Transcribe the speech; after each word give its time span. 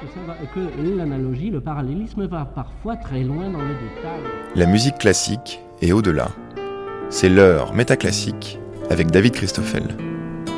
que, 0.00 0.60
que 0.60 0.96
l'analogie, 0.96 1.50
le 1.50 1.60
parallélisme 1.60 2.26
va 2.26 2.44
parfois 2.44 2.96
très 2.96 3.22
loin 3.22 3.50
dans 3.50 3.62
le 3.62 3.74
détail. 3.74 4.20
La 4.54 4.66
musique 4.66 4.98
classique 4.98 5.60
est 5.80 5.92
au-delà. 5.92 6.28
C'est 7.10 7.28
l'heure 7.28 7.74
métaclassique 7.74 8.58
avec 8.90 9.10
David 9.10 9.32
Christoffel. 9.32 9.84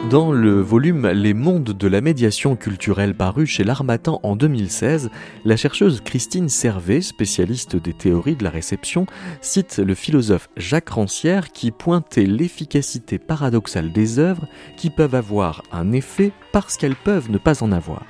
Dans 0.08 0.32
le 0.32 0.60
volume 0.60 1.08
Les 1.08 1.34
mondes 1.34 1.72
de 1.72 1.86
la 1.86 2.00
médiation 2.00 2.56
culturelle 2.56 3.14
paru 3.14 3.46
chez 3.46 3.64
l'Armatan 3.64 4.18
en 4.22 4.34
2016, 4.34 5.10
la 5.44 5.56
chercheuse 5.56 6.00
Christine 6.00 6.48
Servet, 6.48 7.02
spécialiste 7.02 7.76
des 7.76 7.92
théories 7.92 8.34
de 8.34 8.42
la 8.42 8.50
réception, 8.50 9.06
cite 9.40 9.78
le 9.78 9.94
philosophe 9.94 10.48
Jacques 10.56 10.88
Rancière 10.88 11.52
qui 11.52 11.70
pointait 11.70 12.24
l'efficacité 12.24 13.18
paradoxale 13.18 13.92
des 13.92 14.18
œuvres 14.18 14.48
qui 14.76 14.90
peuvent 14.90 15.14
avoir 15.14 15.62
un 15.70 15.92
effet 15.92 16.32
parce 16.50 16.76
qu'elles 16.76 16.96
peuvent 16.96 17.30
ne 17.30 17.38
pas 17.38 17.62
en 17.62 17.70
avoir. 17.70 18.02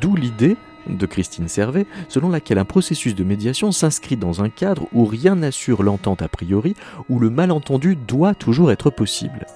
D'où 0.00 0.14
l'idée 0.14 0.56
de 0.86 1.06
Christine 1.06 1.48
Servet, 1.48 1.86
selon 2.08 2.30
laquelle 2.30 2.58
un 2.58 2.64
processus 2.64 3.14
de 3.14 3.24
médiation 3.24 3.72
s'inscrit 3.72 4.16
dans 4.16 4.42
un 4.42 4.48
cadre 4.48 4.86
où 4.92 5.04
rien 5.04 5.36
n'assure 5.36 5.82
l'entente 5.82 6.22
a 6.22 6.28
priori, 6.28 6.74
où 7.08 7.18
le 7.18 7.30
malentendu 7.30 7.96
doit 7.96 8.34
toujours 8.34 8.70
être 8.72 8.90
possible. 8.90 9.46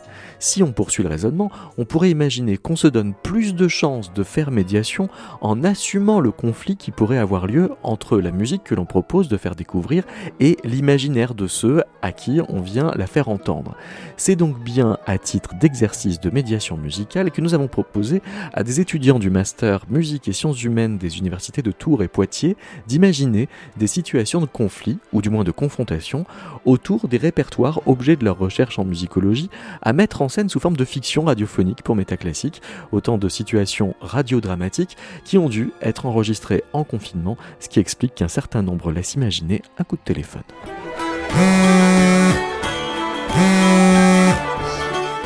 Si 0.44 0.62
on 0.62 0.72
poursuit 0.72 1.02
le 1.02 1.08
raisonnement, 1.08 1.50
on 1.78 1.86
pourrait 1.86 2.10
imaginer 2.10 2.58
qu'on 2.58 2.76
se 2.76 2.86
donne 2.86 3.14
plus 3.14 3.54
de 3.54 3.66
chances 3.66 4.12
de 4.12 4.22
faire 4.22 4.50
médiation 4.50 5.08
en 5.40 5.64
assumant 5.64 6.20
le 6.20 6.32
conflit 6.32 6.76
qui 6.76 6.90
pourrait 6.90 7.16
avoir 7.16 7.46
lieu 7.46 7.70
entre 7.82 8.18
la 8.18 8.30
musique 8.30 8.62
que 8.62 8.74
l'on 8.74 8.84
propose 8.84 9.28
de 9.28 9.38
faire 9.38 9.54
découvrir 9.54 10.04
et 10.40 10.58
l'imaginaire 10.62 11.34
de 11.34 11.46
ceux 11.46 11.82
à 12.02 12.12
qui 12.12 12.42
on 12.50 12.60
vient 12.60 12.92
la 12.94 13.06
faire 13.06 13.30
entendre. 13.30 13.74
C'est 14.18 14.36
donc 14.36 14.62
bien 14.62 14.98
à 15.06 15.16
titre 15.16 15.54
d'exercice 15.58 16.20
de 16.20 16.28
médiation 16.28 16.76
musicale 16.76 17.30
que 17.30 17.40
nous 17.40 17.54
avons 17.54 17.66
proposé 17.66 18.20
à 18.52 18.64
des 18.64 18.80
étudiants 18.80 19.18
du 19.18 19.30
master 19.30 19.86
musique 19.88 20.28
et 20.28 20.34
sciences 20.34 20.62
humaines 20.62 20.98
des 20.98 21.16
universités 21.16 21.62
de 21.62 21.72
Tours 21.72 22.02
et 22.02 22.08
Poitiers 22.08 22.58
d'imaginer 22.86 23.48
des 23.78 23.86
situations 23.86 24.42
de 24.42 24.46
conflit, 24.46 24.98
ou 25.14 25.22
du 25.22 25.30
moins 25.30 25.42
de 25.42 25.52
confrontation, 25.52 26.26
autour 26.64 27.08
des 27.08 27.16
répertoires 27.16 27.80
objets 27.86 28.16
de 28.16 28.24
leur 28.24 28.38
recherche 28.38 28.78
en 28.78 28.84
musicologie 28.84 29.50
à 29.82 29.92
mettre 29.92 30.22
en 30.22 30.28
scène 30.28 30.48
sous 30.48 30.60
forme 30.60 30.76
de 30.76 30.84
fiction 30.84 31.24
radiophonique 31.24 31.82
pour 31.82 31.96
métaclassique, 31.96 32.62
autant 32.92 33.18
de 33.18 33.28
situations 33.28 33.94
radiodramatiques 34.00 34.96
qui 35.24 35.38
ont 35.38 35.48
dû 35.48 35.72
être 35.80 36.06
enregistrées 36.06 36.64
en 36.72 36.84
confinement, 36.84 37.36
ce 37.60 37.68
qui 37.68 37.80
explique 37.80 38.14
qu'un 38.14 38.28
certain 38.28 38.62
nombre 38.62 38.92
laisse 38.92 39.14
imaginer 39.14 39.62
un 39.78 39.84
coup 39.84 39.96
de 39.96 40.02
téléphone. 40.02 40.42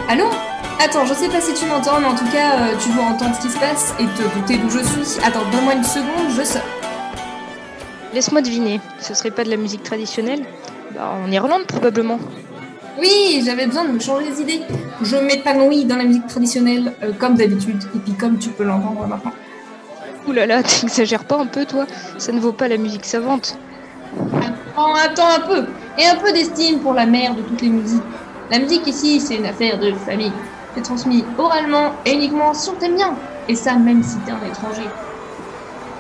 Allô? 0.08 0.24
Attends, 0.80 1.04
je 1.04 1.12
sais 1.12 1.28
pas 1.28 1.40
si 1.40 1.52
tu 1.54 1.66
m'entends, 1.66 2.00
mais 2.00 2.06
en 2.06 2.14
tout 2.14 2.30
cas, 2.32 2.60
euh, 2.60 2.76
tu 2.80 2.88
dois 2.92 3.04
entendre 3.04 3.34
ce 3.34 3.42
qui 3.42 3.50
se 3.50 3.58
passe 3.58 3.94
et 3.98 4.04
te 4.04 4.38
douter 4.38 4.58
d'où 4.58 4.70
je 4.70 4.78
suis. 4.78 5.20
Attends, 5.24 5.42
donne-moi 5.50 5.74
une 5.74 5.84
seconde, 5.84 6.30
je 6.36 6.44
sors. 6.44 6.62
Laisse-moi 8.14 8.40
deviner, 8.40 8.80
ce 9.00 9.12
serait 9.12 9.32
pas 9.32 9.44
de 9.44 9.50
la 9.50 9.56
musique 9.56 9.82
traditionnelle? 9.82 10.46
En 10.96 11.30
Irlande, 11.30 11.66
probablement. 11.66 12.18
Oui, 12.98 13.42
j'avais 13.44 13.66
besoin 13.66 13.84
de 13.84 13.92
me 13.92 14.00
changer 14.00 14.30
les 14.30 14.40
idées. 14.40 14.62
Je 15.02 15.16
m'épanouis 15.16 15.84
dans 15.84 15.96
la 15.96 16.04
musique 16.04 16.26
traditionnelle, 16.26 16.92
euh, 17.02 17.12
comme 17.18 17.36
d'habitude, 17.36 17.82
et 17.94 17.98
puis 17.98 18.12
comme 18.14 18.38
tu 18.38 18.48
peux 18.50 18.64
l'entendre 18.64 19.06
maintenant. 19.06 19.32
Ouh 20.26 20.32
là 20.32 20.46
là, 20.46 20.62
t'exagères 20.80 21.24
pas 21.24 21.38
un 21.38 21.46
peu, 21.46 21.64
toi 21.64 21.86
Ça 22.16 22.32
ne 22.32 22.40
vaut 22.40 22.52
pas 22.52 22.68
la 22.68 22.76
musique 22.76 23.04
savante. 23.04 23.56
Attends, 24.76 24.94
attends 24.94 25.30
un 25.36 25.40
peu, 25.40 25.66
et 25.98 26.06
un 26.06 26.16
peu 26.16 26.32
d'estime 26.32 26.80
pour 26.80 26.94
la 26.94 27.06
mère 27.06 27.34
de 27.34 27.42
toutes 27.42 27.62
les 27.62 27.68
musiques. 27.68 28.02
La 28.50 28.58
musique 28.58 28.86
ici, 28.86 29.20
c'est 29.20 29.36
une 29.36 29.46
affaire 29.46 29.78
de 29.78 29.92
famille. 29.92 30.32
C'est 30.74 30.82
transmis 30.82 31.24
oralement 31.36 31.92
et 32.04 32.14
uniquement 32.14 32.52
on 32.52 32.72
t'aime 32.80 32.96
bien. 32.96 33.14
Et 33.48 33.54
ça, 33.54 33.76
même 33.76 34.02
si 34.02 34.16
t'es 34.18 34.32
un 34.32 34.46
étranger. 34.46 34.88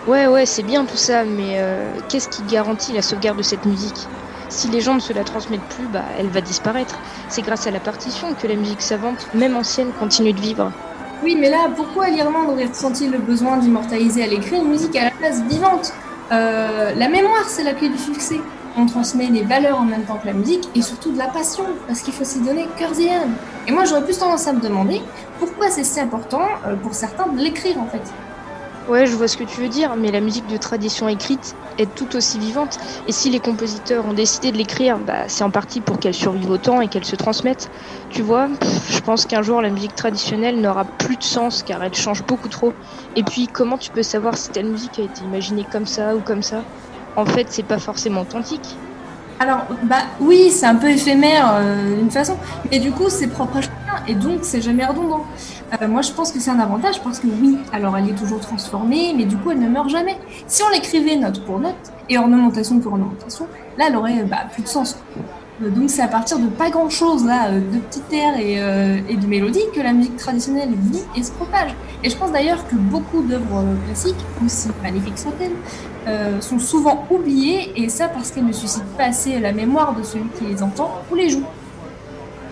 Ouais, 0.06 0.26
ouais, 0.26 0.46
c'est 0.46 0.62
bien 0.62 0.84
tout 0.84 0.96
ça, 0.96 1.24
mais 1.24 1.56
euh, 1.58 1.92
qu'est-ce 2.08 2.28
qui 2.28 2.42
garantit 2.42 2.92
la 2.92 3.02
sauvegarde 3.02 3.38
de 3.38 3.42
cette 3.42 3.64
musique? 3.66 4.08
Si 4.48 4.68
les 4.68 4.80
gens 4.80 4.94
ne 4.94 5.00
se 5.00 5.12
la 5.12 5.24
transmettent 5.24 5.68
plus, 5.76 5.86
bah, 5.86 6.04
elle 6.18 6.28
va 6.28 6.40
disparaître. 6.40 6.98
C'est 7.28 7.42
grâce 7.42 7.66
à 7.66 7.70
la 7.70 7.80
partition 7.80 8.34
que 8.34 8.46
la 8.46 8.54
musique 8.54 8.82
savante, 8.82 9.28
même 9.34 9.56
ancienne, 9.56 9.90
continue 9.98 10.32
de 10.32 10.40
vivre. 10.40 10.72
Oui, 11.22 11.36
mais 11.38 11.50
là, 11.50 11.68
pourquoi 11.76 12.08
l'Irlande 12.08 12.50
aurait 12.50 12.66
ressenti 12.66 13.08
le 13.08 13.18
besoin 13.18 13.56
d'immortaliser 13.58 14.22
à 14.22 14.26
l'écrit 14.26 14.56
une 14.56 14.68
musique 14.68 14.96
à 14.96 15.04
la 15.04 15.10
place 15.10 15.42
vivante? 15.42 15.92
Euh, 16.32 16.94
La 16.94 17.08
mémoire, 17.08 17.44
c'est 17.48 17.64
la 17.64 17.74
clé 17.74 17.88
du 17.88 17.98
succès. 17.98 18.40
On 18.76 18.86
transmet 18.86 19.26
des 19.26 19.42
valeurs 19.42 19.78
en 19.78 19.84
même 19.84 20.04
temps 20.04 20.18
que 20.22 20.26
la 20.26 20.32
musique 20.32 20.68
et 20.74 20.82
surtout 20.82 21.10
de 21.10 21.18
la 21.18 21.26
passion, 21.26 21.64
parce 21.86 22.00
qu'il 22.00 22.14
faut 22.14 22.24
s'y 22.24 22.40
donner 22.40 22.68
cœur 22.78 22.90
et 23.00 23.10
âme. 23.10 23.34
Et 23.66 23.72
moi, 23.72 23.84
j'aurais 23.84 24.04
plus 24.04 24.16
tendance 24.18 24.46
à 24.46 24.52
me 24.52 24.60
demander 24.60 25.02
pourquoi 25.40 25.68
c'est 25.70 25.84
si 25.84 25.98
important 25.98 26.42
euh, 26.66 26.76
pour 26.76 26.94
certains 26.94 27.26
de 27.26 27.38
l'écrire 27.38 27.78
en 27.80 27.86
fait. 27.86 28.02
Ouais, 28.88 29.06
je 29.06 29.14
vois 29.14 29.28
ce 29.28 29.36
que 29.36 29.44
tu 29.44 29.60
veux 29.60 29.68
dire, 29.68 29.96
mais 29.96 30.10
la 30.10 30.20
musique 30.20 30.46
de 30.46 30.56
tradition 30.56 31.08
écrite 31.08 31.54
est 31.76 31.94
tout 31.94 32.16
aussi 32.16 32.38
vivante. 32.38 32.78
Et 33.06 33.12
si 33.12 33.28
les 33.28 33.38
compositeurs 33.38 34.06
ont 34.06 34.14
décidé 34.14 34.50
de 34.50 34.56
l'écrire, 34.56 34.98
bah, 34.98 35.28
c'est 35.28 35.44
en 35.44 35.50
partie 35.50 35.82
pour 35.82 35.98
qu'elle 35.98 36.14
survive 36.14 36.48
au 36.50 36.56
temps 36.56 36.80
et 36.80 36.88
qu'elle 36.88 37.04
se 37.04 37.14
transmette. 37.14 37.68
Tu 38.08 38.22
vois, 38.22 38.48
je 38.88 38.98
pense 39.00 39.26
qu'un 39.26 39.42
jour 39.42 39.60
la 39.60 39.68
musique 39.68 39.94
traditionnelle 39.94 40.62
n'aura 40.62 40.86
plus 40.86 41.18
de 41.18 41.22
sens 41.24 41.62
car 41.62 41.82
elle 41.84 41.94
change 41.94 42.24
beaucoup 42.24 42.48
trop. 42.48 42.72
Et 43.14 43.22
puis, 43.24 43.46
comment 43.46 43.76
tu 43.76 43.90
peux 43.90 44.02
savoir 44.02 44.38
si 44.38 44.48
telle 44.48 44.70
musique 44.70 44.98
a 44.98 45.02
été 45.02 45.22
imaginée 45.22 45.66
comme 45.70 45.86
ça 45.86 46.16
ou 46.16 46.22
comme 46.22 46.42
ça? 46.42 46.64
En 47.14 47.26
fait, 47.26 47.48
c'est 47.50 47.64
pas 47.64 47.78
forcément 47.78 48.22
authentique. 48.22 48.80
Alors, 49.38 49.66
bah 49.84 50.02
oui, 50.18 50.50
c'est 50.50 50.66
un 50.66 50.74
peu 50.76 50.90
éphémère 50.90 51.54
euh, 51.54 51.96
d'une 51.96 52.10
façon, 52.10 52.36
mais 52.72 52.80
du 52.80 52.90
coup, 52.90 53.08
c'est 53.08 53.28
propre 53.28 53.58
à 53.58 53.60
chacun 53.60 54.02
et 54.08 54.14
donc 54.14 54.40
c'est 54.42 54.60
jamais 54.60 54.84
redondant. 54.84 55.26
Euh, 55.80 55.88
moi, 55.88 56.02
je 56.02 56.12
pense 56.12 56.32
que 56.32 56.40
c'est 56.40 56.50
un 56.50 56.60
avantage 56.60 57.02
parce 57.02 57.18
que 57.18 57.26
oui, 57.26 57.58
alors 57.72 57.96
elle 57.96 58.08
est 58.08 58.18
toujours 58.18 58.40
transformée, 58.40 59.12
mais 59.16 59.24
du 59.26 59.36
coup, 59.36 59.50
elle 59.50 59.60
ne 59.60 59.68
meurt 59.68 59.88
jamais. 59.90 60.16
Si 60.46 60.62
on 60.62 60.70
l'écrivait 60.70 61.16
note 61.16 61.44
pour 61.44 61.58
note 61.60 61.92
et 62.08 62.16
ornementation 62.18 62.78
pour 62.80 62.92
ornementation, 62.92 63.46
là, 63.76 63.86
elle 63.88 63.96
aurait 63.96 64.24
bah, 64.24 64.44
plus 64.52 64.62
de 64.62 64.68
sens. 64.68 64.96
Euh, 65.62 65.70
Donc 65.70 65.90
c'est 65.90 66.02
à 66.02 66.08
partir 66.08 66.38
de 66.38 66.46
pas 66.46 66.70
grand 66.70 66.88
chose 66.88 67.24
là, 67.26 67.48
euh, 67.48 67.60
de 67.60 67.78
petites 67.78 68.12
airs 68.12 68.38
et, 68.38 68.60
euh, 68.62 69.00
et 69.08 69.16
de 69.16 69.26
mélodies 69.26 69.64
que 69.74 69.80
la 69.80 69.92
musique 69.92 70.16
traditionnelle 70.16 70.70
vit 70.70 71.02
et 71.16 71.22
se 71.22 71.32
propage. 71.32 71.74
Et 72.02 72.10
je 72.10 72.16
pense 72.16 72.32
d'ailleurs 72.32 72.66
que 72.68 72.76
beaucoup 72.76 73.22
d'œuvres 73.22 73.64
classiques, 73.86 74.24
aussi 74.44 74.68
magnifiques 74.82 75.18
soient-elles, 75.18 75.56
euh, 76.06 76.40
sont 76.40 76.58
souvent 76.60 77.06
oubliées 77.10 77.72
et 77.76 77.88
ça 77.88 78.08
parce 78.08 78.30
qu'elles 78.30 78.46
ne 78.46 78.52
suscitent 78.52 78.96
pas 78.96 79.06
assez 79.06 79.38
la 79.40 79.52
mémoire 79.52 79.94
de 79.94 80.02
celui 80.02 80.28
qui 80.30 80.44
les 80.44 80.62
entend 80.62 81.02
ou 81.10 81.14
les 81.16 81.28
joue. 81.28 81.44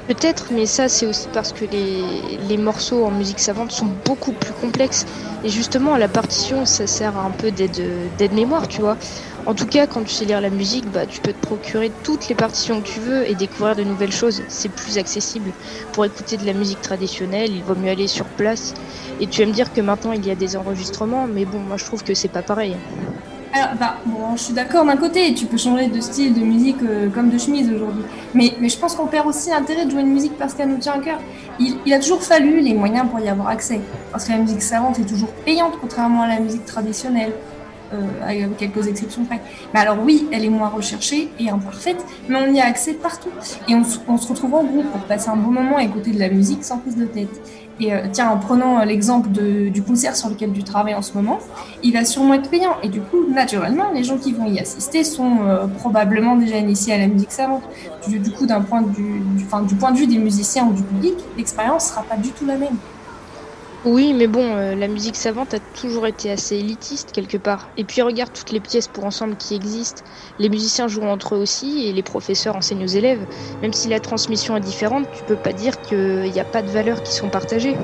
Peut-être, 0.06 0.52
mais 0.52 0.66
ça 0.66 0.88
c'est 0.88 1.04
aussi 1.06 1.28
parce 1.28 1.52
que 1.52 1.64
les, 1.64 2.38
les 2.38 2.56
morceaux 2.58 3.04
en 3.04 3.10
musique 3.10 3.40
savante 3.40 3.72
sont 3.72 3.86
beaucoup 3.86 4.32
plus 4.34 4.54
complexes. 4.54 5.04
Et 5.42 5.48
justement, 5.48 5.96
la 5.96 6.08
partition, 6.08 6.64
ça 6.64 6.86
sert 6.86 7.16
un 7.16 7.32
peu 7.32 7.50
d'aide 7.50 8.14
d'aide 8.14 8.32
mémoire, 8.32 8.68
tu 8.68 8.80
vois. 8.82 8.98
En 9.46 9.54
tout 9.56 9.66
cas, 9.66 9.86
quand 9.88 10.04
tu 10.04 10.14
sais 10.14 10.24
lire 10.24 10.40
la 10.40 10.50
musique, 10.50 10.90
bah, 10.90 11.06
tu 11.06 11.20
peux 11.20 11.32
te 11.32 11.40
procurer 11.40 11.90
toutes 12.04 12.28
les 12.28 12.36
partitions 12.36 12.82
que 12.82 12.88
tu 12.88 13.00
veux 13.00 13.28
et 13.28 13.34
découvrir 13.34 13.74
de 13.74 13.82
nouvelles 13.82 14.12
choses. 14.12 14.44
C'est 14.48 14.68
plus 14.68 14.96
accessible. 14.98 15.54
Pour 15.92 16.04
écouter 16.04 16.36
de 16.36 16.46
la 16.46 16.54
musique 16.54 16.80
traditionnelle, 16.80 17.50
il 17.52 17.64
vaut 17.64 17.74
mieux 17.76 17.90
aller 17.90 18.06
sur 18.08 18.30
place. 18.30 18.74
Et 19.18 19.26
tu 19.28 19.42
vas 19.42 19.48
me 19.48 19.52
dire 19.52 19.72
que 19.72 19.80
maintenant 19.80 20.12
il 20.12 20.24
y 20.24 20.30
a 20.30 20.36
des 20.36 20.56
enregistrements, 20.56 21.26
mais 21.26 21.46
bon, 21.46 21.60
moi 21.60 21.76
je 21.78 21.84
trouve 21.84 22.04
que 22.04 22.14
c'est 22.14 22.28
pas 22.28 22.42
pareil. 22.44 22.80
Alors, 23.56 23.74
bah, 23.80 23.96
je 24.36 24.42
suis 24.42 24.52
d'accord 24.52 24.84
d'un 24.84 24.98
côté, 24.98 25.32
tu 25.32 25.46
peux 25.46 25.56
changer 25.56 25.86
de 25.86 25.98
style 26.02 26.34
de 26.34 26.44
musique 26.44 26.82
euh, 26.82 27.08
comme 27.08 27.30
de 27.30 27.38
chemise 27.38 27.72
aujourd'hui. 27.72 28.04
Mais, 28.34 28.52
je 28.60 28.76
pense 28.76 28.94
qu'on 28.94 29.06
perd 29.06 29.26
aussi 29.26 29.48
l'intérêt 29.48 29.86
de 29.86 29.90
jouer 29.90 30.02
une 30.02 30.12
musique 30.12 30.36
parce 30.36 30.52
qu'elle 30.52 30.68
nous 30.68 30.76
tient 30.76 30.92
à 30.92 30.98
cœur. 30.98 31.18
Il 31.58 31.94
a 31.94 31.98
toujours 31.98 32.22
fallu 32.22 32.60
les 32.60 32.74
moyens 32.74 33.08
pour 33.08 33.18
y 33.18 33.30
avoir 33.30 33.48
accès. 33.48 33.80
Parce 34.12 34.26
que 34.26 34.32
la 34.32 34.38
musique 34.38 34.60
savante 34.60 34.98
est 34.98 35.06
toujours 35.06 35.30
payante, 35.46 35.72
contrairement 35.80 36.22
à 36.22 36.28
la 36.28 36.38
musique 36.38 36.66
traditionnelle. 36.66 37.32
Euh, 37.92 38.48
quelques 38.58 38.88
exceptions 38.88 39.24
près. 39.24 39.40
Mais 39.72 39.80
alors 39.80 39.98
oui, 40.04 40.26
elle 40.32 40.44
est 40.44 40.48
moins 40.48 40.68
recherchée 40.68 41.28
et 41.38 41.50
imparfaite, 41.50 42.04
mais 42.28 42.36
on 42.36 42.52
y 42.52 42.60
a 42.60 42.66
accès 42.66 42.94
partout. 42.94 43.28
Et 43.68 43.74
on, 43.76 43.84
se- 43.84 43.98
retrouve 44.28 44.54
en 44.54 44.64
groupe 44.64 44.86
pour 44.90 45.00
passer 45.02 45.28
un 45.28 45.36
bon 45.36 45.52
moment 45.52 45.78
et 45.78 45.84
écouter 45.84 46.10
de 46.10 46.18
la 46.18 46.28
musique 46.28 46.64
sans 46.64 46.78
prise 46.78 46.96
de 46.96 47.04
tête. 47.04 47.40
Et 47.78 47.92
euh, 47.92 48.06
tiens, 48.10 48.30
en 48.30 48.38
prenant 48.38 48.80
euh, 48.80 48.84
l'exemple 48.84 49.28
du 49.30 49.82
concert 49.82 50.16
sur 50.16 50.30
lequel 50.30 50.52
tu 50.52 50.64
travailles 50.64 50.94
en 50.96 51.02
ce 51.02 51.12
moment, 51.14 51.38
il 51.84 51.92
va 51.92 52.04
sûrement 52.04 52.34
être 52.34 52.50
payant. 52.50 52.74
Et 52.82 52.88
du 52.88 53.00
coup, 53.00 53.18
naturellement, 53.32 53.92
les 53.94 54.02
gens 54.02 54.16
qui 54.18 54.32
vont 54.32 54.46
y 54.46 54.58
assister 54.58 55.04
sont 55.04 55.36
euh, 55.44 55.66
probablement 55.68 56.34
déjà 56.36 56.56
initiés 56.56 56.94
à 56.94 56.98
la 56.98 57.06
musique 57.06 57.30
savante. 57.32 57.62
Du, 58.08 58.18
coup, 58.32 58.46
du, 58.46 59.20
du 59.68 59.74
point 59.76 59.92
de 59.92 59.96
vue 59.98 60.06
des 60.08 60.18
musiciens 60.18 60.66
ou 60.66 60.72
du 60.72 60.82
public, 60.82 61.14
l'expérience 61.36 61.88
sera 61.90 62.02
pas 62.02 62.16
du 62.16 62.30
tout 62.30 62.46
la 62.46 62.56
même. 62.56 62.76
Oui, 63.86 64.12
mais 64.12 64.26
bon, 64.26 64.56
euh, 64.56 64.74
la 64.74 64.88
musique 64.88 65.14
savante 65.14 65.54
a 65.54 65.60
toujours 65.80 66.08
été 66.08 66.28
assez 66.28 66.56
élitiste 66.56 67.12
quelque 67.12 67.36
part. 67.36 67.68
Et 67.76 67.84
puis 67.84 68.02
regarde 68.02 68.32
toutes 68.32 68.50
les 68.50 68.58
pièces 68.58 68.88
pour 68.88 69.04
ensemble 69.04 69.36
qui 69.36 69.54
existent. 69.54 70.02
Les 70.40 70.48
musiciens 70.48 70.88
jouent 70.88 71.04
entre 71.04 71.36
eux 71.36 71.38
aussi 71.38 71.86
et 71.86 71.92
les 71.92 72.02
professeurs 72.02 72.56
enseignent 72.56 72.82
aux 72.82 72.88
élèves. 72.88 73.24
Même 73.62 73.72
si 73.72 73.88
la 73.88 74.00
transmission 74.00 74.56
est 74.56 74.60
différente, 74.60 75.06
tu 75.16 75.22
peux 75.22 75.36
pas 75.36 75.52
dire 75.52 75.80
qu'il 75.82 76.32
n'y 76.32 76.40
a 76.40 76.44
pas 76.44 76.62
de 76.62 76.68
valeurs 76.68 77.04
qui 77.04 77.12
sont 77.12 77.28
partagées. 77.28 77.76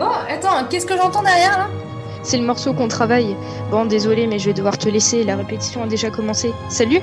Oh, 0.00 0.14
attends, 0.30 0.64
qu'est-ce 0.70 0.86
que 0.86 0.96
j'entends 0.96 1.22
derrière 1.22 1.58
là? 1.58 1.68
C'est 2.22 2.38
le 2.38 2.44
morceau 2.44 2.72
qu'on 2.72 2.88
travaille. 2.88 3.36
Bon, 3.70 3.84
désolé, 3.84 4.26
mais 4.26 4.38
je 4.38 4.46
vais 4.46 4.54
devoir 4.54 4.78
te 4.78 4.88
laisser. 4.88 5.24
La 5.24 5.36
répétition 5.36 5.82
a 5.82 5.86
déjà 5.88 6.08
commencé. 6.08 6.54
Salut 6.70 7.02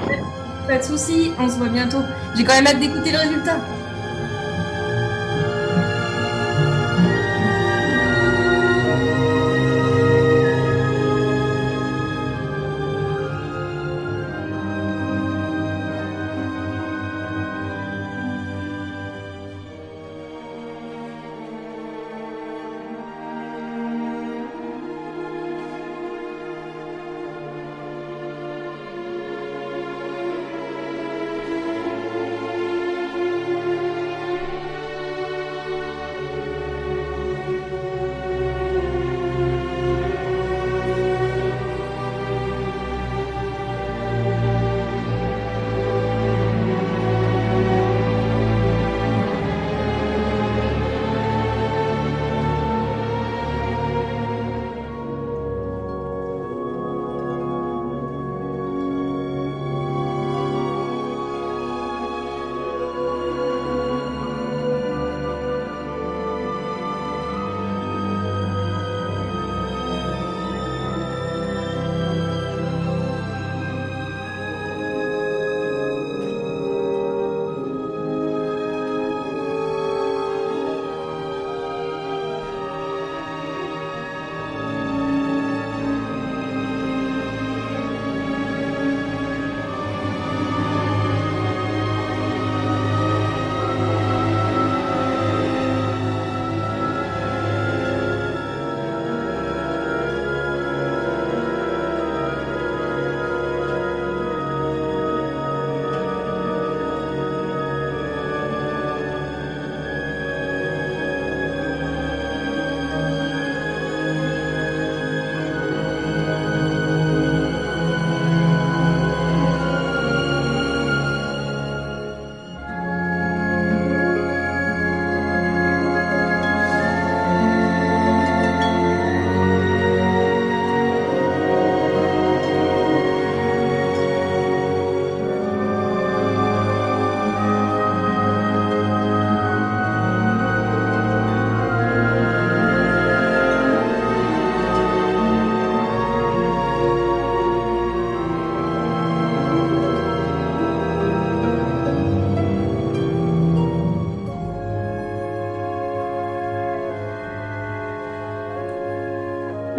Pas 0.68 0.80
de 0.80 0.84
soucis, 0.84 1.32
on 1.38 1.48
se 1.48 1.58
voit 1.58 1.68
bientôt. 1.68 2.02
J'ai 2.36 2.44
quand 2.44 2.56
même 2.56 2.66
hâte 2.66 2.80
d'écouter 2.80 3.12
le 3.12 3.20
résultat. 3.20 3.58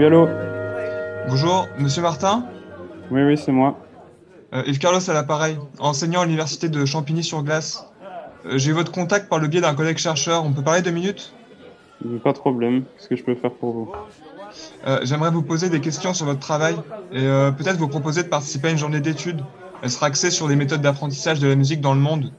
Oui, 0.01 0.07
allô 0.07 0.27
Bonjour, 1.29 1.69
monsieur 1.79 2.01
Martin 2.01 2.47
Oui, 3.11 3.23
oui, 3.23 3.37
c'est 3.37 3.53
moi. 3.53 3.79
euh, 4.55 4.63
Yves 4.67 4.79
Carlos 4.79 5.11
à 5.11 5.13
l'appareil, 5.13 5.59
enseignant 5.79 6.23
à 6.23 6.25
l'université 6.25 6.71
de 6.71 6.87
Champigny-sur-Glace. 6.87 7.87
Euh, 8.47 8.57
J'ai 8.57 8.73
votre 8.73 8.93
contact 8.93 9.29
par 9.29 9.39
le 9.41 9.47
biais 9.47 9.61
d'un 9.61 9.75
collègue 9.75 9.99
chercheur, 9.99 10.43
on 10.47 10.55
peut 10.55 10.63
parler 10.63 10.81
deux 10.81 10.91
minutes 10.91 11.35
Pas 12.25 12.33
de 12.33 12.39
problème. 12.39 12.85
Qu'est-ce 12.97 13.09
que 13.11 13.17
je 13.17 13.23
peux 13.23 13.35
faire 13.35 13.53
pour 13.53 13.73
vous 13.75 13.93
Euh, 14.87 15.01
J'aimerais 15.03 15.31
vous 15.31 15.43
poser 15.43 15.69
des 15.69 15.83
questions 15.83 16.15
sur 16.15 16.25
votre 16.25 16.41
travail 16.41 16.77
et 17.13 17.19
euh, 17.23 17.51
peut-être 17.51 17.77
vous 17.77 17.89
proposer 17.89 18.23
de 18.23 18.29
participer 18.29 18.69
à 18.69 18.71
une 18.71 18.79
journée 18.79 19.01
d'études. 19.01 19.43
Elle 19.83 19.91
sera 19.91 20.07
axée 20.07 20.31
sur 20.31 20.49
les 20.49 20.57
méthodes 20.57 20.81
d'apprentissage 20.81 21.41
de 21.41 21.49
la 21.49 21.57
musique 21.57 21.83
dans 21.83 21.93
le 21.93 22.01
monde, 22.01 22.33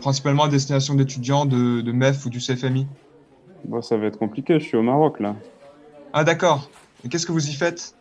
principalement 0.00 0.42
à 0.42 0.48
destination 0.48 0.94
d'étudiants 0.94 1.46
de, 1.46 1.80
de 1.80 1.92
MEF 1.92 2.26
ou 2.26 2.28
du 2.28 2.40
CFMI. 2.40 2.88
Bon, 3.66 3.82
ça 3.82 3.96
va 3.96 4.06
être 4.06 4.18
compliqué, 4.18 4.58
je 4.58 4.64
suis 4.64 4.76
au 4.76 4.82
Maroc 4.82 5.20
là. 5.20 5.36
Ah 6.12 6.24
d'accord, 6.24 6.68
et 7.04 7.08
qu'est-ce 7.08 7.26
que 7.26 7.32
vous 7.32 7.48
y 7.48 7.52
faites? 7.52 7.94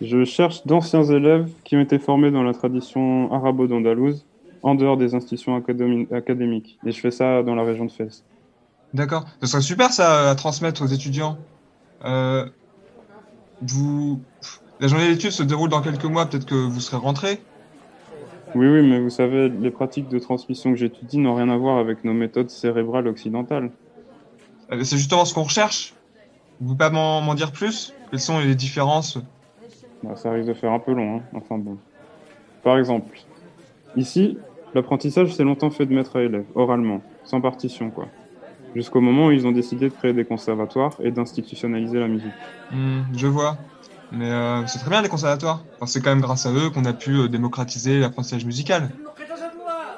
Je 0.00 0.24
cherche 0.24 0.66
d'anciens 0.66 1.04
élèves 1.04 1.48
qui 1.64 1.76
ont 1.76 1.80
été 1.80 1.98
formés 1.98 2.30
dans 2.30 2.42
la 2.42 2.52
tradition 2.52 3.32
arabo-andalouse, 3.32 4.24
en 4.62 4.74
dehors 4.74 4.96
des 4.96 5.14
institutions 5.14 5.58
académi- 5.58 6.12
académiques. 6.12 6.78
Et 6.84 6.92
je 6.92 7.00
fais 7.00 7.10
ça 7.10 7.42
dans 7.42 7.54
la 7.54 7.62
région 7.62 7.84
de 7.84 7.90
Fès. 7.92 8.24
D'accord, 8.92 9.24
ce 9.40 9.46
serait 9.46 9.62
super 9.62 9.92
ça 9.92 10.30
à 10.30 10.34
transmettre 10.34 10.82
aux 10.82 10.86
étudiants. 10.86 11.36
Euh, 12.04 12.46
vous... 13.62 14.20
La 14.80 14.88
journée 14.88 15.08
d'études 15.08 15.30
se 15.30 15.42
déroule 15.42 15.68
dans 15.68 15.82
quelques 15.82 16.04
mois, 16.04 16.26
peut-être 16.26 16.46
que 16.46 16.54
vous 16.54 16.80
serez 16.80 16.96
rentré 16.96 17.40
Oui, 18.54 18.66
oui, 18.66 18.82
mais 18.86 19.00
vous 19.00 19.10
savez, 19.10 19.48
les 19.48 19.70
pratiques 19.70 20.08
de 20.08 20.18
transmission 20.18 20.72
que 20.72 20.76
j'étudie 20.78 21.18
n'ont 21.18 21.34
rien 21.34 21.48
à 21.48 21.56
voir 21.56 21.78
avec 21.78 22.04
nos 22.04 22.12
méthodes 22.12 22.50
cérébrales 22.50 23.06
occidentales. 23.06 23.70
Euh, 24.72 24.82
C'est 24.82 24.96
justement 24.96 25.24
ce 25.24 25.34
qu'on 25.34 25.44
recherche. 25.44 25.94
Vous 26.60 26.66
pouvez 26.66 26.78
pas 26.78 26.90
m'en 26.90 27.34
dire 27.34 27.52
plus? 27.52 27.94
Quelles 28.10 28.20
sont 28.20 28.38
les 28.38 28.54
différences? 28.54 29.18
Bah, 30.02 30.16
ça 30.16 30.30
risque 30.30 30.48
de 30.48 30.54
faire 30.54 30.72
un 30.72 30.78
peu 30.78 30.92
long, 30.92 31.16
hein. 31.16 31.22
Enfin 31.34 31.58
bon. 31.58 31.78
Par 32.62 32.78
exemple, 32.78 33.18
ici, 33.96 34.38
l'apprentissage 34.74 35.34
s'est 35.34 35.44
longtemps 35.44 35.70
fait 35.70 35.86
de 35.86 35.94
maître 35.94 36.16
à 36.16 36.22
élève, 36.22 36.44
oralement, 36.54 37.02
sans 37.24 37.40
partition, 37.40 37.90
quoi. 37.90 38.08
Jusqu'au 38.74 39.00
moment 39.00 39.26
où 39.26 39.30
ils 39.30 39.46
ont 39.46 39.52
décidé 39.52 39.88
de 39.88 39.94
créer 39.94 40.12
des 40.12 40.24
conservatoires 40.24 40.96
et 41.02 41.10
d'institutionnaliser 41.10 42.00
la 42.00 42.08
musique. 42.08 42.32
Hmm, 42.70 43.02
Je 43.14 43.26
vois. 43.26 43.58
Mais 44.10 44.30
euh, 44.30 44.66
c'est 44.66 44.78
très 44.78 44.90
bien 44.90 45.02
les 45.02 45.08
conservatoires. 45.08 45.64
Enfin, 45.76 45.86
c'est 45.86 46.00
quand 46.00 46.10
même 46.10 46.20
grâce 46.20 46.46
à 46.46 46.52
eux 46.52 46.70
qu'on 46.70 46.84
a 46.84 46.92
pu 46.92 47.10
euh, 47.12 47.28
démocratiser 47.28 48.00
l'apprentissage 48.00 48.44
musical. 48.44 48.90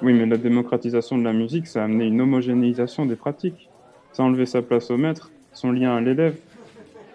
Oui, 0.03 0.13
mais 0.13 0.27
la 0.27 0.37
démocratisation 0.37 1.19
de 1.19 1.25
la 1.25 1.33
musique, 1.33 1.67
ça 1.67 1.83
a 1.83 1.85
amené 1.85 2.07
une 2.07 2.21
homogénéisation 2.21 3.07
des 3.07 3.17
pratiques. 3.17 3.71
Ça 4.13 4.23
a 4.23 4.27
enlevé 4.27 4.47
sa 4.47 4.63
place 4.63 4.91
au 4.91 4.97
maître, 4.97 5.33
son 5.53 5.73
lien 5.73 5.97
à 5.97 6.01
l'élève. 6.01 6.37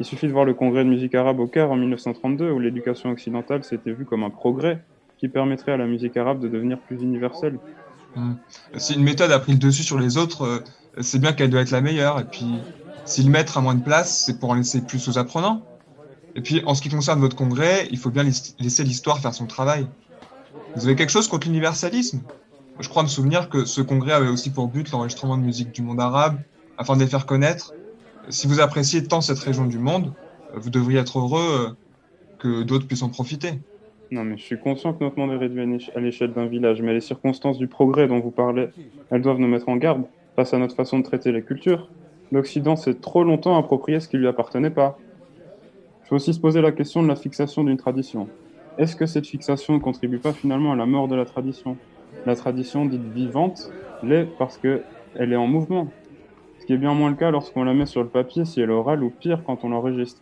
Il 0.01 0.05
suffit 0.05 0.25
de 0.25 0.31
voir 0.31 0.46
le 0.46 0.55
congrès 0.55 0.84
de 0.84 0.89
musique 0.89 1.13
arabe 1.13 1.39
au 1.39 1.46
Caire 1.46 1.70
en 1.70 1.75
1932, 1.75 2.50
où 2.50 2.58
l'éducation 2.58 3.12
occidentale 3.12 3.63
s'était 3.63 3.91
vue 3.91 4.03
comme 4.03 4.24
un 4.24 4.31
progrès 4.31 4.84
qui 5.20 5.27
permettrait 5.27 5.74
à 5.74 5.77
la 5.77 5.86
musique 5.86 6.17
arabe 6.17 6.39
de 6.39 6.48
devenir 6.48 6.79
plus 6.79 7.03
universelle. 7.03 7.60
Hmm. 8.15 8.34
Si 8.77 8.96
une 8.96 9.03
méthode 9.03 9.31
a 9.31 9.38
pris 9.38 9.51
le 9.51 9.60
dessus 9.60 9.84
sur 9.84 10.00
les 10.00 10.17
autres, 10.17 10.41
euh, 10.41 10.60
c'est 11.01 11.20
bien 11.20 11.34
qu'elle 11.34 11.51
doit 11.51 11.62
être 11.62 11.70
la 11.70 11.81
meilleure. 11.81 12.20
Et 12.20 12.24
puis, 12.24 12.48
si 13.05 13.22
le 13.22 13.29
maître 13.29 13.60
a 13.60 13.62
moins 13.62 13.75
de 13.75 13.84
place, 13.84 14.24
c'est 14.25 14.39
pour 14.39 14.50
en 14.50 14.55
laisser 14.55 14.81
plus 14.81 15.08
aux 15.08 15.20
apprenants. 15.20 15.62
Et 16.36 16.41
puis, 16.41 16.63
en 16.65 16.74
ce 16.74 16.81
qui 16.81 16.89
concerne 16.89 17.20
votre 17.20 17.36
congrès, 17.36 17.88
il 17.91 18.00
faut 18.00 18.10
bien 18.10 18.24
lais- 18.24 18.55
laisser 18.60 18.84
l'histoire 18.84 19.20
faire 19.20 19.36
son 19.36 19.46
travail. 19.46 19.86
Vous 20.75 20.88
avez 20.88 20.96
quelque 20.96 21.12
chose 21.12 21.27
contre 21.27 21.46
l'universalisme? 21.46 22.22
Je 22.79 22.89
crois 22.89 23.03
me 23.03 23.08
souvenir 23.08 23.50
que 23.50 23.65
ce 23.65 23.81
congrès 23.81 24.13
avait 24.13 24.29
aussi 24.29 24.50
pour 24.50 24.67
but 24.67 24.89
l'enregistrement 24.89 25.38
de 25.38 25.43
musique 25.43 25.72
du 25.72 25.84
monde 25.84 26.01
arabe, 26.01 26.39
afin 26.79 26.96
de 26.96 27.01
les 27.01 27.08
faire 27.08 27.27
connaître. 27.27 27.75
Si 28.30 28.48
vous 28.48 28.60
appréciez 28.60 29.04
tant 29.04 29.22
cette 29.22 29.40
région 29.40 29.66
du 29.66 29.80
monde, 29.80 30.13
vous 30.54 30.70
devriez 30.70 31.00
être 31.00 31.20
heureux 31.20 31.70
euh, 31.70 31.70
que 32.40 32.63
d'autres 32.63 32.88
puissent 32.88 33.04
en 33.04 33.10
profiter. 33.10 33.60
Non, 34.12 34.25
mais 34.25 34.38
je 34.38 34.44
suis 34.44 34.60
conscient 34.60 34.94
que 34.94 35.04
notre 35.04 35.18
monde 35.18 35.32
est 35.32 35.38
réduit 35.38 35.90
à 35.96 36.00
l'échelle 36.00 36.34
d'un 36.34 36.46
village, 36.46 36.82
mais 36.82 36.94
les 36.94 37.01
circonstances 37.01 37.58
du 37.58 37.68
progrès 37.68 38.08
dont 38.08 38.20
vous 38.20 38.32
parlez, 38.32 38.68
elles 39.10 39.22
doivent 39.22 39.40
nous 39.40 39.48
mettre 39.48 39.70
en 39.70 39.78
garde 39.78 40.04
face 40.36 40.54
à 40.54 40.58
notre 40.58 40.75
façon 40.75 41.00
de 41.00 41.04
traiter 41.04 41.32
les 41.32 41.44
cultures. 41.44 41.90
L'Occident 42.32 42.75
s'est 42.75 42.96
trop 42.96 43.24
longtemps 43.24 43.58
approprié 43.58 44.00
ce 44.01 44.10
qui 44.10 44.18
lui 44.18 44.28
appartenait 44.28 44.70
pas. 44.70 44.98
Il 46.04 46.08
faut 46.10 46.16
aussi 46.16 46.34
se 46.34 46.40
poser 46.42 46.62
la 46.62 46.74
question 46.74 47.01
de 47.01 47.08
la 47.08 47.16
fixation 47.16 47.63
d'une 47.63 47.78
tradition. 47.78 48.28
Est-ce 48.78 48.98
que 48.98 49.06
cette 49.06 49.28
fixation 49.28 49.75
ne 49.75 49.80
contribue 49.80 50.20
pas 50.20 50.34
finalement 50.34 50.74
à 50.74 50.75
la 50.75 50.86
mort 50.86 51.08
de 51.08 51.16
la 51.16 51.25
tradition? 51.25 51.78
La 52.25 52.36
tradition 52.36 52.86
dite 52.86 53.04
vivante 53.13 53.72
l'est 54.04 54.25
parce 54.38 54.58
qu'elle 54.58 54.84
est 55.16 55.36
en 55.36 55.48
mouvement. 55.48 55.88
Ce 56.62 56.68
qui 56.68 56.74
est 56.74 56.77
bien 56.77 56.94
moins 56.94 57.10
le 57.10 57.15
cas 57.15 57.32
lorsqu'on 57.32 57.63
la 57.63 57.74
met 57.74 57.88
sur 57.88 58.03
le 58.03 58.10
papier 58.10 58.46
si 58.46 58.62
elle 58.62 58.70
est 58.70 58.74
orale 58.74 59.03
ou 59.03 59.10
pire 59.10 59.44
quand 59.44 59.63
on 59.63 59.70
l'enregistre. 59.70 60.22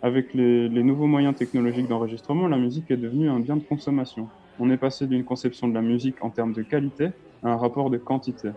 Avec 0.00 0.32
les, 0.32 0.70
nouveaux 0.70 1.06
moyens 1.06 1.36
technologiques 1.36 1.86
d'enregistrement, 1.86 2.48
la 2.48 2.56
musique 2.56 2.90
est 2.90 2.96
devenue 2.96 3.28
un 3.28 3.40
bien 3.40 3.56
de 3.56 3.62
consommation. 3.62 4.26
On 4.58 4.70
est 4.70 4.78
passé 4.78 5.06
d'une 5.06 5.22
conception 5.22 5.68
de 5.68 5.74
la 5.74 5.82
musique 5.82 6.24
en 6.24 6.30
termes 6.30 6.54
de 6.54 6.62
qualité 6.62 7.08
à 7.42 7.50
un 7.50 7.56
rapport 7.58 7.90
de 7.90 7.98
quantité. 7.98 8.48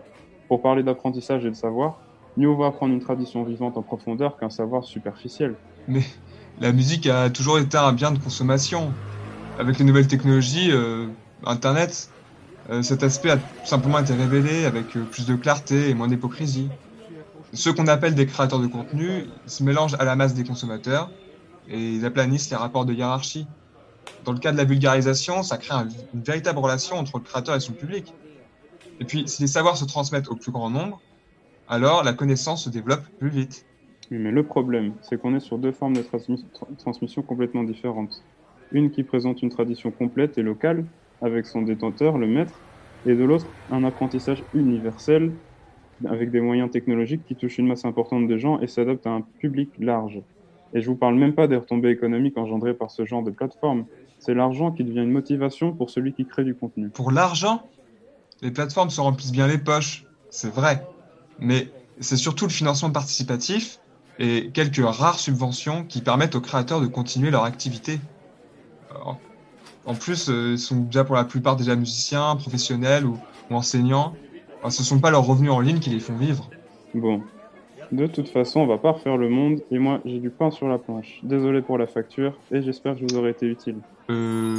Pour 0.48 0.62
parler 0.62 0.82
d'apprentissage 0.82 1.44
et 1.44 1.50
de 1.50 1.54
savoir, 1.54 2.00
mieux 2.38 2.48
vaut 2.48 2.64
apprendre 2.64 2.94
une 2.94 3.00
tradition 3.00 3.44
vivante 3.44 3.76
en 3.76 3.82
profondeur 3.82 4.38
qu'un 4.38 4.48
savoir 4.48 4.84
superficiel. 4.84 5.56
Mais 5.86 6.04
la 6.58 6.72
musique 6.72 7.06
a 7.06 7.28
toujours 7.28 7.58
été 7.58 7.76
un 7.76 7.92
bien 7.92 8.12
de 8.12 8.18
consommation. 8.18 8.90
Avec 9.58 9.78
les 9.78 9.84
nouvelles 9.84 10.08
technologies, 10.08 10.70
euh, 10.72 11.08
Internet, 11.44 12.08
euh, 12.70 12.80
cet 12.80 13.02
aspect 13.02 13.30
a 13.30 13.36
tout 13.36 13.66
simplement 13.66 13.98
été 13.98 14.14
révélé 14.14 14.64
avec 14.64 14.96
euh, 14.96 15.04
plus 15.04 15.26
de 15.26 15.34
clarté 15.34 15.90
et 15.90 15.94
moins 15.94 16.08
d'hypocrisie. 16.08 16.70
Ceux 17.54 17.72
qu'on 17.72 17.86
appelle 17.86 18.14
des 18.14 18.26
créateurs 18.26 18.60
de 18.60 18.66
contenu 18.66 19.26
se 19.46 19.62
mélangent 19.62 19.96
à 19.98 20.04
la 20.04 20.16
masse 20.16 20.34
des 20.34 20.44
consommateurs 20.44 21.12
et 21.66 21.94
ils 21.94 22.04
aplanissent 22.04 22.50
les 22.50 22.56
rapports 22.56 22.84
de 22.84 22.92
hiérarchie. 22.92 23.48
Dans 24.22 24.32
le 24.32 24.38
cas 24.38 24.52
de 24.52 24.56
la 24.56 24.64
vulgarisation, 24.64 25.42
ça 25.42 25.58
crée 25.58 25.74
un- 25.74 25.88
une 26.12 26.22
véritable 26.22 26.58
relation 26.58 26.96
entre 26.96 27.18
le 27.18 27.22
créateur 27.24 27.54
et 27.54 27.60
son 27.60 27.74
public. 27.74 28.14
Et 29.00 29.04
puis, 29.04 29.28
si 29.28 29.42
les 29.42 29.48
savoirs 29.48 29.76
se 29.76 29.84
transmettent 29.84 30.28
au 30.28 30.36
plus 30.36 30.52
grand 30.52 30.70
nombre, 30.70 31.02
alors 31.66 32.02
la 32.04 32.12
connaissance 32.12 32.64
se 32.64 32.70
développe 32.70 33.04
plus 33.18 33.30
vite. 33.30 33.66
Oui, 34.10 34.18
mais 34.18 34.30
le 34.30 34.46
problème, 34.46 34.96
c'est 35.02 35.18
qu'on 35.18 35.34
est 35.34 35.40
sur 35.40 35.58
deux 35.58 35.72
formes 35.72 35.96
de 35.96 36.02
transmis- 36.02 36.46
tra- 36.54 36.76
transmission 36.76 37.22
complètement 37.22 37.64
différentes. 37.64 38.24
Une 38.70 38.90
qui 38.90 39.04
présente 39.04 39.42
une 39.42 39.50
tradition 39.50 39.90
complète 39.92 40.38
et 40.38 40.42
locale, 40.42 40.88
avec 41.20 41.46
son 41.46 41.62
détenteur, 41.62 42.18
le 42.18 42.26
maître, 42.26 42.62
et 43.04 43.14
de 43.14 43.24
l'autre, 43.24 43.54
un 43.68 43.84
apprentissage 43.84 44.44
universel, 44.52 45.38
avec 46.06 46.30
des 46.30 46.40
moyens 46.40 46.70
technologiques 46.70 47.24
qui 47.26 47.36
touchent 47.36 47.58
une 47.58 47.66
masse 47.66 47.84
importante 47.84 48.26
de 48.28 48.36
gens 48.36 48.60
et 48.60 48.66
s'adaptent 48.66 49.06
à 49.06 49.10
un 49.10 49.22
public 49.38 49.70
large. 49.78 50.20
Et 50.74 50.80
je 50.80 50.88
vous 50.88 50.96
parle 50.96 51.14
même 51.14 51.34
pas 51.34 51.46
des 51.46 51.56
retombées 51.56 51.90
économiques 51.90 52.36
engendrées 52.36 52.74
par 52.74 52.90
ce 52.90 53.04
genre 53.04 53.22
de 53.22 53.30
plateforme. 53.30 53.86
C'est 54.18 54.34
l'argent 54.34 54.72
qui 54.72 54.84
devient 54.84 55.02
une 55.02 55.12
motivation 55.12 55.72
pour 55.72 55.90
celui 55.90 56.12
qui 56.14 56.26
crée 56.26 56.44
du 56.44 56.54
contenu. 56.54 56.88
Pour 56.88 57.12
l'argent, 57.12 57.62
les 58.42 58.50
plateformes 58.50 58.90
se 58.90 59.00
remplissent 59.00 59.32
bien 59.32 59.46
les 59.46 59.58
poches, 59.58 60.04
c'est 60.30 60.52
vrai. 60.52 60.86
Mais 61.38 61.68
c'est 62.00 62.16
surtout 62.16 62.46
le 62.46 62.50
financement 62.50 62.90
participatif 62.90 63.78
et 64.18 64.50
quelques 64.52 64.84
rares 64.84 65.18
subventions 65.18 65.84
qui 65.84 66.00
permettent 66.00 66.34
aux 66.34 66.40
créateurs 66.40 66.80
de 66.80 66.86
continuer 66.86 67.30
leur 67.30 67.44
activité. 67.44 68.00
En 69.86 69.94
plus, 69.94 70.28
euh, 70.28 70.52
ils 70.52 70.58
sont 70.58 70.80
déjà 70.80 71.04
pour 71.04 71.14
la 71.14 71.24
plupart 71.24 71.56
déjà 71.56 71.76
musiciens, 71.76 72.36
professionnels 72.36 73.04
ou 73.04 73.18
enseignants. 73.50 74.14
Alors, 74.64 74.72
ce 74.72 74.80
ne 74.80 74.86
sont 74.86 74.98
pas 74.98 75.10
leurs 75.10 75.26
revenus 75.26 75.50
en 75.50 75.60
ligne 75.60 75.78
qui 75.78 75.90
les 75.90 76.00
font 76.00 76.16
vivre. 76.16 76.48
Bon. 76.94 77.20
De 77.92 78.06
toute 78.06 78.30
façon, 78.30 78.60
on 78.60 78.66
va 78.66 78.78
pas 78.78 78.92
refaire 78.92 79.18
le 79.18 79.28
monde, 79.28 79.60
et 79.70 79.78
moi, 79.78 80.00
j'ai 80.06 80.18
du 80.18 80.30
pain 80.30 80.50
sur 80.50 80.68
la 80.68 80.78
planche. 80.78 81.20
Désolé 81.22 81.60
pour 81.60 81.76
la 81.76 81.86
facture, 81.86 82.32
et 82.50 82.62
j'espère 82.62 82.94
que 82.94 83.00
je 83.00 83.04
vous 83.04 83.20
aurai 83.20 83.28
été 83.32 83.44
utile. 83.44 83.76
Euh... 84.08 84.54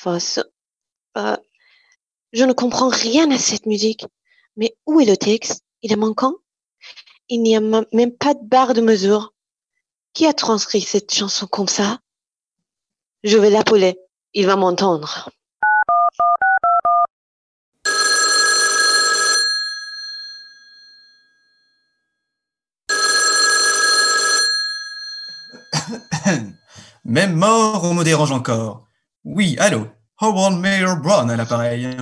fa, 0.00 0.18
sol. 0.20 0.44
Euh, 1.18 1.36
je 2.32 2.44
ne 2.44 2.52
comprends 2.52 2.88
rien 2.88 3.30
à 3.30 3.38
cette 3.38 3.66
musique. 3.66 4.06
Mais 4.56 4.74
où 4.86 5.00
est 5.00 5.04
le 5.04 5.16
texte? 5.16 5.64
Il 5.82 5.92
est 5.92 5.96
manquant? 5.96 6.34
Il 7.28 7.42
n'y 7.42 7.56
a 7.56 7.60
même 7.60 8.12
pas 8.12 8.34
de 8.34 8.42
barre 8.42 8.74
de 8.74 8.80
mesure. 8.80 9.34
Qui 10.12 10.26
a 10.26 10.32
transcrit 10.32 10.80
cette 10.80 11.12
chanson 11.14 11.46
comme 11.46 11.68
ça? 11.68 12.00
Je 13.22 13.36
vais 13.36 13.50
l'appeler. 13.50 13.98
Il 14.32 14.46
va 14.46 14.56
m'entendre. 14.56 15.30
Même 27.04 27.34
mort, 27.34 27.84
on 27.84 27.94
me 27.94 28.04
dérange 28.04 28.32
encore. 28.32 28.89
Oui, 29.24 29.56
allô, 29.58 29.86
Howard 30.20 30.58
Mayor 30.58 30.96
Brown 30.96 31.30
à 31.30 31.36
l'appareil? 31.36 31.96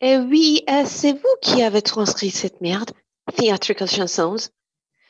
Eh 0.00 0.16
oui, 0.18 0.62
euh, 0.70 0.84
c'est 0.86 1.12
vous 1.12 1.36
qui 1.42 1.62
avez 1.62 1.82
transcrit 1.82 2.30
cette 2.30 2.60
merde, 2.60 2.90
Theatrical 3.36 3.88
Chansons. 3.88 4.36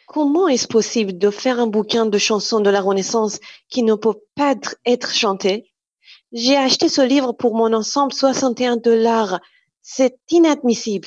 Comment 0.08 0.48
est-ce 0.48 0.66
possible 0.66 1.16
de 1.16 1.30
faire 1.30 1.60
un 1.60 1.68
bouquin 1.68 2.06
de 2.06 2.18
chansons 2.18 2.60
de 2.60 2.70
la 2.70 2.80
Renaissance 2.80 3.38
qui 3.68 3.84
ne 3.84 3.94
peut 3.94 4.18
pas 4.34 4.54
être- 4.84 5.14
chanté? 5.14 5.72
J'ai 6.32 6.56
acheté 6.56 6.88
ce 6.88 7.00
livre 7.00 7.32
pour 7.32 7.54
mon 7.56 7.72
ensemble 7.72 8.12
61 8.12 8.76
dollars. 8.76 9.40
C'est 9.82 10.18
inadmissible. 10.30 11.06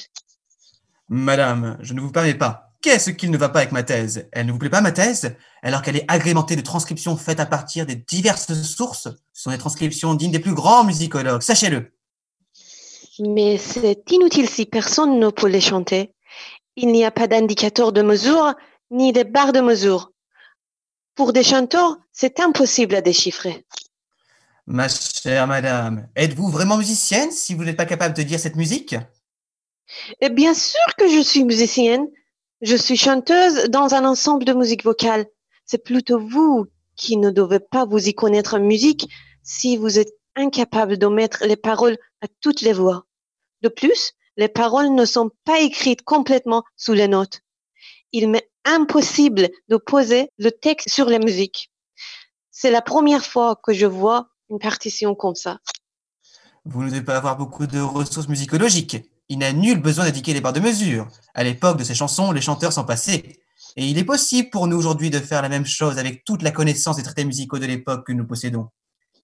Madame, 1.10 1.78
je 1.82 1.94
ne 1.94 2.00
vous 2.02 2.12
permets 2.12 2.34
pas. 2.34 2.63
Qu'est-ce 2.84 3.12
qu'il 3.12 3.32
ne 3.32 3.38
va 3.38 3.48
pas 3.48 3.60
avec 3.60 3.72
ma 3.72 3.82
thèse? 3.82 4.28
Elle 4.34 4.46
ne 4.46 4.52
vous 4.52 4.58
plaît 4.60 4.70
pas, 4.70 4.82
ma 4.82 4.92
thèse? 4.92 5.38
Alors 5.62 5.82
qu'elle 5.82 5.96
est 5.96 6.06
agrémentée 6.10 6.58
de 6.58 6.62
transcriptions 6.62 7.16
faites 7.16 7.40
à 7.40 7.46
partir 7.46 7.86
des 7.86 7.96
diverses 7.96 8.54
sources. 8.62 9.08
Ce 9.32 9.44
sont 9.44 9.52
des 9.52 9.58
transcriptions 9.58 10.14
dignes 10.16 10.34
des 10.34 10.40
plus 10.40 10.54
grands 10.54 10.84
musicologues, 10.84 11.42
sachez-le. 11.42 11.94
Mais 13.20 13.58
c'est 13.58 14.12
inutile 14.12 14.50
si 14.50 14.66
personne 14.66 15.18
ne 15.18 15.30
peut 15.30 15.48
les 15.48 15.62
chanter. 15.62 16.14
Il 16.76 16.90
n'y 16.90 17.06
a 17.06 17.12
pas 17.12 17.28
d'indicateur 17.28 17.94
de 17.94 18.02
mesure 18.02 18.54
ni 18.92 19.14
de 19.14 19.24
barre 19.24 19.54
de 19.54 19.62
mesure. 19.62 20.12
Pour 21.16 21.32
des 21.32 21.44
chanteurs, 21.44 21.96
c'est 22.12 22.42
impossible 22.42 22.96
à 22.96 23.02
déchiffrer. 23.02 23.66
Ma 24.68 24.90
chère 24.90 25.48
madame, 25.48 26.10
êtes-vous 26.18 26.50
vraiment 26.50 26.76
musicienne 26.76 27.32
si 27.32 27.54
vous 27.54 27.64
n'êtes 27.64 27.78
pas 27.78 27.86
capable 27.86 28.14
de 28.14 28.24
dire 28.24 28.42
cette 28.42 28.58
musique? 28.58 28.98
Et 30.20 30.30
bien 30.30 30.54
sûr 30.54 30.82
que 30.98 31.08
je 31.08 31.22
suis 31.22 31.46
musicienne. 31.46 32.08
Je 32.64 32.78
suis 32.78 32.96
chanteuse 32.96 33.66
dans 33.66 33.94
un 33.94 34.06
ensemble 34.06 34.46
de 34.46 34.54
musique 34.54 34.86
vocale. 34.86 35.26
C'est 35.66 35.84
plutôt 35.84 36.18
vous 36.18 36.66
qui 36.96 37.18
ne 37.18 37.30
devez 37.30 37.60
pas 37.60 37.84
vous 37.84 38.08
y 38.08 38.14
connaître 38.14 38.54
en 38.54 38.62
musique 38.62 39.10
si 39.44 39.76
vous 39.76 40.00
êtes 40.00 40.14
incapable 40.38 40.98
de 40.98 41.08
mettre 41.08 41.46
les 41.46 41.58
paroles 41.58 41.98
à 42.22 42.28
toutes 42.40 42.62
les 42.62 42.72
voix. 42.72 43.06
De 43.64 43.68
plus, 43.68 44.14
les 44.38 44.48
paroles 44.48 44.96
ne 44.96 45.04
sont 45.04 45.30
pas 45.44 45.60
écrites 45.60 46.04
complètement 46.04 46.64
sous 46.78 46.94
les 46.94 47.10
notes. 47.10 47.42
Il 48.14 48.30
m'est 48.30 48.50
impossible 48.64 49.50
de 49.68 49.76
poser 49.76 50.30
le 50.38 50.52
texte 50.52 50.90
sur 50.90 51.10
la 51.10 51.20
musique. 51.20 51.70
C'est 52.50 52.72
la 52.72 52.82
première 52.82 53.26
fois 53.26 53.60
que 53.62 53.74
je 53.74 53.88
vois 53.88 54.30
une 54.50 54.60
partition 54.60 55.16
comme 55.16 55.36
ça. 55.36 55.60
Vous 56.64 56.82
ne 56.82 56.90
devez 56.90 57.02
pas 57.02 57.18
avoir 57.18 57.36
beaucoup 57.36 57.68
de 57.68 57.82
ressources 57.82 58.30
musicologiques. 58.30 59.04
Il 59.34 59.40
n'a 59.40 59.52
nul 59.52 59.82
besoin 59.82 60.06
d'indiquer 60.06 60.32
les 60.32 60.42
barres 60.42 60.54
de 60.54 60.60
mesure. 60.60 61.08
À 61.34 61.44
l'époque 61.44 61.80
de 61.80 61.84
ces 61.84 61.96
chansons, 61.96 62.32
les 62.32 62.40
chanteurs 62.40 62.72
sont 62.72 62.84
passés. 62.84 63.40
Et 63.76 63.88
il 63.88 63.98
est 63.98 64.04
possible 64.04 64.52
pour 64.52 64.68
nous 64.68 64.78
aujourd'hui 64.78 65.10
de 65.10 65.18
faire 65.18 65.42
la 65.42 65.50
même 65.50 65.66
chose 65.66 65.98
avec 65.98 66.24
toute 66.24 66.44
la 66.44 66.52
connaissance 66.52 66.98
des 66.98 67.02
traités 67.02 67.26
musicaux 67.26 67.58
de 67.58 67.66
l'époque 67.66 68.06
que 68.06 68.14
nous 68.14 68.28
possédons. 68.28 68.70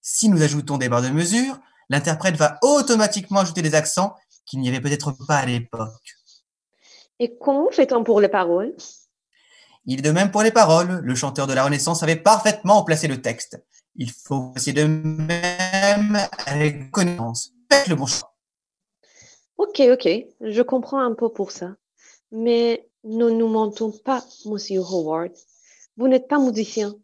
Si 0.02 0.28
nous 0.28 0.42
ajoutons 0.42 0.78
des 0.78 0.88
barres 0.88 1.02
de 1.02 1.10
mesure, 1.10 1.60
l'interprète 1.90 2.34
va 2.34 2.58
automatiquement 2.62 3.38
ajouter 3.38 3.62
des 3.62 3.76
accents 3.76 4.16
qu'il 4.46 4.58
n'y 4.58 4.68
avait 4.68 4.80
peut-être 4.80 5.14
pas 5.28 5.36
à 5.36 5.46
l'époque. 5.46 6.16
Et 7.20 7.36
comment 7.40 7.70
fait-on 7.70 8.02
pour 8.02 8.20
les 8.20 8.28
paroles? 8.28 8.74
Il 9.86 10.00
est 10.00 10.02
de 10.02 10.10
même 10.10 10.32
pour 10.32 10.42
les 10.42 10.50
paroles. 10.50 11.02
Le 11.04 11.14
chanteur 11.14 11.46
de 11.46 11.52
la 11.52 11.62
Renaissance 11.62 12.02
avait 12.02 12.16
parfaitement 12.16 12.82
placé 12.82 13.06
le 13.06 13.22
texte. 13.22 13.62
Il 13.94 14.10
faut 14.10 14.52
essayer 14.56 14.72
de 14.72 14.86
même 14.86 16.18
avec 16.46 16.90
connaissance. 16.90 17.52
Faites 17.70 17.86
le 17.86 17.94
bon 17.94 18.06
choix. 18.06 18.29
Ok, 19.62 19.82
ok, 19.92 20.08
je 20.40 20.62
comprends 20.62 21.00
un 21.00 21.12
peu 21.12 21.28
pour 21.28 21.50
ça. 21.50 21.76
Mais 22.32 22.88
ne 23.04 23.28
nous 23.28 23.46
mentons 23.46 23.92
pas, 23.92 24.24
Monsieur 24.46 24.80
Howard. 24.80 25.32
Vous 25.98 26.08
n'êtes 26.08 26.28
pas 26.28 26.38
musicien. 26.38 26.94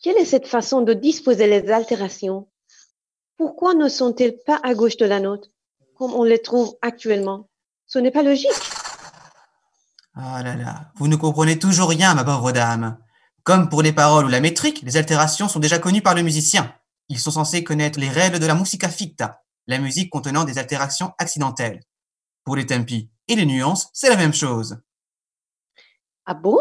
Quelle 0.00 0.18
est 0.18 0.24
cette 0.24 0.46
façon 0.46 0.82
de 0.82 0.92
disposer 0.94 1.48
les 1.48 1.68
altérations? 1.72 2.46
Pourquoi 3.36 3.74
ne 3.74 3.88
sont-elles 3.88 4.38
pas 4.46 4.60
à 4.62 4.74
gauche 4.74 4.98
de 4.98 5.04
la 5.04 5.18
note, 5.18 5.50
comme 5.96 6.14
on 6.14 6.22
les 6.22 6.40
trouve 6.40 6.76
actuellement? 6.80 7.48
Ce 7.88 7.98
n'est 7.98 8.12
pas 8.12 8.22
logique. 8.22 8.70
Ah 10.14 10.44
là 10.44 10.54
là, 10.54 10.92
vous 10.94 11.08
ne 11.08 11.16
comprenez 11.16 11.58
toujours 11.58 11.88
rien, 11.88 12.14
ma 12.14 12.22
pauvre 12.22 12.52
dame. 12.52 12.98
Comme 13.42 13.68
pour 13.68 13.82
les 13.82 13.92
paroles 13.92 14.26
ou 14.26 14.28
la 14.28 14.40
métrique, 14.40 14.82
les 14.82 14.96
altérations 14.96 15.48
sont 15.48 15.58
déjà 15.58 15.80
connues 15.80 16.02
par 16.02 16.14
le 16.14 16.22
musicien. 16.22 16.72
Ils 17.08 17.18
sont 17.18 17.32
censés 17.32 17.64
connaître 17.64 17.98
les 17.98 18.10
règles 18.10 18.38
de 18.38 18.46
la 18.46 18.54
musica 18.54 18.88
ficta, 18.88 19.42
la 19.68 19.78
musique 19.78 20.10
contenant 20.10 20.44
des 20.44 20.58
altérations 20.58 21.12
accidentelles. 21.18 21.80
Pour 22.42 22.56
les 22.56 22.66
tempi 22.66 23.10
et 23.28 23.36
les 23.36 23.46
nuances, 23.46 23.90
c'est 23.92 24.08
la 24.08 24.16
même 24.16 24.34
chose. 24.34 24.80
Ah 26.24 26.34
bon? 26.34 26.58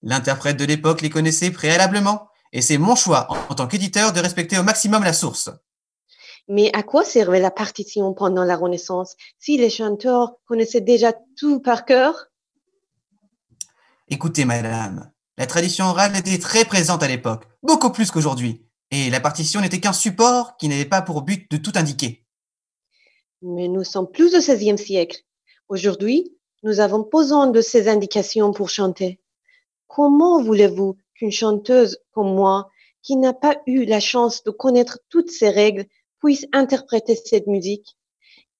L'interprète 0.00 0.56
de 0.56 0.64
l'époque 0.64 1.02
les 1.02 1.10
connaissait 1.10 1.50
préalablement, 1.50 2.28
et 2.52 2.62
c'est 2.62 2.78
mon 2.78 2.94
choix, 2.94 3.26
en, 3.30 3.36
en 3.50 3.54
tant 3.56 3.66
qu'éditeur, 3.66 4.12
de 4.12 4.20
respecter 4.20 4.56
au 4.56 4.62
maximum 4.62 5.02
la 5.02 5.12
source. 5.12 5.50
Mais 6.46 6.70
à 6.74 6.84
quoi 6.84 7.04
servait 7.04 7.40
la 7.40 7.50
partition 7.50 8.14
pendant 8.14 8.44
la 8.44 8.56
Renaissance 8.56 9.16
si 9.38 9.58
les 9.58 9.68
chanteurs 9.68 10.36
connaissaient 10.46 10.80
déjà 10.80 11.12
tout 11.36 11.60
par 11.60 11.84
cœur? 11.84 12.28
Écoutez, 14.06 14.44
madame, 14.44 15.12
la 15.36 15.46
tradition 15.46 15.86
orale 15.86 16.16
était 16.16 16.38
très 16.38 16.64
présente 16.64 17.02
à 17.02 17.08
l'époque, 17.08 17.44
beaucoup 17.62 17.90
plus 17.90 18.10
qu'aujourd'hui, 18.10 18.64
et 18.90 19.10
la 19.10 19.20
partition 19.20 19.60
n'était 19.60 19.80
qu'un 19.80 19.92
support 19.92 20.56
qui 20.56 20.68
n'avait 20.68 20.84
pas 20.84 21.02
pour 21.02 21.22
but 21.22 21.50
de 21.50 21.56
tout 21.56 21.72
indiquer. 21.74 22.24
Mais 23.42 23.68
nous 23.68 23.84
sommes 23.84 24.10
plus 24.10 24.34
au 24.34 24.38
XVIe 24.38 24.78
siècle. 24.78 25.18
Aujourd'hui, 25.68 26.34
nous 26.62 26.80
avons 26.80 27.00
besoin 27.00 27.46
de 27.46 27.60
ces 27.60 27.88
indications 27.88 28.52
pour 28.52 28.68
chanter. 28.68 29.20
Comment 29.86 30.42
voulez-vous 30.42 30.96
qu'une 31.14 31.30
chanteuse 31.30 31.98
comme 32.12 32.34
moi, 32.34 32.70
qui 33.02 33.16
n'a 33.16 33.32
pas 33.32 33.60
eu 33.66 33.84
la 33.84 34.00
chance 34.00 34.42
de 34.42 34.50
connaître 34.50 34.98
toutes 35.08 35.30
ces 35.30 35.50
règles, 35.50 35.86
puisse 36.20 36.46
interpréter 36.52 37.14
cette 37.14 37.46
musique? 37.46 37.96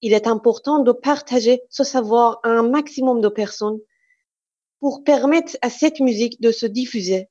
Il 0.01 0.13
est 0.13 0.29
important 0.29 0.79
de 0.79 0.93
partager 0.93 1.61
ce 1.71 1.83
savoir 1.83 2.39
à 2.45 2.51
un 2.51 2.63
maximum 2.63 3.21
de 3.21 3.29
personnes 3.29 3.79
pour 4.79 5.03
permettre 5.03 5.57
à 5.61 5.71
cette 5.71 5.99
musique 5.99 6.41
de 6.41 6.53
se 6.53 6.67
diffuser. 6.67 7.29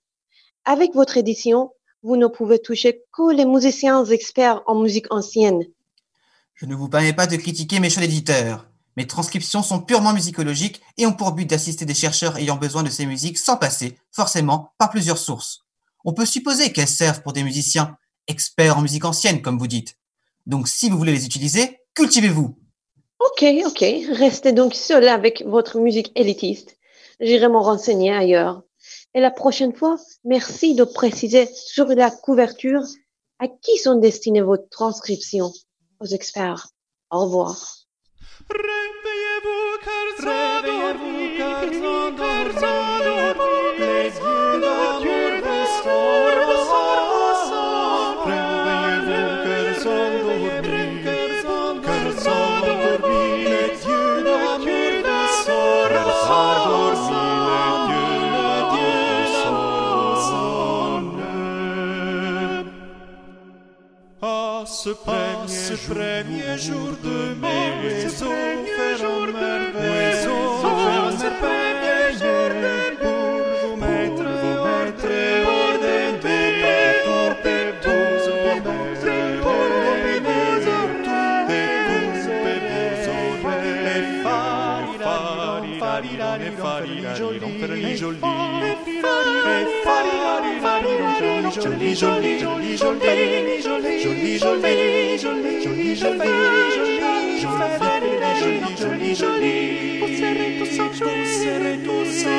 Avec 0.65 0.93
votre 0.93 1.15
édition, 1.15 1.71
vous 2.03 2.15
ne 2.15 2.27
pouvez 2.27 2.59
toucher 2.59 3.03
que 3.11 3.33
les 3.33 3.45
musiciens 3.45 4.05
experts 4.05 4.61
en 4.65 4.75
musique 4.75 5.11
ancienne. 5.11 5.65
Je 6.53 6.65
ne 6.65 6.75
vous 6.75 6.89
permets 6.89 7.13
pas 7.13 7.27
de 7.27 7.35
critiquer 7.35 7.79
mes 7.79 7.89
choix 7.89 8.01
d'éditeurs. 8.01 8.67
Mes 8.95 9.05
transcriptions 9.05 9.61
sont 9.61 9.79
purement 9.79 10.13
musicologiques 10.13 10.81
et 10.97 11.05
ont 11.05 11.13
pour 11.13 11.33
but 11.33 11.47
d'assister 11.47 11.85
des 11.85 11.93
chercheurs 11.93 12.37
ayant 12.37 12.55
besoin 12.55 12.81
de 12.81 12.89
ces 12.89 13.05
musiques 13.05 13.37
sans 13.37 13.57
passer, 13.57 13.97
forcément, 14.11 14.71
par 14.79 14.89
plusieurs 14.89 15.19
sources. 15.19 15.65
On 16.03 16.13
peut 16.13 16.25
supposer 16.25 16.71
qu'elles 16.71 16.87
servent 16.87 17.21
pour 17.21 17.33
des 17.33 17.43
musiciens 17.43 17.97
experts 18.27 18.77
en 18.77 18.81
musique 18.81 19.05
ancienne, 19.05 19.41
comme 19.41 19.59
vous 19.59 19.67
dites. 19.67 19.97
Donc 20.47 20.67
si 20.67 20.89
vous 20.89 20.97
voulez 20.97 21.11
les 21.11 21.25
utiliser, 21.25 21.79
cultivez-vous. 21.93 22.57
Ok, 23.19 23.45
ok. 23.65 23.85
Restez 24.13 24.51
donc 24.51 24.73
seul 24.73 25.07
avec 25.07 25.43
votre 25.45 25.79
musique 25.79 26.11
élitiste. 26.15 26.77
J'irai 27.19 27.49
me 27.49 27.57
renseigner 27.57 28.13
ailleurs. 28.13 28.63
Et 29.13 29.19
la 29.19 29.31
prochaine 29.31 29.73
fois, 29.73 29.97
merci 30.23 30.75
de 30.75 30.83
préciser 30.83 31.47
sur 31.47 31.87
la 31.87 32.11
couverture 32.11 32.83
à 33.39 33.47
qui 33.47 33.77
sont 33.77 33.95
destinées 33.95 34.41
vos 34.41 34.57
transcriptions. 34.57 35.51
Aux 35.99 36.05
experts. 36.05 36.67
Au 37.09 37.25
revoir. 37.25 37.87
Premier 65.85 66.57
jour 66.57 66.91
de 67.03 67.17
mai, 67.39 67.71
oiseaux 67.85 68.31
feront 68.75 69.25
merveille, 69.31 70.15
oiseaux 70.15 70.57
merveille, 71.41 72.17
pour 73.01 73.37
vous 73.61 73.75
mettre, 73.75 74.25
vous 74.41 74.57
mettre 74.65 75.09
hors 75.47 75.77
des 75.83 76.09
dés, 76.23 76.95
pour 77.05 77.31
des 77.43 77.67
douze 77.83 78.27
bébés, 78.43 79.41
pour 79.41 79.67
des 79.93 80.17
douze 80.25 80.67
bébés, 82.27 83.05
et 83.87 84.11
fariront, 84.23 84.99
fariront, 84.99 86.55
fariront, 86.57 87.05
fariront, 87.07 87.95
joli, 87.95 88.21
et 89.47 89.71
fariront, 89.83 90.47
joli, 91.61 91.95
joli, 91.95 92.39
joli, 92.39 92.77
joli, 92.77 93.03
joli, 93.57 93.99
joli, 93.99 94.37
joli, 95.19 95.36
joli, 95.97 96.17
joli, 96.75 96.99
joli, 97.01 97.71
joli, 97.79 98.11
joli, 98.39 98.75
joli, 98.77 99.15
joli, 99.15 99.99
vous 99.99 100.07
serez 100.17 100.51
tous 100.59 100.79
en 100.79 100.93
joie, 100.93 101.13
vous 101.13 101.25
serez 101.25 101.77
tous 101.83 102.23
en 102.23 102.37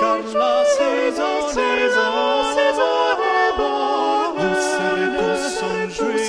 car 0.00 0.18
la 0.34 0.64
saison, 0.76 1.34
saison, 1.48 2.12
saison 2.56 2.96
est 3.32 3.52
bonne. 3.56 4.36
Vous 4.38 4.56
serez 4.76 5.10
tous 5.18 5.62
joie, 5.62 6.22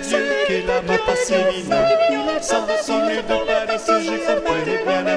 Dieu 0.00 0.18
que 0.48 0.66
m'a 0.66 0.80
sans 2.40 2.66
son 2.82 2.98
de 3.06 3.20
Paris, 3.22 3.78
je 3.86 4.16
comprenais 4.26 4.80
bien 4.84 5.02
la 5.02 5.16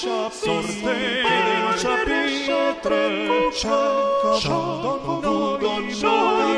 sortez 0.00 1.24
chapitre, 1.76 2.92
chaque 3.54 4.40
chant 4.40 4.98
nous 5.22 6.49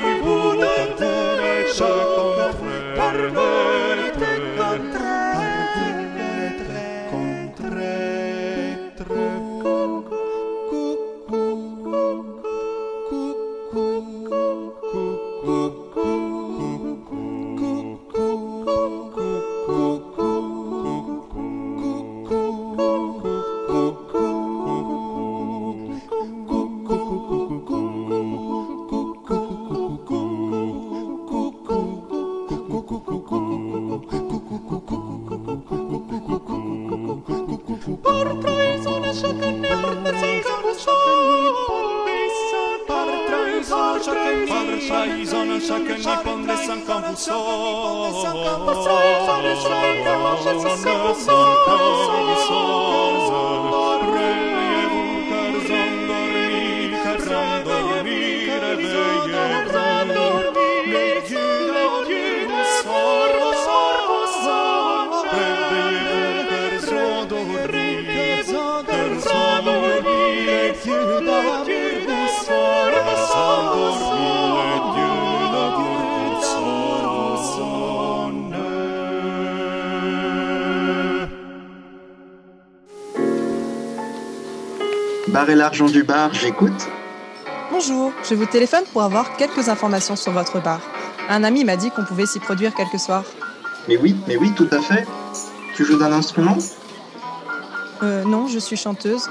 l'argent 85.72 85.86
du 85.86 86.02
bar, 86.02 86.34
j'écoute. 86.34 86.86
Bonjour, 87.70 88.12
je 88.28 88.34
vous 88.34 88.44
téléphone 88.44 88.84
pour 88.92 89.02
avoir 89.02 89.38
quelques 89.38 89.70
informations 89.70 90.16
sur 90.16 90.30
votre 90.30 90.60
bar. 90.60 90.80
Un 91.30 91.44
ami 91.44 91.64
m'a 91.64 91.76
dit 91.76 91.90
qu'on 91.90 92.04
pouvait 92.04 92.26
s'y 92.26 92.40
produire 92.40 92.74
quelques 92.74 92.98
soirs. 92.98 93.24
Mais 93.88 93.96
oui, 93.96 94.14
mais 94.28 94.36
oui, 94.36 94.52
tout 94.54 94.68
à 94.70 94.80
fait. 94.80 95.06
Tu 95.74 95.86
joues 95.86 95.96
d'un 95.96 96.12
instrument? 96.12 96.58
Euh, 98.02 98.22
non, 98.24 98.48
je 98.48 98.58
suis 98.58 98.76
chanteuse. 98.76 99.30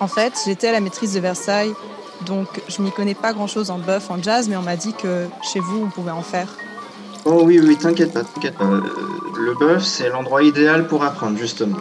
En 0.00 0.06
fait, 0.08 0.32
j'étais 0.46 0.68
à 0.68 0.72
la 0.72 0.80
maîtrise 0.80 1.12
de 1.12 1.20
Versailles, 1.20 1.74
donc 2.24 2.48
je 2.66 2.80
m'y 2.80 2.90
connais 2.90 3.14
pas 3.14 3.34
grand-chose 3.34 3.70
en 3.70 3.78
buff, 3.78 4.10
en 4.10 4.22
jazz, 4.22 4.48
mais 4.48 4.56
on 4.56 4.62
m'a 4.62 4.76
dit 4.76 4.94
que 4.94 5.26
chez 5.52 5.60
vous, 5.60 5.82
on 5.84 5.90
pouvait 5.90 6.12
en 6.12 6.22
faire. 6.22 6.48
Oh 7.26 7.42
oui, 7.44 7.60
oui, 7.62 7.76
t'inquiète 7.76 8.14
pas, 8.14 8.22
t'inquiète 8.24 8.56
pas. 8.56 8.64
Euh, 8.64 8.80
Le 9.36 9.52
bœuf, 9.52 9.84
c'est 9.84 10.08
l'endroit 10.08 10.42
idéal 10.44 10.86
pour 10.86 11.04
apprendre, 11.04 11.36
justement. 11.36 11.76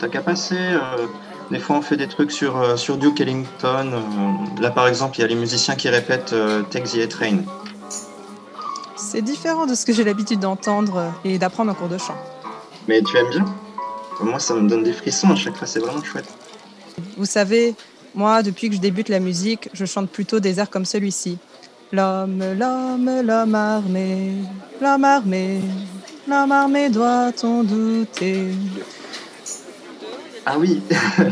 T'as 0.00 0.08
qu'à 0.08 0.20
passer. 0.20 0.58
euh, 0.58 1.06
des 1.52 1.58
fois, 1.58 1.76
on 1.76 1.82
fait 1.82 1.98
des 1.98 2.08
trucs 2.08 2.32
sur, 2.32 2.56
euh, 2.56 2.76
sur 2.76 2.96
Duke 2.96 3.20
Ellington. 3.20 3.92
euh, 3.92 4.60
là, 4.60 4.70
par 4.70 4.88
exemple, 4.88 5.18
il 5.18 5.20
y 5.20 5.24
a 5.24 5.26
les 5.26 5.34
musiciens 5.34 5.76
qui 5.76 5.88
répètent 5.88 6.32
euh, 6.32 6.62
Take 6.62 6.88
the 6.88 6.96
A-Train. 7.04 7.38
C'est 8.96 9.20
différent 9.20 9.66
de 9.66 9.74
ce 9.74 9.84
que 9.84 9.92
j'ai 9.92 10.02
l'habitude 10.02 10.40
d'entendre 10.40 11.12
et 11.24 11.38
d'apprendre 11.38 11.70
en 11.70 11.74
cours 11.74 11.88
de 11.88 11.98
chant. 11.98 12.16
Mais 12.88 13.02
tu 13.02 13.16
aimes 13.18 13.28
bien 13.30 13.44
Moi, 14.20 14.38
ça 14.38 14.54
me 14.54 14.66
donne 14.66 14.82
des 14.82 14.94
frissons 14.94 15.30
à 15.30 15.36
chaque 15.36 15.56
fois, 15.56 15.66
c'est 15.66 15.80
vraiment 15.80 16.02
chouette. 16.02 16.28
Vous 17.18 17.26
savez, 17.26 17.74
moi, 18.14 18.42
depuis 18.42 18.70
que 18.70 18.76
je 18.76 18.80
débute 18.80 19.10
la 19.10 19.20
musique, 19.20 19.68
je 19.74 19.84
chante 19.84 20.08
plutôt 20.08 20.40
des 20.40 20.58
airs 20.58 20.70
comme 20.70 20.86
celui-ci. 20.86 21.36
L'homme, 21.92 22.42
l'homme, 22.58 23.10
l'homme 23.22 23.54
armé, 23.54 24.32
l'homme 24.80 25.04
armé, 25.04 25.60
l'homme 26.26 26.52
armé 26.52 26.88
doit-on 26.88 27.62
douter? 27.62 28.54
Ah 30.44 30.58
oui, 30.58 30.82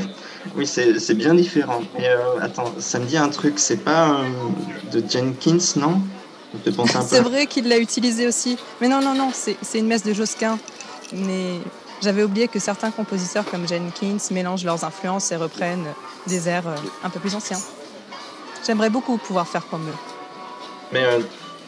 oui, 0.56 0.66
c'est 0.66 1.14
bien 1.14 1.34
différent. 1.34 1.80
Mais 1.98 2.08
euh, 2.08 2.40
attends, 2.40 2.72
ça 2.78 2.98
me 2.98 3.06
dit 3.06 3.16
un 3.16 3.28
truc, 3.28 3.58
c'est 3.58 3.78
pas 3.78 4.20
euh, 4.20 4.28
de 4.92 5.02
Jenkins, 5.08 5.58
non? 5.76 6.02
C'est 7.08 7.20
vrai 7.20 7.46
qu'il 7.46 7.68
l'a 7.68 7.78
utilisé 7.78 8.26
aussi. 8.26 8.56
Mais 8.80 8.88
non, 8.88 9.00
non, 9.00 9.14
non, 9.14 9.30
c'est 9.34 9.78
une 9.78 9.86
messe 9.86 10.02
de 10.02 10.12
Josquin. 10.14 10.58
Mais 11.12 11.58
j'avais 12.02 12.22
oublié 12.22 12.48
que 12.48 12.58
certains 12.58 12.90
compositeurs 12.90 13.44
comme 13.50 13.66
Jenkins 13.68 14.16
mélangent 14.30 14.64
leurs 14.64 14.82
influences 14.84 15.30
et 15.32 15.36
reprennent 15.36 15.84
des 16.26 16.48
airs 16.48 16.66
euh, 16.68 16.76
un 17.04 17.10
peu 17.10 17.20
plus 17.20 17.34
anciens. 17.34 17.58
J'aimerais 18.66 18.90
beaucoup 18.90 19.16
pouvoir 19.18 19.46
faire 19.46 19.66
comme 19.68 19.82
eux. 19.82 19.98
Mais 20.92 21.04
euh, 21.04 21.20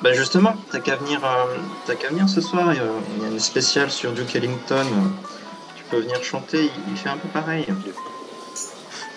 bah 0.02 0.12
justement, 0.12 0.54
t'as 0.70 0.80
qu'à 0.80 0.96
venir, 0.96 1.20
euh, 1.24 1.94
qu'à 1.94 2.08
venir 2.08 2.28
ce 2.28 2.40
soir. 2.40 2.72
Il 2.72 2.78
y 2.78 2.80
a- 2.80 2.84
il 3.18 3.22
y 3.22 3.26
a 3.26 3.28
une 3.28 3.38
spéciale 3.40 3.90
sur 3.90 4.12
Duke 4.12 4.34
Ellington. 4.34 4.86
Venir 6.00 6.22
chanter. 6.22 6.70
Il, 6.88 6.96
fait 6.96 7.08
un 7.08 7.16
peu 7.16 7.28
pareil. 7.28 7.66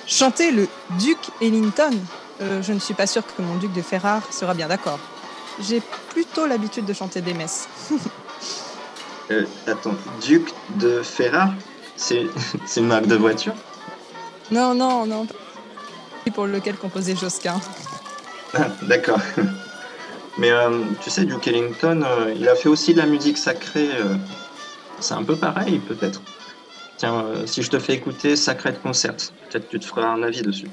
Chanter 0.07 0.51
le 0.51 0.67
Duc 0.99 1.17
Ellington 1.41 1.91
Euh, 2.41 2.61
Je 2.61 2.73
ne 2.73 2.79
suis 2.79 2.93
pas 2.93 3.07
sûre 3.07 3.23
que 3.25 3.41
mon 3.41 3.55
duc 3.55 3.71
de 3.73 3.81
Ferrare 3.81 4.21
sera 4.31 4.53
bien 4.53 4.67
d'accord. 4.67 4.99
J'ai 5.61 5.81
plutôt 6.09 6.45
l'habitude 6.45 6.85
de 6.85 6.93
chanter 6.93 7.21
des 7.21 7.33
messes. 7.33 7.67
Euh, 9.31 9.43
attends, 9.65 9.95
Duke 10.21 10.53
de 10.75 11.01
Ferrare, 11.01 11.51
c'est 11.95 12.27
c'est 12.67 12.79
une 12.81 12.85
marque 12.85 13.07
de 13.07 13.15
voiture? 13.15 13.55
Non, 14.51 14.75
non, 14.75 15.07
non. 15.07 15.25
Pour 16.35 16.45
lequel 16.45 16.75
composait 16.75 17.15
Josquin. 17.15 17.59
Ah, 18.53 18.67
D'accord. 18.83 19.17
Mais 20.37 20.51
euh, 20.51 20.83
tu 21.01 21.09
sais, 21.09 21.25
Duke 21.25 21.47
Ellington, 21.47 22.03
euh, 22.05 22.33
il 22.35 22.47
a 22.47 22.53
fait 22.55 22.69
aussi 22.69 22.93
de 22.93 22.99
la 22.99 23.07
musique 23.07 23.39
sacrée. 23.39 23.89
euh, 23.95 24.15
c'est 24.99 25.15
un 25.15 25.23
peu 25.23 25.35
pareil, 25.35 25.79
peut-être. 25.79 26.21
Tiens, 26.97 27.25
euh, 27.25 27.45
si 27.45 27.61
je 27.61 27.69
te 27.69 27.77
fais 27.77 27.93
écouter 27.93 28.35
Sacred 28.37 28.81
Concert, 28.81 29.15
peut-être 29.49 29.67
tu 29.67 29.79
te 29.79 29.85
feras 29.85 30.07
un 30.07 30.23
avis 30.23 30.41
dessus. 30.41 30.67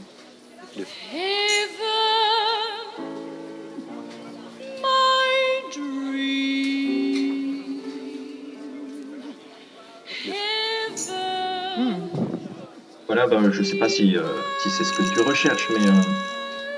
Voilà, 13.09 13.27
ben, 13.27 13.51
je 13.51 13.63
sais 13.63 13.77
pas 13.77 13.89
si, 13.89 14.17
euh, 14.17 14.23
si 14.63 14.71
c'est 14.71 14.85
ce 14.85 14.93
que 14.93 15.03
tu 15.03 15.21
recherches, 15.21 15.69
mais, 15.71 15.87
euh, 15.87 15.93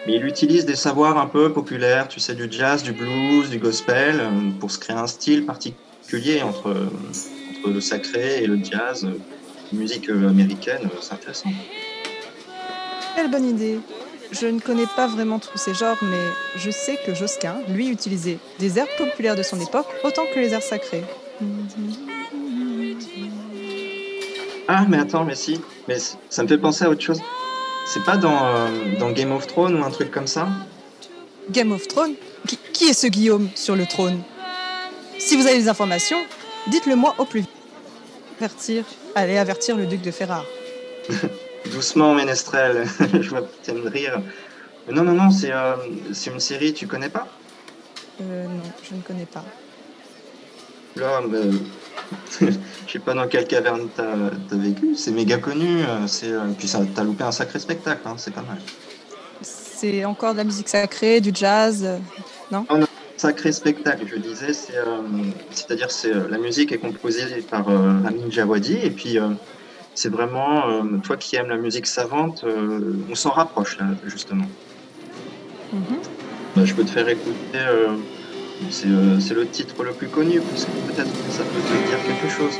mais 0.06 0.14
il 0.14 0.24
utilise 0.24 0.64
des 0.64 0.74
savoirs 0.74 1.18
un 1.18 1.26
peu 1.26 1.52
populaires, 1.52 2.08
tu 2.08 2.18
sais, 2.18 2.34
du 2.34 2.48
jazz, 2.50 2.82
du 2.82 2.92
blues, 2.92 3.50
du 3.50 3.58
gospel, 3.58 4.20
pour 4.58 4.70
se 4.70 4.78
créer 4.78 4.96
un 4.96 5.06
style 5.06 5.44
particulier 5.44 6.42
entre, 6.42 6.74
entre 7.64 7.74
le 7.74 7.80
sacré 7.80 8.42
et 8.42 8.46
le 8.46 8.58
jazz, 8.62 9.04
euh, 9.04 9.18
musique 9.72 10.08
euh, 10.10 10.28
américaine, 10.28 10.82
euh, 10.84 10.98
c'est 11.00 11.14
intéressant. 11.14 11.50
Quelle 13.16 13.30
bonne 13.30 13.48
idée. 13.48 13.78
Je 14.32 14.46
ne 14.46 14.58
connais 14.58 14.86
pas 14.96 15.06
vraiment 15.06 15.38
tous 15.38 15.56
ces 15.56 15.74
genres, 15.74 15.96
mais 16.02 16.24
je 16.56 16.70
sais 16.70 16.98
que 17.06 17.14
Josquin, 17.14 17.56
lui, 17.68 17.88
utilisait 17.88 18.38
des 18.58 18.78
airs 18.78 18.88
populaires 18.98 19.36
de 19.36 19.42
son 19.42 19.60
époque 19.60 19.86
autant 20.02 20.22
que 20.34 20.40
les 20.40 20.52
airs 20.52 20.62
sacrés. 20.62 21.04
Ah, 24.66 24.84
mais 24.88 24.98
attends, 24.98 25.24
mais 25.24 25.34
si, 25.34 25.60
mais 25.88 25.98
ça 26.28 26.42
me 26.42 26.48
fait 26.48 26.58
penser 26.58 26.84
à 26.84 26.90
autre 26.90 27.02
chose. 27.02 27.20
C'est 27.86 28.02
pas 28.04 28.16
dans, 28.16 28.46
euh, 28.46 28.98
dans 28.98 29.10
Game 29.10 29.30
of 29.30 29.46
Thrones 29.46 29.78
ou 29.78 29.84
un 29.84 29.90
truc 29.90 30.10
comme 30.10 30.26
ça? 30.26 30.48
Game 31.50 31.70
of 31.70 31.86
Thrones? 31.86 32.14
Qui, 32.48 32.58
qui 32.72 32.84
est 32.86 32.94
ce 32.94 33.06
Guillaume 33.06 33.48
sur 33.54 33.76
le 33.76 33.86
trône? 33.86 34.22
Si 35.18 35.36
vous 35.36 35.46
avez 35.46 35.58
des 35.58 35.68
informations, 35.68 36.18
dites-le 36.68 36.96
moi 36.96 37.14
au 37.18 37.24
plus 37.24 37.40
vite. 37.40 37.50
Avertir, 38.38 38.84
allez 39.14 39.38
avertir 39.38 39.76
le 39.76 39.86
duc 39.86 40.02
de 40.02 40.10
Ferrare. 40.10 40.44
Doucement, 41.72 42.14
Ménestrel, 42.14 42.86
je 43.20 43.30
vois 43.30 43.42
que 43.42 43.48
t'aimes 43.62 43.86
rire. 43.86 44.20
Non, 44.90 45.02
non, 45.02 45.12
non, 45.12 45.30
c'est 45.30 45.52
euh, 45.52 45.76
c'est 46.12 46.30
une 46.30 46.40
série, 46.40 46.74
tu 46.74 46.86
connais 46.86 47.08
pas? 47.08 47.26
Euh, 48.20 48.44
non, 48.44 48.62
je 48.82 48.94
ne 48.94 49.00
connais 49.00 49.26
pas. 49.26 49.44
Là, 50.96 51.20
je 52.40 52.46
sais 52.92 52.98
pas 52.98 53.14
dans 53.14 53.26
quelle 53.26 53.46
caverne 53.46 53.88
t'as 53.96 54.12
as 54.12 54.56
vécu, 54.56 54.94
c'est 54.94 55.10
méga 55.10 55.38
connu, 55.38 55.82
euh, 55.82 56.06
c'est, 56.06 56.30
euh, 56.30 56.46
puis 56.56 56.70
t'as 56.94 57.02
loupé 57.02 57.24
un 57.24 57.32
sacré 57.32 57.58
spectacle, 57.58 58.02
hein, 58.06 58.14
c'est 58.16 58.32
pas 58.32 58.42
mal. 58.42 58.58
C'est 59.42 60.04
encore 60.04 60.32
de 60.32 60.38
la 60.38 60.44
musique 60.44 60.68
sacrée, 60.68 61.20
du 61.20 61.30
jazz, 61.34 61.86
non? 62.50 62.66
Oh 62.70 62.76
non, 62.76 62.83
sacré 63.24 63.52
spectacle, 63.52 64.04
je 64.06 64.16
disais, 64.16 64.52
c'est, 64.52 64.76
euh, 64.76 65.00
c'est-à-dire 65.50 65.90
c'est 65.90 66.14
euh, 66.14 66.28
la 66.28 66.36
musique 66.36 66.72
est 66.72 66.82
composée 66.86 67.40
par 67.50 67.70
euh, 67.70 68.02
Ramin 68.04 68.28
Djawadi 68.28 68.76
et 68.82 68.90
puis 68.90 69.18
euh, 69.18 69.28
c'est 69.94 70.10
vraiment, 70.10 70.68
euh, 70.68 70.98
toi 71.02 71.16
qui 71.16 71.36
aimes 71.36 71.48
la 71.48 71.56
musique 71.56 71.86
savante, 71.86 72.44
on 73.10 73.14
s'en 73.14 73.30
rapproche 73.30 73.78
là, 73.78 73.86
justement. 74.04 74.48
Mhm. 75.72 75.98
Bah, 76.54 76.64
je 76.66 76.74
peux 76.74 76.84
te 76.84 76.90
faire 76.90 77.08
écouter, 77.08 77.64
c'est 78.70 79.34
le 79.40 79.46
titre 79.46 79.82
le 79.84 79.92
plus 79.92 80.08
connu, 80.08 80.40
parce 80.40 80.66
que 80.66 80.70
peut-être 80.88 81.12
que 81.24 81.32
ça 81.32 81.44
peut 81.44 81.62
te 81.70 81.76
dire 81.88 82.00
quelque 82.08 82.30
chose. 82.38 82.56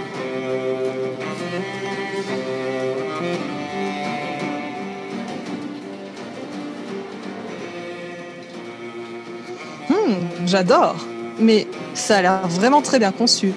J'adore, 10.55 10.95
mais 11.41 11.67
ça 11.95 12.19
a 12.19 12.23
l'air 12.23 12.47
vraiment 12.47 12.81
très 12.81 13.01
bien 13.01 13.11
conçu. 13.11 13.53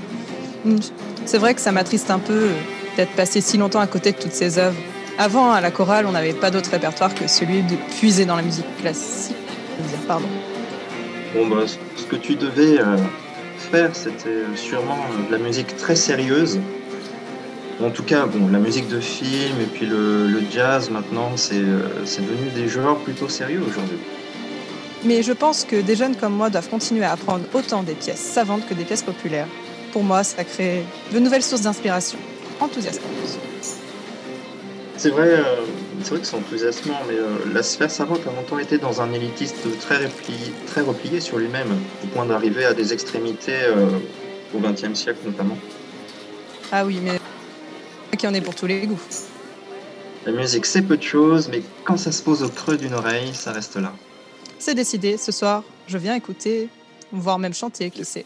Hmm, 0.65 0.77
C'est 1.25 1.37
vrai 1.37 1.53
que 1.53 1.61
ça 1.61 1.71
m'attriste 1.71 2.09
un 2.09 2.17
peu 2.17 2.33
euh, 2.33 2.51
d'être 2.95 3.11
passé 3.11 3.39
si 3.39 3.59
longtemps 3.59 3.81
à 3.81 3.85
côté 3.85 4.13
de 4.13 4.17
toutes 4.17 4.31
ces 4.31 4.57
œuvres. 4.57 4.79
Avant, 5.19 5.51
à 5.51 5.61
la 5.61 5.69
chorale, 5.69 6.07
on 6.07 6.13
n'avait 6.13 6.33
pas 6.33 6.49
d'autre 6.49 6.71
répertoire 6.71 7.13
que 7.13 7.27
celui 7.27 7.61
de 7.61 7.75
puiser 7.99 8.25
dans 8.25 8.35
la 8.35 8.41
musique 8.41 8.65
classique. 8.81 9.35
Pardon. 10.07 10.25
Bon, 11.35 11.45
bah, 11.45 11.65
ce 11.67 12.03
que 12.05 12.15
tu 12.15 12.33
devais 12.33 12.79
euh, 12.79 12.97
faire, 13.71 13.91
c'était 13.95 14.29
euh, 14.29 14.55
sûrement 14.55 14.97
de 15.29 15.31
la 15.31 15.37
musique 15.37 15.77
très 15.77 15.95
sérieuse. 15.95 16.59
En 17.79 17.91
tout 17.91 18.01
cas, 18.01 18.25
bon, 18.25 18.47
la 18.51 18.57
musique 18.57 18.87
de 18.87 18.99
film 18.99 19.61
et 19.61 19.67
puis 19.71 19.85
le, 19.85 20.25
le 20.25 20.41
jazz, 20.51 20.89
maintenant, 20.89 21.33
c'est 21.37 21.59
devenu 21.61 22.49
des 22.55 22.67
genres 22.67 22.97
plutôt 22.97 23.29
sérieux 23.29 23.61
aujourd'hui. 23.69 23.99
Mais 25.07 25.23
je 25.23 25.31
pense 25.31 25.63
que 25.63 25.77
des 25.79 25.95
jeunes 25.95 26.17
comme 26.17 26.33
moi 26.33 26.49
doivent 26.49 26.69
continuer 26.69 27.05
à 27.05 27.13
apprendre 27.13 27.45
autant 27.53 27.81
des 27.81 27.93
pièces 27.93 28.19
savantes 28.19 28.67
que 28.67 28.73
des 28.73 28.83
pièces 28.83 29.03
populaires. 29.03 29.47
Pour 29.93 30.03
moi, 30.03 30.21
ça 30.25 30.43
crée 30.43 30.83
de 31.13 31.19
nouvelles 31.19 31.43
sources 31.43 31.61
d'inspiration. 31.61 32.19
Enthousiasmante. 32.59 33.07
C'est 34.97 35.11
vrai, 35.11 35.29
euh, 35.29 35.43
c'est 36.01 36.09
vrai 36.09 36.19
que 36.19 36.25
c'est 36.25 36.35
enthousiasmant, 36.35 36.99
mais 37.07 37.13
euh, 37.15 37.37
la 37.53 37.63
sphère 37.63 37.89
savante 37.89 38.19
a 38.27 38.35
longtemps 38.35 38.59
été 38.59 38.79
dans 38.79 38.99
un 38.99 39.13
élitisme 39.13 39.55
très, 39.79 39.95
repli- 40.03 40.51
très 40.65 40.81
replié 40.81 41.21
sur 41.21 41.37
lui-même, 41.37 41.71
au 42.03 42.07
point 42.07 42.25
d'arriver 42.25 42.65
à 42.65 42.73
des 42.73 42.91
extrémités 42.91 43.61
euh, 43.63 43.87
au 44.53 44.59
XXe 44.59 44.93
siècle 44.99 45.19
notamment. 45.25 45.57
Ah 46.71 46.83
oui, 46.85 46.99
mais 47.01 47.17
qui 48.17 48.27
en 48.27 48.33
est 48.33 48.41
pour 48.41 48.55
tous 48.55 48.65
les 48.65 48.85
goûts. 48.87 48.99
La 50.25 50.33
musique, 50.33 50.65
c'est 50.65 50.81
peu 50.81 50.97
de 50.97 51.03
choses, 51.03 51.47
mais 51.49 51.61
quand 51.85 51.95
ça 51.95 52.11
se 52.11 52.21
pose 52.21 52.43
au 52.43 52.49
creux 52.49 52.75
d'une 52.75 52.95
oreille, 52.95 53.33
ça 53.33 53.53
reste 53.53 53.77
là. 53.77 53.93
C'est 54.59 54.75
décidé, 54.75 55.17
ce 55.17 55.31
soir, 55.31 55.63
je 55.87 55.97
viens 55.97 56.15
écouter, 56.15 56.69
voire 57.11 57.39
même 57.39 57.53
chanter, 57.53 57.89
qui 57.91 58.03
sait. 58.03 58.25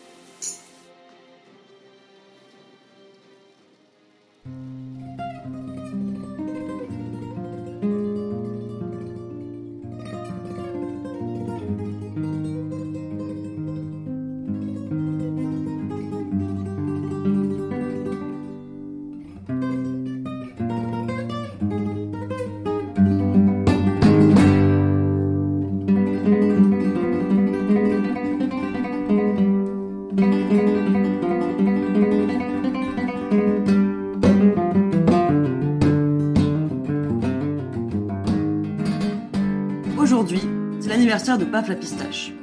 De 41.38 41.46
Paf 41.46 41.68
la 41.70 41.76
pistache. 41.76 42.34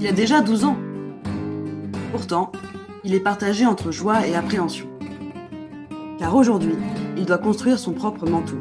Il 0.00 0.06
a 0.06 0.12
déjà 0.12 0.40
12 0.40 0.64
ans. 0.64 0.76
Pourtant, 2.10 2.50
il 3.04 3.14
est 3.14 3.20
partagé 3.20 3.66
entre 3.66 3.92
joie 3.92 4.26
et 4.26 4.34
appréhension. 4.34 4.86
Car 6.18 6.34
aujourd'hui, 6.34 6.74
il 7.16 7.24
doit 7.24 7.38
construire 7.38 7.78
son 7.78 7.92
propre 7.92 8.28
manteau. 8.28 8.56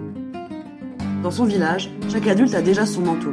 Dans 1.23 1.31
son 1.31 1.45
village, 1.45 1.91
chaque 2.09 2.27
adulte 2.27 2.53
a 2.53 2.61
déjà 2.61 2.85
son 2.85 3.01
manteau. 3.01 3.31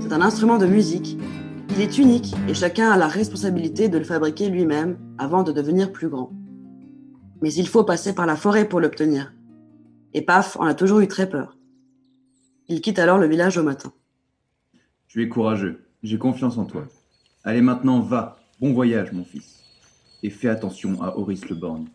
C'est 0.00 0.12
un 0.12 0.20
instrument 0.20 0.58
de 0.58 0.66
musique. 0.66 1.18
Il 1.70 1.80
est 1.80 1.98
unique 1.98 2.34
et 2.48 2.54
chacun 2.54 2.90
a 2.90 2.96
la 2.96 3.08
responsabilité 3.08 3.88
de 3.88 3.98
le 3.98 4.04
fabriquer 4.04 4.48
lui-même 4.48 4.98
avant 5.18 5.42
de 5.42 5.52
devenir 5.52 5.90
plus 5.90 6.08
grand. 6.08 6.32
Mais 7.42 7.52
il 7.52 7.68
faut 7.68 7.84
passer 7.84 8.14
par 8.14 8.26
la 8.26 8.36
forêt 8.36 8.68
pour 8.68 8.80
l'obtenir. 8.80 9.32
Et 10.12 10.22
Paf 10.22 10.56
en 10.60 10.64
a 10.64 10.74
toujours 10.74 11.00
eu 11.00 11.08
très 11.08 11.28
peur. 11.28 11.56
Il 12.68 12.80
quitte 12.80 12.98
alors 12.98 13.18
le 13.18 13.26
village 13.26 13.58
au 13.58 13.62
matin. 13.62 13.92
Tu 15.14 15.22
es 15.22 15.28
courageux, 15.28 15.78
j'ai 16.02 16.18
confiance 16.18 16.58
en 16.58 16.64
toi. 16.64 16.88
Allez 17.44 17.60
maintenant, 17.60 18.00
va, 18.00 18.36
bon 18.60 18.72
voyage 18.72 19.12
mon 19.12 19.24
fils. 19.24 19.62
Et 20.24 20.28
fais 20.28 20.48
attention 20.48 21.00
à 21.00 21.16
Horace 21.16 21.48
le 21.48 21.54
Borgne. 21.54 21.86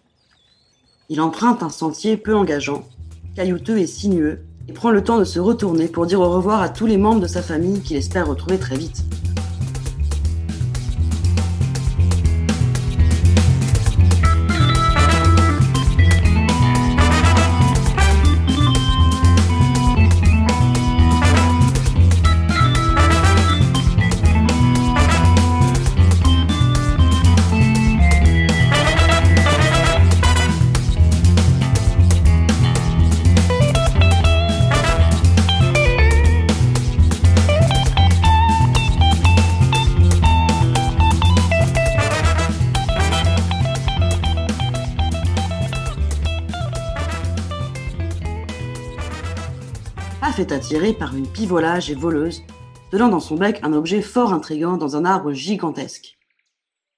Il 1.10 1.19
emprunte 1.19 1.62
un 1.62 1.69
sentier 1.69 2.15
peu 2.15 2.34
engageant, 2.34 2.86
caillouteux 3.36 3.77
et 3.77 3.88
sinueux, 3.88 4.45
et 4.69 4.71
prend 4.71 4.91
le 4.91 5.03
temps 5.03 5.19
de 5.19 5.25
se 5.25 5.41
retourner 5.41 5.89
pour 5.89 6.05
dire 6.05 6.21
au 6.21 6.29
revoir 6.29 6.62
à 6.62 6.69
tous 6.69 6.86
les 6.86 6.95
membres 6.95 7.19
de 7.19 7.27
sa 7.27 7.41
famille 7.41 7.82
qu'il 7.82 7.97
espère 7.97 8.25
retrouver 8.25 8.58
très 8.58 8.77
vite. 8.77 9.03
Paf 50.59 50.65
est 50.65 50.75
attiré 50.75 50.93
par 50.93 51.15
une 51.15 51.25
pivolage 51.25 51.89
et 51.89 51.95
voleuse, 51.95 52.43
tenant 52.91 53.07
dans 53.07 53.21
son 53.21 53.35
bec 53.35 53.61
un 53.63 53.71
objet 53.71 54.01
fort 54.01 54.33
intrigant 54.33 54.75
dans 54.75 54.97
un 54.97 55.05
arbre 55.05 55.31
gigantesque. 55.31 56.17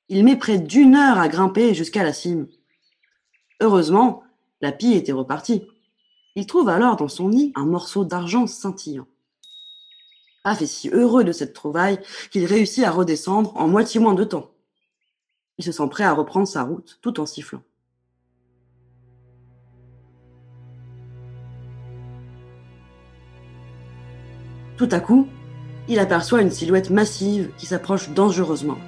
Il 0.10 0.24
met 0.24 0.36
près 0.36 0.58
d'une 0.58 0.96
heure 0.96 1.20
à 1.20 1.28
grimper 1.28 1.76
jusqu'à 1.76 2.04
la 2.04 2.12
cime. 2.12 2.48
Heureusement, 3.60 4.24
la 4.62 4.72
pie 4.72 4.94
était 4.94 5.12
repartie. 5.12 5.68
Il 6.36 6.48
trouve 6.48 6.70
alors 6.70 6.96
dans 6.96 7.08
son 7.08 7.30
nid 7.30 7.52
un 7.54 7.66
morceau 7.66 8.04
d'argent 8.04 8.48
scintillant. 8.48 9.06
Paf 10.44 10.64
est 10.64 10.66
si 10.66 10.90
heureux 10.90 11.24
de 11.24 11.32
cette 11.32 11.54
trouvaille 11.54 12.00
qu'il 12.32 12.46
réussit 12.46 12.84
à 12.84 12.90
redescendre 12.90 13.56
en 13.56 13.68
moitié 13.68 14.00
moins 14.00 14.16
de 14.16 14.24
temps. 14.24 14.50
Il 15.60 15.64
se 15.64 15.72
sent 15.72 15.88
prêt 15.88 16.04
à 16.04 16.14
reprendre 16.14 16.48
sa 16.48 16.64
route 16.64 16.98
tout 17.04 17.20
en 17.20 17.28
sifflant. 17.28 17.62
Tout 24.82 24.90
à 24.92 25.00
coup, 25.00 25.28
il 25.88 26.00
aperçoit 26.00 26.42
une 26.42 26.50
silhouette 26.50 26.90
massive 26.90 27.52
qui 27.56 27.68
s'approche 27.68 28.10
dangereusement. 28.10 28.80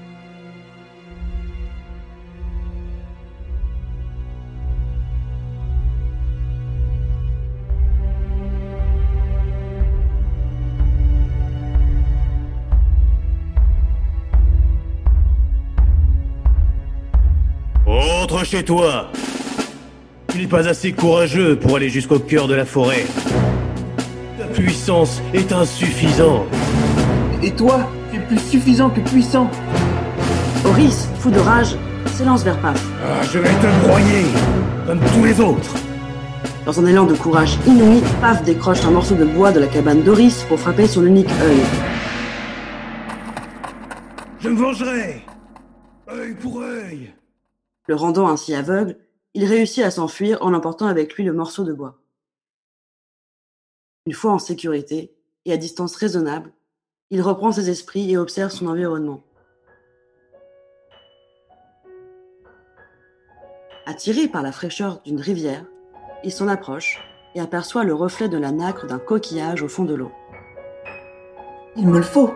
Rentre 17.85 18.43
chez 18.43 18.65
toi 18.65 19.11
Tu 20.29 20.39
n'es 20.39 20.47
pas 20.47 20.67
assez 20.67 20.91
courageux 20.91 21.55
pour 21.55 21.75
aller 21.75 21.89
jusqu'au 21.89 22.17
cœur 22.17 22.47
de 22.47 22.55
la 22.55 22.65
forêt. 22.65 23.05
Puissance 24.63 25.21
est 25.33 25.51
insuffisante. 25.51 26.47
Et 27.43 27.51
toi, 27.51 27.85
tu 28.09 28.17
es 28.17 28.21
plus 28.21 28.39
suffisant 28.39 28.89
que 28.89 29.01
puissant. 29.01 29.51
Horis, 30.63 31.09
fou 31.19 31.31
de 31.31 31.39
rage, 31.39 31.75
s'élance 32.13 32.45
vers 32.45 32.57
Paf. 32.61 32.81
Ah, 33.05 33.23
je 33.23 33.39
vais 33.39 33.49
te 33.49 33.85
broyer, 33.85 34.23
comme 34.87 35.01
tous 35.01 35.25
les 35.25 35.41
autres. 35.41 35.75
Dans 36.65 36.79
un 36.79 36.85
élan 36.85 37.03
de 37.03 37.13
courage 37.13 37.57
inouï, 37.67 38.01
Paf 38.21 38.41
décroche 38.43 38.85
un 38.85 38.91
morceau 38.91 39.15
de 39.15 39.25
bois 39.25 39.51
de 39.51 39.59
la 39.59 39.67
cabane 39.67 40.01
d'Horis 40.01 40.45
pour 40.47 40.57
frapper 40.57 40.87
son 40.87 41.05
unique 41.05 41.31
œil. 41.41 41.59
Je 44.39 44.47
me 44.47 44.55
vengerai 44.55 45.25
œil 46.09 46.35
pour 46.35 46.61
œil. 46.61 47.13
Le 47.89 47.95
rendant 47.95 48.29
ainsi 48.29 48.55
aveugle, 48.55 48.95
Il 49.35 49.43
réussit 49.43 49.83
à 49.83 49.91
s'enfuir 49.91 50.37
en 50.41 50.53
emportant 50.53 50.85
avec 50.85 51.15
lui 51.15 51.25
le 51.25 51.33
morceau 51.33 51.63
de 51.63 51.73
bois. 51.73 52.02
Une 54.05 54.13
fois 54.13 54.33
en 54.33 54.39
sécurité 54.39 55.13
et 55.45 55.53
à 55.53 55.57
distance 55.57 55.95
raisonnable, 55.95 56.51
il 57.09 57.21
reprend 57.21 57.53
ses 57.53 57.69
esprits 57.69 58.11
et 58.11 58.17
observe 58.17 58.51
son 58.51 58.67
environnement. 58.67 59.23
Attiré 63.85 64.27
par 64.27 64.41
la 64.41 64.51
fraîcheur 64.51 65.01
d'une 65.05 65.21
rivière, 65.21 65.65
il 66.25 66.33
s'en 66.33 66.49
approche 66.49 66.99
et 67.33 67.39
aperçoit 67.39 67.85
le 67.85 67.93
reflet 67.93 68.27
de 68.27 68.37
la 68.37 68.51
nacre 68.51 68.87
d'un 68.87 68.99
coquillage 68.99 69.61
au 69.61 69.69
fond 69.69 69.85
de 69.85 69.93
l'eau. 69.93 70.11
Il 71.77 71.87
me 71.87 71.97
le 71.97 72.03
faut. 72.03 72.33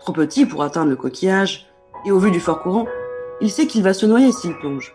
Trop 0.00 0.12
petit 0.14 0.46
pour 0.46 0.62
atteindre 0.62 0.88
le 0.88 0.96
coquillage, 0.96 1.70
et 2.06 2.10
au 2.10 2.18
vu 2.18 2.30
du 2.30 2.40
fort 2.40 2.62
courant, 2.62 2.86
il 3.42 3.50
sait 3.50 3.66
qu'il 3.66 3.82
va 3.82 3.92
se 3.92 4.06
noyer 4.06 4.32
s'il 4.32 4.56
plonge. 4.56 4.94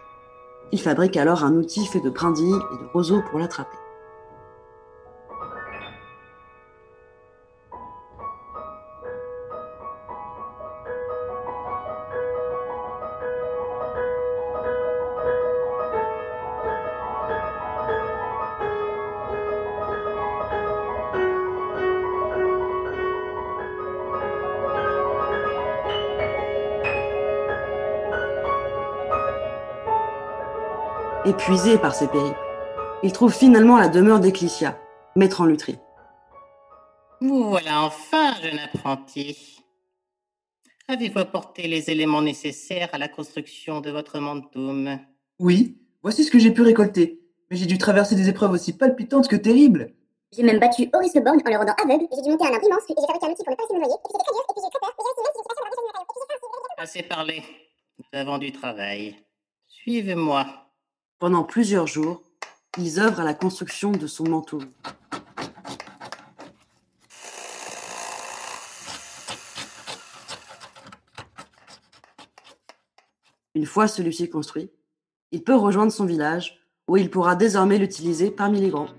Il 0.74 0.82
fabrique 0.82 1.18
alors 1.18 1.44
un 1.44 1.54
outil 1.54 1.86
fait 1.86 2.02
de 2.02 2.10
brindilles 2.10 2.50
et 2.74 2.84
de 2.84 2.90
roseaux 2.92 3.22
pour 3.30 3.38
l'attraper. 3.38 3.78
Épuisé 31.34 31.80
par 31.80 31.96
ses 31.96 32.08
périples, 32.10 32.38
il 33.02 33.12
trouve 33.12 33.34
finalement 33.34 33.80
la 33.80 33.88
demeure 33.88 34.20
d'Eclicia, 34.20 34.78
maître 35.16 35.42
en 35.42 35.46
lutherie. 35.46 35.80
Vous 37.22 37.50
voilà 37.50 37.82
enfin, 37.82 38.36
jeune 38.40 38.60
apprenti. 38.60 39.58
Avez-vous 40.88 41.18
apporté 41.18 41.68
les 41.68 41.90
éléments 41.90 42.22
nécessaires 42.22 42.90
à 42.94 43.00
la 43.00 43.08
construction 43.08 43.82
de 43.82 43.90
votre 43.90 44.20
mantoum 44.20 45.00
Oui, 45.40 45.82
voici 46.04 46.24
ce 46.24 46.30
que 46.30 46.38
j'ai 46.38 46.52
pu 46.52 46.62
récolter. 46.62 47.20
Mais 47.50 47.58
j'ai 47.58 47.66
dû 47.66 47.80
traverser 47.80 48.14
des 48.14 48.30
épreuves 48.30 48.52
aussi 48.52 48.78
palpitantes 48.78 49.28
que 49.28 49.36
terribles. 49.36 49.92
J'ai 50.34 50.44
même 50.44 50.60
battu 50.60 50.88
Horace 50.94 51.16
Le 51.16 51.22
Borgne 51.22 51.42
en 51.44 51.50
le 51.50 51.58
rendant 51.58 51.74
aveugle. 51.84 52.06
J'ai 52.16 52.22
dû 52.22 52.30
monter 52.30 52.46
un 52.46 52.54
arbre 52.54 52.68
immense 52.68 52.84
et 52.88 52.94
j'ai 52.96 53.08
fabriqué 53.08 53.26
un 53.26 53.32
outil 53.32 53.44
pour 53.44 53.54
ne 53.54 53.58
pas 53.58 53.68
se 53.68 53.74
me 53.74 53.80
noyer. 53.80 53.96
Et 53.96 54.08
puis 54.08 54.22
très 54.22 54.34
dur. 54.34 54.44
Et 54.50 54.54
puis 54.54 54.62
j'ai 54.64 54.70
très 54.70 54.80
peur. 54.80 54.94
Mais 54.96 55.04
j'ai 55.04 55.10
réussi 55.10 55.24
même 55.24 55.34
si 55.34 55.40
j'ai 55.42 55.50
pas 55.50 55.56
fait 55.58 55.64
la 55.64 55.70
révision 55.74 55.82
du 55.82 55.90
matériau. 55.90 56.06
Et 56.06 56.14
puis 56.14 56.30
j'ai 56.30 56.38
fait 56.38 56.78
un 56.78 56.84
Assez 56.84 57.04
parlé. 57.04 57.44
Nous 57.98 58.20
avons 58.20 58.38
du 58.38 58.52
travail. 58.52 59.16
Suivez-moi. 59.66 60.63
Pendant 61.24 61.46
plusieurs 61.46 61.88
jours, 61.88 62.22
ils 62.78 63.00
œuvrent 63.00 63.22
à 63.22 63.24
la 63.24 63.34
construction 63.34 63.94
de 63.94 64.08
son 64.08 64.28
manteau. 64.28 64.60
Une 73.56 73.66
fois 73.66 73.88
celui-ci 73.88 74.30
construit, 74.30 74.70
il 75.32 75.46
peut 75.46 75.56
rejoindre 75.56 75.94
son 75.94 76.04
village 76.04 76.60
où 76.90 76.98
il 76.98 77.10
pourra 77.10 77.38
désormais 77.38 77.78
l'utiliser 77.78 78.30
parmi 78.30 78.60
les 78.60 78.70
grands. 78.70 78.90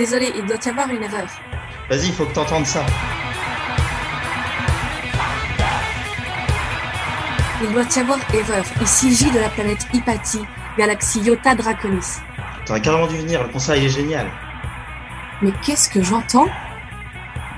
Désolé, 0.00 0.32
il 0.34 0.46
doit 0.46 0.56
y 0.64 0.68
avoir 0.70 0.88
une 0.88 1.02
erreur. 1.02 1.26
Vas-y, 1.90 2.06
il 2.06 2.14
faut 2.14 2.24
que 2.24 2.32
t'entendes 2.32 2.64
ça. 2.64 2.86
Il 7.62 7.70
doit 7.70 7.84
y 7.84 7.98
avoir 7.98 8.18
erreur. 8.32 8.64
Il 8.80 8.86
s'agit 8.86 9.30
de 9.30 9.38
la 9.38 9.50
planète 9.50 9.86
Hypatie, 9.92 10.46
galaxie 10.78 11.20
Iota 11.20 11.54
Draconis. 11.54 12.16
T'aurais 12.64 12.80
carrément 12.80 13.08
dû 13.08 13.18
venir, 13.18 13.42
le 13.42 13.50
conseil 13.50 13.84
est 13.84 13.90
génial. 13.90 14.26
Mais 15.42 15.52
qu'est-ce 15.62 15.90
que 15.90 16.02
j'entends? 16.02 16.48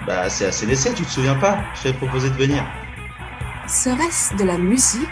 Bah, 0.05 0.29
c'est 0.29 0.47
ACDC, 0.47 0.97
tu 0.97 1.05
te 1.05 1.11
souviens 1.11 1.37
pas? 1.37 1.59
Je 1.77 1.83
t'avais 1.85 1.95
proposé 1.95 2.29
de 2.29 2.35
venir. 2.35 2.65
Serait-ce 3.69 4.35
de 4.35 4.43
la 4.43 4.59
musique? 4.59 5.07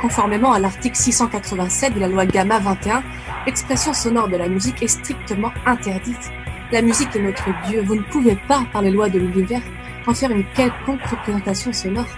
Conformément 0.00 0.52
à 0.52 0.58
l'article 0.58 0.96
687 0.96 1.94
de 1.94 2.00
la 2.00 2.08
loi 2.08 2.24
Gamma 2.24 2.58
21, 2.58 3.02
l'expression 3.44 3.92
sonore 3.92 4.28
de 4.28 4.36
la 4.36 4.48
musique 4.48 4.82
est 4.82 4.88
strictement 4.88 5.52
interdite. 5.66 6.30
La 6.72 6.80
musique 6.80 7.14
est 7.14 7.22
notre 7.22 7.50
Dieu. 7.66 7.82
Vous 7.82 7.96
ne 7.96 8.02
pouvez 8.02 8.36
pas, 8.48 8.64
par 8.72 8.80
les 8.80 8.90
lois 8.90 9.10
de 9.10 9.18
l'univers, 9.18 9.60
en 10.06 10.14
faire 10.14 10.30
une 10.30 10.44
quelconque 10.54 11.02
représentation 11.02 11.72
sonore. 11.74 12.08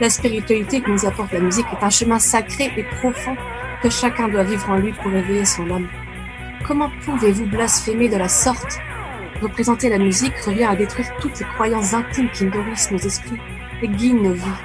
La 0.00 0.10
spiritualité 0.10 0.82
que 0.82 0.90
nous 0.90 1.06
apporte 1.06 1.32
la 1.32 1.40
musique 1.40 1.66
est 1.72 1.82
un 1.82 1.88
chemin 1.88 2.18
sacré 2.18 2.70
et 2.76 2.84
profond 3.00 3.36
que 3.82 3.88
chacun 3.88 4.28
doit 4.28 4.44
vivre 4.44 4.68
en 4.68 4.76
lui 4.76 4.92
pour 4.92 5.10
éveiller 5.10 5.46
son 5.46 5.70
âme. 5.70 5.88
Comment 6.66 6.90
pouvez-vous 7.04 7.46
blasphémer 7.46 8.10
de 8.10 8.16
la 8.16 8.28
sorte? 8.28 8.78
Représenter 9.40 9.88
la 9.88 9.98
musique 9.98 10.36
revient 10.44 10.64
à 10.64 10.76
détruire 10.76 11.08
toutes 11.18 11.40
les 11.40 11.46
croyances 11.46 11.94
intimes 11.94 12.30
qui 12.30 12.44
nourrissent 12.44 12.90
nos 12.90 12.98
esprits 12.98 13.40
et 13.82 13.88
guident 13.88 14.22
nos 14.22 14.34
vies. 14.34 14.60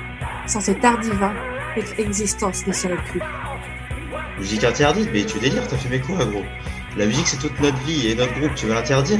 Sans 0.45 0.59
cet 0.59 0.83
art 0.83 0.99
divin, 0.99 1.33
notre 1.77 1.99
existence 1.99 2.65
ne 2.65 2.73
serait 2.73 3.03
plus. 3.05 3.21
Musique 4.39 4.63
interdite 4.63 5.09
Mais 5.13 5.25
tu 5.25 5.37
délires, 5.39 5.67
t'as 5.67 5.77
fumé 5.77 5.99
quoi, 6.01 6.25
gros? 6.25 6.43
La 6.97 7.05
musique, 7.05 7.27
c'est 7.27 7.37
toute 7.37 7.59
notre 7.59 7.77
vie 7.83 8.07
et 8.07 8.15
notre 8.15 8.33
groupe, 8.39 8.55
tu 8.55 8.65
veux 8.65 8.73
l'interdire 8.73 9.19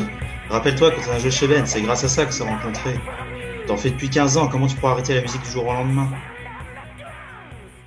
Rappelle-toi 0.49 0.91
quand 0.91 1.01
on 1.10 1.12
a 1.12 1.20
joué 1.20 1.30
chez 1.30 1.47
Ben, 1.47 1.66
c'est 1.66 1.82
grâce 1.82 2.03
à 2.03 2.10
ça 2.10 2.26
que 2.26 2.34
s'est 2.34 2.43
rencontré. 2.43 2.95
T'en 3.68 3.78
fais 3.78 3.91
depuis 3.91 4.10
15 4.10 4.38
ans, 4.38 4.47
comment 4.47 4.66
tu 4.66 4.76
pourras 4.78 4.93
arrêter 4.93 5.14
la 5.14 5.22
musique 5.22 5.41
du 5.41 5.49
jour 5.49 5.68
au 5.68 5.74
lendemain? 5.74 6.10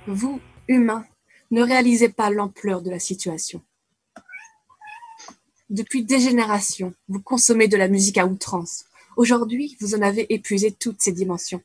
Vous, 0.07 0.39
humains, 0.67 1.05
ne 1.49 1.63
réalisez 1.63 2.09
pas 2.09 2.29
l'ampleur 2.29 2.81
de 2.81 2.91
la 2.91 2.99
situation. 2.99 3.61
Depuis 5.69 6.03
des 6.03 6.19
générations, 6.19 6.93
vous 7.09 7.21
consommez 7.21 7.67
de 7.67 7.77
la 7.77 7.87
musique 7.87 8.17
à 8.17 8.25
outrance. 8.25 8.85
Aujourd'hui, 9.17 9.75
vous 9.81 9.95
en 9.95 10.01
avez 10.01 10.31
épuisé 10.33 10.71
toutes 10.71 11.01
ses 11.01 11.11
dimensions. 11.11 11.61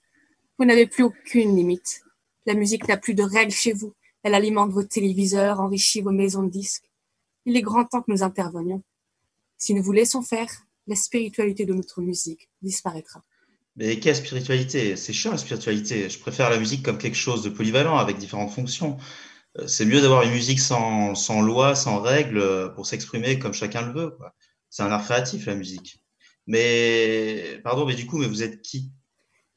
Vous 0.58 0.64
n'avez 0.64 0.86
plus 0.86 1.04
aucune 1.04 1.54
limite. 1.54 2.05
La 2.46 2.54
musique 2.54 2.86
n'a 2.86 2.96
plus 2.96 3.14
de 3.14 3.24
règles 3.24 3.52
chez 3.52 3.72
vous. 3.72 3.92
Elle 4.22 4.34
alimente 4.34 4.70
vos 4.70 4.84
téléviseurs, 4.84 5.60
enrichit 5.60 6.00
vos 6.00 6.12
maisons 6.12 6.44
de 6.44 6.50
disques. 6.50 6.88
Il 7.44 7.56
est 7.56 7.62
grand 7.62 7.84
temps 7.84 8.02
que 8.02 8.10
nous 8.10 8.22
intervenions. 8.22 8.82
Si 9.58 9.74
nous 9.74 9.82
vous 9.82 9.92
laissons 9.92 10.22
faire, 10.22 10.50
la 10.86 10.94
spiritualité 10.94 11.66
de 11.66 11.74
notre 11.74 12.00
musique 12.00 12.48
disparaîtra. 12.62 13.22
Mais 13.74 13.98
quelle 13.98 14.16
spiritualité? 14.16 14.96
C'est 14.96 15.12
chiant 15.12 15.32
la 15.32 15.38
spiritualité. 15.38 16.08
Je 16.08 16.18
préfère 16.18 16.48
la 16.48 16.58
musique 16.58 16.84
comme 16.84 16.98
quelque 16.98 17.16
chose 17.16 17.42
de 17.42 17.50
polyvalent 17.50 17.98
avec 17.98 18.16
différentes 18.16 18.52
fonctions. 18.52 18.96
Euh, 19.58 19.66
C'est 19.66 19.84
mieux 19.84 20.00
d'avoir 20.00 20.22
une 20.22 20.32
musique 20.32 20.60
sans, 20.60 21.14
sans 21.14 21.42
loi, 21.42 21.74
sans 21.74 22.00
règles, 22.00 22.38
euh, 22.38 22.68
pour 22.68 22.86
s'exprimer 22.86 23.38
comme 23.38 23.52
chacun 23.52 23.82
le 23.82 23.92
veut. 23.92 24.16
C'est 24.70 24.82
un 24.82 24.90
art 24.90 25.04
créatif, 25.04 25.46
la 25.46 25.56
musique. 25.56 26.02
Mais, 26.46 27.60
pardon, 27.64 27.86
mais 27.86 27.94
du 27.96 28.06
coup, 28.06 28.18
mais 28.18 28.28
vous 28.28 28.42
êtes 28.42 28.62
qui? 28.62 28.92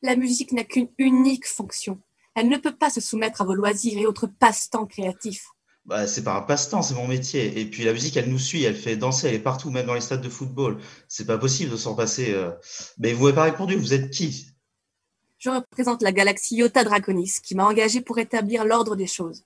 La 0.01 0.15
musique 0.15 0.53
n'a 0.53 0.63
qu'une 0.63 0.89
unique 0.97 1.47
fonction. 1.47 2.01
Elle 2.39 2.47
ne 2.49 2.57
peut 2.57 2.75
pas 2.75 2.89
se 2.89 3.01
soumettre 3.01 3.41
à 3.41 3.45
vos 3.45 3.53
loisirs 3.53 3.97
et 3.99 4.05
autres 4.05 4.27
passe-temps 4.27 4.85
créatifs. 4.85 5.47
bah, 5.85 6.07
C'est 6.07 6.23
pas 6.23 6.35
un 6.37 6.41
passe-temps, 6.41 6.81
c'est 6.81 6.93
mon 6.93 7.07
métier. 7.07 7.59
Et 7.59 7.65
puis 7.65 7.83
la 7.83 7.91
musique, 7.91 8.15
elle 8.15 8.29
nous 8.29 8.39
suit, 8.39 8.63
elle 8.63 8.75
fait 8.77 8.95
danser, 8.95 9.27
elle 9.27 9.33
est 9.35 9.39
partout, 9.39 9.71
même 9.71 9.85
dans 9.87 9.93
les 9.93 9.99
stades 10.01 10.21
de 10.21 10.29
football. 10.29 10.77
C'est 11.09 11.25
pas 11.25 11.37
possible 11.37 11.71
de 11.71 11.77
s'en 11.77 11.95
passer. 11.95 12.33
euh. 12.33 12.51
Mais 12.97 13.11
vous 13.11 13.23
m'avez 13.25 13.35
pas 13.35 13.43
répondu, 13.43 13.75
vous 13.75 13.93
êtes 13.93 14.09
qui? 14.09 14.47
Je 15.37 15.49
représente 15.49 16.01
la 16.01 16.11
galaxie 16.13 16.55
Iota 16.55 16.83
Draconis, 16.83 17.35
qui 17.43 17.55
m'a 17.55 17.65
engagé 17.65 17.99
pour 18.01 18.19
établir 18.19 18.63
l'ordre 18.65 18.95
des 18.95 19.07
choses. 19.07 19.43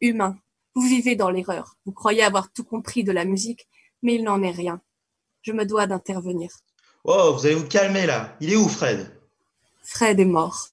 humain. 0.00 0.36
Vous 0.74 0.82
vivez 0.82 1.14
dans 1.14 1.30
l'erreur. 1.30 1.76
Vous 1.86 1.92
croyez 1.92 2.24
avoir 2.24 2.52
tout 2.52 2.64
compris 2.64 3.04
de 3.04 3.12
la 3.12 3.24
musique, 3.24 3.68
mais 4.02 4.16
il 4.16 4.24
n'en 4.24 4.42
est 4.42 4.50
rien. 4.50 4.80
Je 5.42 5.52
me 5.52 5.64
dois 5.64 5.86
d'intervenir. 5.86 6.50
Oh, 7.04 7.32
vous 7.36 7.46
allez 7.46 7.54
vous 7.54 7.68
calmer 7.68 8.06
là. 8.06 8.36
Il 8.40 8.52
est 8.52 8.56
où, 8.56 8.68
Fred? 8.68 9.08
Fred 9.82 10.18
est 10.18 10.24
mort. 10.24 10.68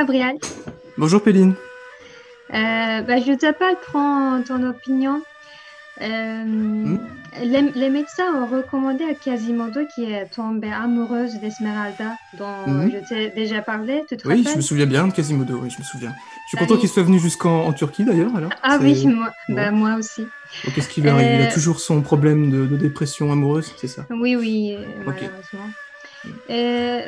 Gabriel. 0.00 0.36
Bonjour 0.98 1.22
Péline. 1.22 1.54
Euh, 2.52 3.00
bah, 3.00 3.16
je 3.18 3.34
t'appelle 3.34 3.76
prendre 3.86 4.44
ton 4.44 4.62
opinion. 4.68 5.22
Euh, 6.02 6.96
les, 7.42 7.62
les 7.74 7.88
médecins 7.88 8.30
ont 8.34 8.46
recommandé 8.46 9.04
à 9.10 9.14
Quasimodo 9.14 9.80
qui 9.94 10.04
est 10.04 10.26
tombée 10.26 10.70
amoureuse 10.70 11.36
d'Esmeralda, 11.40 12.16
dont 12.38 12.66
Mhm. 12.66 12.92
je 12.92 13.08
t'ai 13.08 13.30
déjà 13.30 13.62
parlé. 13.62 14.04
Tu 14.06 14.18
te 14.18 14.28
Oui, 14.28 14.36
rappelles 14.36 14.52
je 14.52 14.56
me 14.58 14.60
souviens 14.62 14.84
bien 14.84 15.06
de 15.08 15.14
Quasimodo, 15.14 15.60
oui, 15.62 15.70
je 15.70 15.78
me 15.78 15.84
souviens. 15.84 16.12
Je 16.44 16.48
suis 16.48 16.56
Bah 16.58 16.66
content 16.66 16.78
qu'il 16.78 16.90
soit 16.90 17.02
venu 17.02 17.18
jusqu'en 17.18 17.64
en 17.64 17.72
Turquie 17.72 18.04
d'ailleurs, 18.04 18.36
alors. 18.36 18.50
Ah 18.62 18.76
oui, 18.78 19.06
moi, 19.06 19.30
Ouais. 19.48 19.54
bah, 19.54 19.70
moi 19.70 19.94
aussi. 19.94 20.26
Qu'est-ce 20.74 20.90
qui 20.90 21.00
lui 21.00 21.08
arrive 21.08 21.32
Il 21.32 21.40
a 21.40 21.44
Euh, 21.46 21.54
toujours 21.54 21.80
son 21.80 22.02
problème 22.02 22.50
de, 22.50 22.66
de 22.66 22.76
dépression 22.76 23.32
amoureuse, 23.32 23.72
c'est 23.78 23.88
ça? 23.88 24.04
Oui, 24.10 24.36
oui, 24.36 24.76
euh, 24.78 24.84
malheureusement. 25.06 25.70
Euh, 26.50 27.00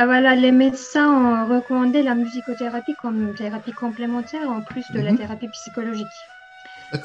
ah, 0.00 0.06
voilà, 0.06 0.34
les 0.34 0.50
médecins 0.50 1.10
ont 1.10 1.46
recommandé 1.46 2.02
la 2.02 2.14
musicothérapie 2.14 2.94
comme 3.02 3.34
thérapie 3.34 3.72
complémentaire 3.72 4.48
en 4.48 4.62
plus 4.62 4.90
de 4.92 5.00
la 5.00 5.10
Mhm. 5.12 5.18
thérapie 5.18 5.48
psychologique. 5.48 6.06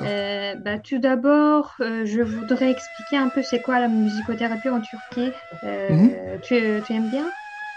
Euh, 0.01 0.55
bah, 0.63 0.79
tout 0.79 0.97
d'abord, 0.97 1.73
euh, 1.81 2.05
je 2.05 2.21
voudrais 2.21 2.71
expliquer 2.71 3.17
un 3.17 3.27
peu 3.27 3.41
c'est 3.43 3.61
quoi 3.61 3.79
la 3.79 3.89
musicothérapie 3.89 4.69
en 4.69 4.79
Turquie. 4.79 5.31
Euh, 5.65 5.89
Mhm. 5.89 6.39
tu, 6.43 6.55
tu 6.85 6.93
aimes 6.93 7.09
bien? 7.09 7.27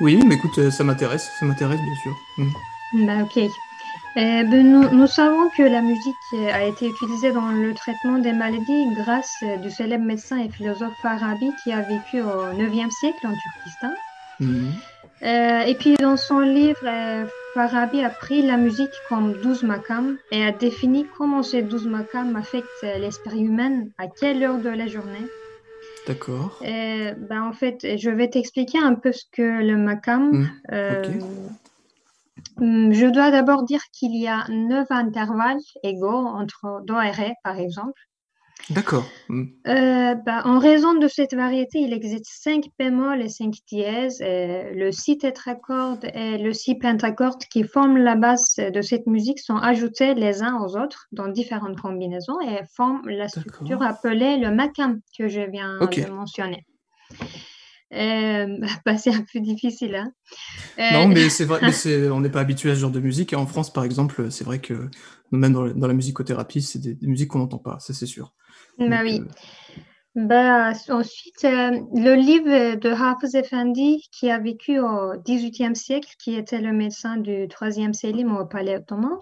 Oui, 0.00 0.22
mais 0.24 0.36
écoute, 0.36 0.70
ça 0.70 0.84
m'intéresse, 0.84 1.28
ça 1.40 1.46
m'intéresse 1.46 1.80
bien 1.80 1.96
sûr. 1.96 2.14
Mhm. 2.38 3.06
Bah, 3.06 3.24
ok. 3.24 3.50
Ben, 4.14 4.48
nous, 4.72 4.88
nous 4.98 5.06
savons 5.08 5.48
que 5.56 5.62
la 5.62 5.82
musique 5.82 6.14
a 6.52 6.64
été 6.64 6.88
utilisée 6.88 7.32
dans 7.32 7.50
le 7.50 7.74
traitement 7.74 8.18
des 8.18 8.32
maladies 8.32 8.86
grâce 8.94 9.42
du 9.62 9.70
célèbre 9.70 10.04
médecin 10.04 10.38
et 10.38 10.48
philosophe 10.50 10.94
Farabi 11.02 11.50
qui 11.62 11.72
a 11.72 11.82
vécu 11.82 12.20
au 12.22 12.52
9e 12.52 12.90
siècle 12.90 13.26
en 13.26 13.34
Turkestan. 13.34 13.92
Euh, 15.22 15.60
et 15.62 15.74
puis 15.74 15.94
dans 15.96 16.16
son 16.16 16.40
livre, 16.40 16.78
euh, 16.84 17.26
Farabi 17.54 18.02
a 18.04 18.10
pris 18.10 18.42
la 18.42 18.56
musique 18.56 18.90
comme 19.08 19.32
douze 19.42 19.62
makams 19.64 20.16
et 20.30 20.44
a 20.44 20.52
défini 20.52 21.06
comment 21.16 21.42
ces 21.42 21.62
douze 21.62 21.86
makams 21.86 22.36
affectent 22.36 22.82
l'esprit 23.00 23.40
humain, 23.40 23.86
à 23.98 24.06
quelle 24.06 24.42
heure 24.44 24.58
de 24.58 24.68
la 24.68 24.86
journée. 24.86 25.26
D'accord. 26.06 26.58
Euh, 26.62 27.14
ben, 27.28 27.42
en 27.42 27.52
fait, 27.52 27.98
je 27.98 28.10
vais 28.10 28.28
t'expliquer 28.28 28.78
un 28.78 28.94
peu 28.94 29.12
ce 29.12 29.24
que 29.32 29.42
le 29.42 29.76
makam. 29.76 30.30
Mm, 30.32 30.48
Euh, 30.72 31.02
hum, 32.60 32.92
Je 32.92 33.06
dois 33.06 33.30
d'abord 33.30 33.64
dire 33.64 33.82
qu'il 33.92 34.14
y 34.16 34.28
a 34.28 34.46
neuf 34.48 34.86
intervalles 34.90 35.58
égaux 35.82 36.26
entre 36.26 36.82
Do 36.86 37.00
et 37.00 37.10
Ré, 37.10 37.34
par 37.44 37.58
exemple. 37.58 38.00
D'accord. 38.70 39.08
Mhm. 39.28 39.50
Euh, 39.66 40.14
bah, 40.14 40.42
en 40.44 40.58
raison 40.58 40.94
de 40.94 41.08
cette 41.08 41.34
variété, 41.34 41.78
il 41.78 41.92
existe 41.92 42.26
5 42.26 42.64
bémols 42.78 43.22
et 43.22 43.28
5 43.28 43.54
dièses, 43.66 44.20
et 44.20 44.72
le 44.74 44.92
si 44.92 45.16
tétracorde 45.16 46.04
et 46.12 46.36
le 46.36 46.52
si 46.52 46.74
pentacorde 46.74 47.42
qui 47.50 47.64
forment 47.64 47.96
la 47.96 48.14
base 48.14 48.56
de 48.56 48.82
cette 48.82 49.06
musique 49.06 49.38
sont 49.38 49.56
ajoutés 49.56 50.14
les 50.14 50.42
uns 50.42 50.58
aux 50.60 50.76
autres 50.76 51.06
dans 51.12 51.28
différentes 51.28 51.80
combinaisons 51.80 52.40
et 52.40 52.60
forment 52.74 53.08
la 53.08 53.28
structure 53.28 53.82
appelée 53.82 54.36
le 54.36 54.50
makam 54.50 55.00
que 55.16 55.28
je 55.28 55.40
viens 55.40 55.78
de 55.78 56.10
mentionner. 56.10 56.66
Euh, 57.94 58.58
bah, 58.84 58.98
c'est 58.98 59.14
un 59.14 59.24
peu 59.32 59.40
difficile, 59.40 59.94
hein. 59.94 60.12
Euh, 60.78 60.92
Non, 60.92 61.08
mais 61.08 61.30
c'est 61.30 61.44
vrai, 61.44 61.60
mais 61.62 62.10
on 62.10 62.20
n'est 62.20 62.28
pas 62.28 62.40
habitué 62.40 62.70
à 62.70 62.74
ce 62.74 62.80
genre 62.80 62.90
de 62.90 63.00
musique. 63.00 63.32
Et 63.32 63.36
en 63.36 63.46
France, 63.46 63.72
par 63.72 63.84
exemple, 63.84 64.30
c'est 64.30 64.44
vrai 64.44 64.58
que 64.58 64.90
même 65.32 65.52
dans, 65.52 65.66
dans 65.68 65.86
la 65.86 65.94
musicothérapie, 65.94 66.62
c'est 66.62 66.78
des, 66.78 66.94
des 66.94 67.06
musiques 67.06 67.28
qu'on 67.28 67.38
n'entend 67.38 67.58
pas, 67.58 67.78
ça 67.80 67.94
c'est 67.94 68.06
sûr. 68.06 68.34
Bah 68.78 69.00
oui. 69.02 69.22
Bah, 70.14 70.72
ensuite, 70.88 71.44
euh, 71.44 71.70
le 71.94 72.14
livre 72.14 72.74
de 72.76 72.88
Hafez 72.90 73.38
Effendi, 73.38 74.08
qui 74.10 74.30
a 74.30 74.38
vécu 74.38 74.80
au 74.80 75.12
XVIIIe 75.24 75.76
siècle, 75.76 76.12
qui 76.18 76.34
était 76.34 76.60
le 76.60 76.72
médecin 76.72 77.18
du 77.18 77.46
troisième 77.46 77.94
Selim 77.94 78.36
au 78.36 78.44
palais 78.44 78.76
ottoman, 78.76 79.16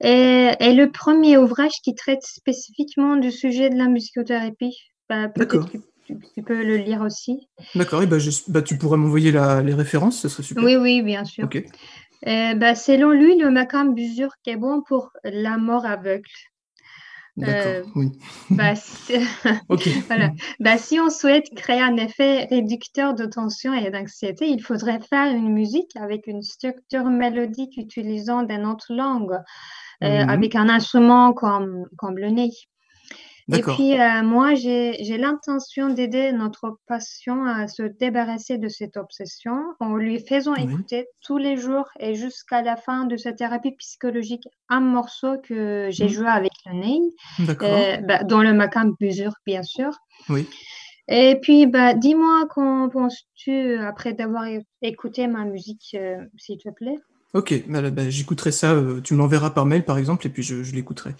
est, 0.00 0.56
est 0.58 0.74
le 0.74 0.90
premier 0.90 1.36
ouvrage 1.36 1.72
qui 1.82 1.94
traite 1.94 2.22
spécifiquement 2.22 3.16
du 3.16 3.30
sujet 3.30 3.68
de 3.68 3.76
la 3.76 3.88
musicothérapie. 3.88 4.76
Bah, 5.08 5.28
D'accord. 5.28 5.68
tu, 5.68 5.80
tu 6.34 6.42
peux 6.42 6.64
le 6.64 6.76
lire 6.76 7.02
aussi. 7.02 7.48
D'accord, 7.74 8.02
et 8.02 8.06
bah, 8.06 8.18
je- 8.18 8.30
bah, 8.48 8.62
tu 8.62 8.78
pourrais 8.78 8.96
m'envoyer 8.96 9.32
les 9.32 9.74
références, 9.74 10.20
ce 10.20 10.28
serait 10.28 10.44
super. 10.44 10.64
Oui, 10.64 10.76
oui, 10.76 11.02
bien 11.02 11.24
sûr. 11.24 11.44
Ok. 11.44 11.62
Euh, 12.26 12.54
bah, 12.54 12.74
selon 12.74 13.10
lui, 13.10 13.36
le 13.36 13.50
makam 13.50 13.94
Buzurk 13.94 14.38
est 14.46 14.56
bon 14.56 14.82
pour 14.82 15.10
la 15.24 15.58
mort 15.58 15.84
aveugle. 15.84 16.30
D'accord, 17.36 17.72
Euh, 17.72 17.84
oui. 17.94 18.12
bah, 18.50 18.74
si- 18.76 19.14
Ok. 19.68 19.88
voilà. 20.08 20.32
Bah, 20.60 20.78
si 20.78 20.98
on 21.00 21.10
souhaite 21.10 21.46
créer 21.54 21.80
un 21.80 21.96
effet 21.96 22.44
réducteur 22.50 23.14
de 23.14 23.26
tension 23.26 23.74
et 23.74 23.90
d'anxiété, 23.90 24.48
il 24.48 24.62
faudrait 24.62 25.00
faire 25.00 25.32
une 25.34 25.52
musique 25.52 25.94
avec 25.96 26.26
une 26.26 26.42
structure 26.42 27.04
mélodique 27.06 27.76
utilisant 27.76 28.42
des 28.42 28.58
notes 28.58 28.86
longues, 28.88 29.38
euh, 30.04 30.24
avec 30.28 30.54
un 30.54 30.68
instrument 30.68 31.32
comme, 31.32 31.86
comme 31.98 32.18
le 32.18 32.28
ney. 32.30 32.50
Et 33.52 33.62
puis, 33.62 33.98
euh, 33.98 34.22
moi, 34.24 34.54
j'ai, 34.54 34.92
l'intention 35.18 35.88
d'aider 35.88 36.32
notre 36.32 36.78
patient 36.88 37.44
à 37.44 37.68
se 37.68 37.84
débarrasser 37.84 38.58
de 38.58 38.68
cette 38.68 38.96
obsession 38.96 39.56
en 39.78 39.94
lui 39.94 40.18
faisant 40.18 40.54
écouter 40.56 41.06
tous 41.20 41.38
les 41.38 41.56
jours 41.56 41.88
et 42.00 42.14
jusqu'à 42.14 42.62
la 42.62 42.76
fin 42.76 43.04
de 43.04 43.16
sa 43.16 43.32
thérapie 43.32 43.72
psychologique 43.72 44.48
un 44.68 44.80
morceau 44.80 45.38
que 45.38 45.88
j'ai 45.90 46.06
Mhm. 46.06 46.10
joué 46.10 46.26
avec 46.26 46.52
le 46.66 47.46
D'accord. 47.46 47.68
euh, 47.68 47.96
bah, 47.98 48.24
dans 48.24 48.42
le 48.42 48.52
makam 48.52 48.96
Buzur, 48.98 49.32
bien 49.46 49.62
sûr. 49.62 49.90
Oui. 50.28 50.48
Et 51.08 51.38
puis, 51.40 51.66
bah, 51.66 51.94
dis-moi 51.94 52.46
qu'en 52.48 52.88
penses-tu 52.88 53.76
après 53.76 54.12
d'avoir 54.12 54.44
écouté 54.82 55.28
ma 55.28 55.44
musique, 55.44 55.94
euh, 55.94 56.16
s'il 56.36 56.58
te 56.58 56.70
plaît? 56.70 56.96
Ok, 57.36 57.64
bah, 57.68 57.90
bah, 57.90 58.08
j'écouterai 58.08 58.50
ça, 58.50 58.72
euh, 58.72 59.02
tu 59.02 59.12
me 59.12 59.18
l'enverras 59.18 59.50
par 59.50 59.66
mail 59.66 59.84
par 59.84 59.98
exemple, 59.98 60.26
et 60.26 60.30
puis 60.30 60.42
je, 60.42 60.62
je 60.62 60.74
l'écouterai. 60.74 61.14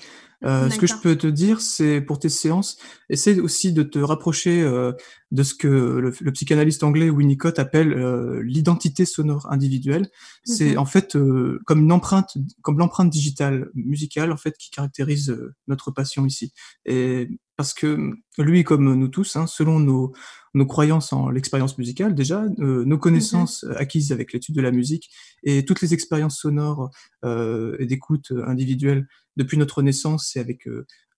Euh, 0.44 0.70
ce 0.70 0.78
que 0.78 0.86
je 0.86 0.94
peux 0.94 1.14
te 1.16 1.26
dire, 1.26 1.60
c'est 1.60 2.00
pour 2.00 2.18
tes 2.18 2.30
séances, 2.30 2.78
essaie 3.10 3.38
aussi 3.38 3.74
de 3.74 3.82
te 3.82 3.98
rapprocher 3.98 4.62
euh, 4.62 4.92
de 5.30 5.42
ce 5.42 5.54
que 5.54 5.66
le, 5.68 6.14
le 6.18 6.32
psychanalyste 6.32 6.84
anglais 6.84 7.10
Winnicott 7.10 7.58
appelle 7.58 7.92
euh, 7.92 8.42
l'identité 8.42 9.04
sonore 9.04 9.46
individuelle. 9.50 10.08
C'est 10.44 10.72
Mhm. 10.72 10.78
en 10.78 10.86
fait 10.86 11.16
euh, 11.16 11.60
comme 11.66 11.80
une 11.80 11.92
empreinte, 11.92 12.38
comme 12.62 12.78
l'empreinte 12.78 13.10
digitale 13.10 13.68
musicale 13.74 14.32
en 14.32 14.38
fait 14.38 14.56
qui 14.56 14.70
caractérise 14.70 15.36
notre 15.68 15.90
patient 15.90 16.24
ici. 16.24 16.52
Et 16.86 17.28
parce 17.56 17.74
que 17.74 18.12
lui, 18.38 18.64
comme 18.64 18.94
nous 18.94 19.08
tous, 19.08 19.36
hein, 19.36 19.46
selon 19.46 19.80
nos, 19.80 20.12
nos 20.56 20.66
croyances 20.66 21.12
en 21.12 21.28
l'expérience 21.30 21.78
musicale 21.78 22.14
déjà, 22.14 22.44
euh, 22.58 22.84
nos 22.84 22.98
connaissances 22.98 23.64
acquises 23.76 24.10
avec 24.10 24.32
l'étude 24.32 24.54
de 24.54 24.60
la 24.62 24.72
musique 24.72 25.10
et 25.42 25.64
toutes 25.64 25.82
les 25.82 25.94
expériences 25.94 26.38
sonores 26.38 26.90
euh, 27.24 27.76
et 27.78 27.86
d'écoute 27.86 28.32
individuelle 28.46 29.06
depuis 29.36 29.58
notre 29.58 29.82
naissance 29.82 30.34
et 30.34 30.40
avec 30.40 30.66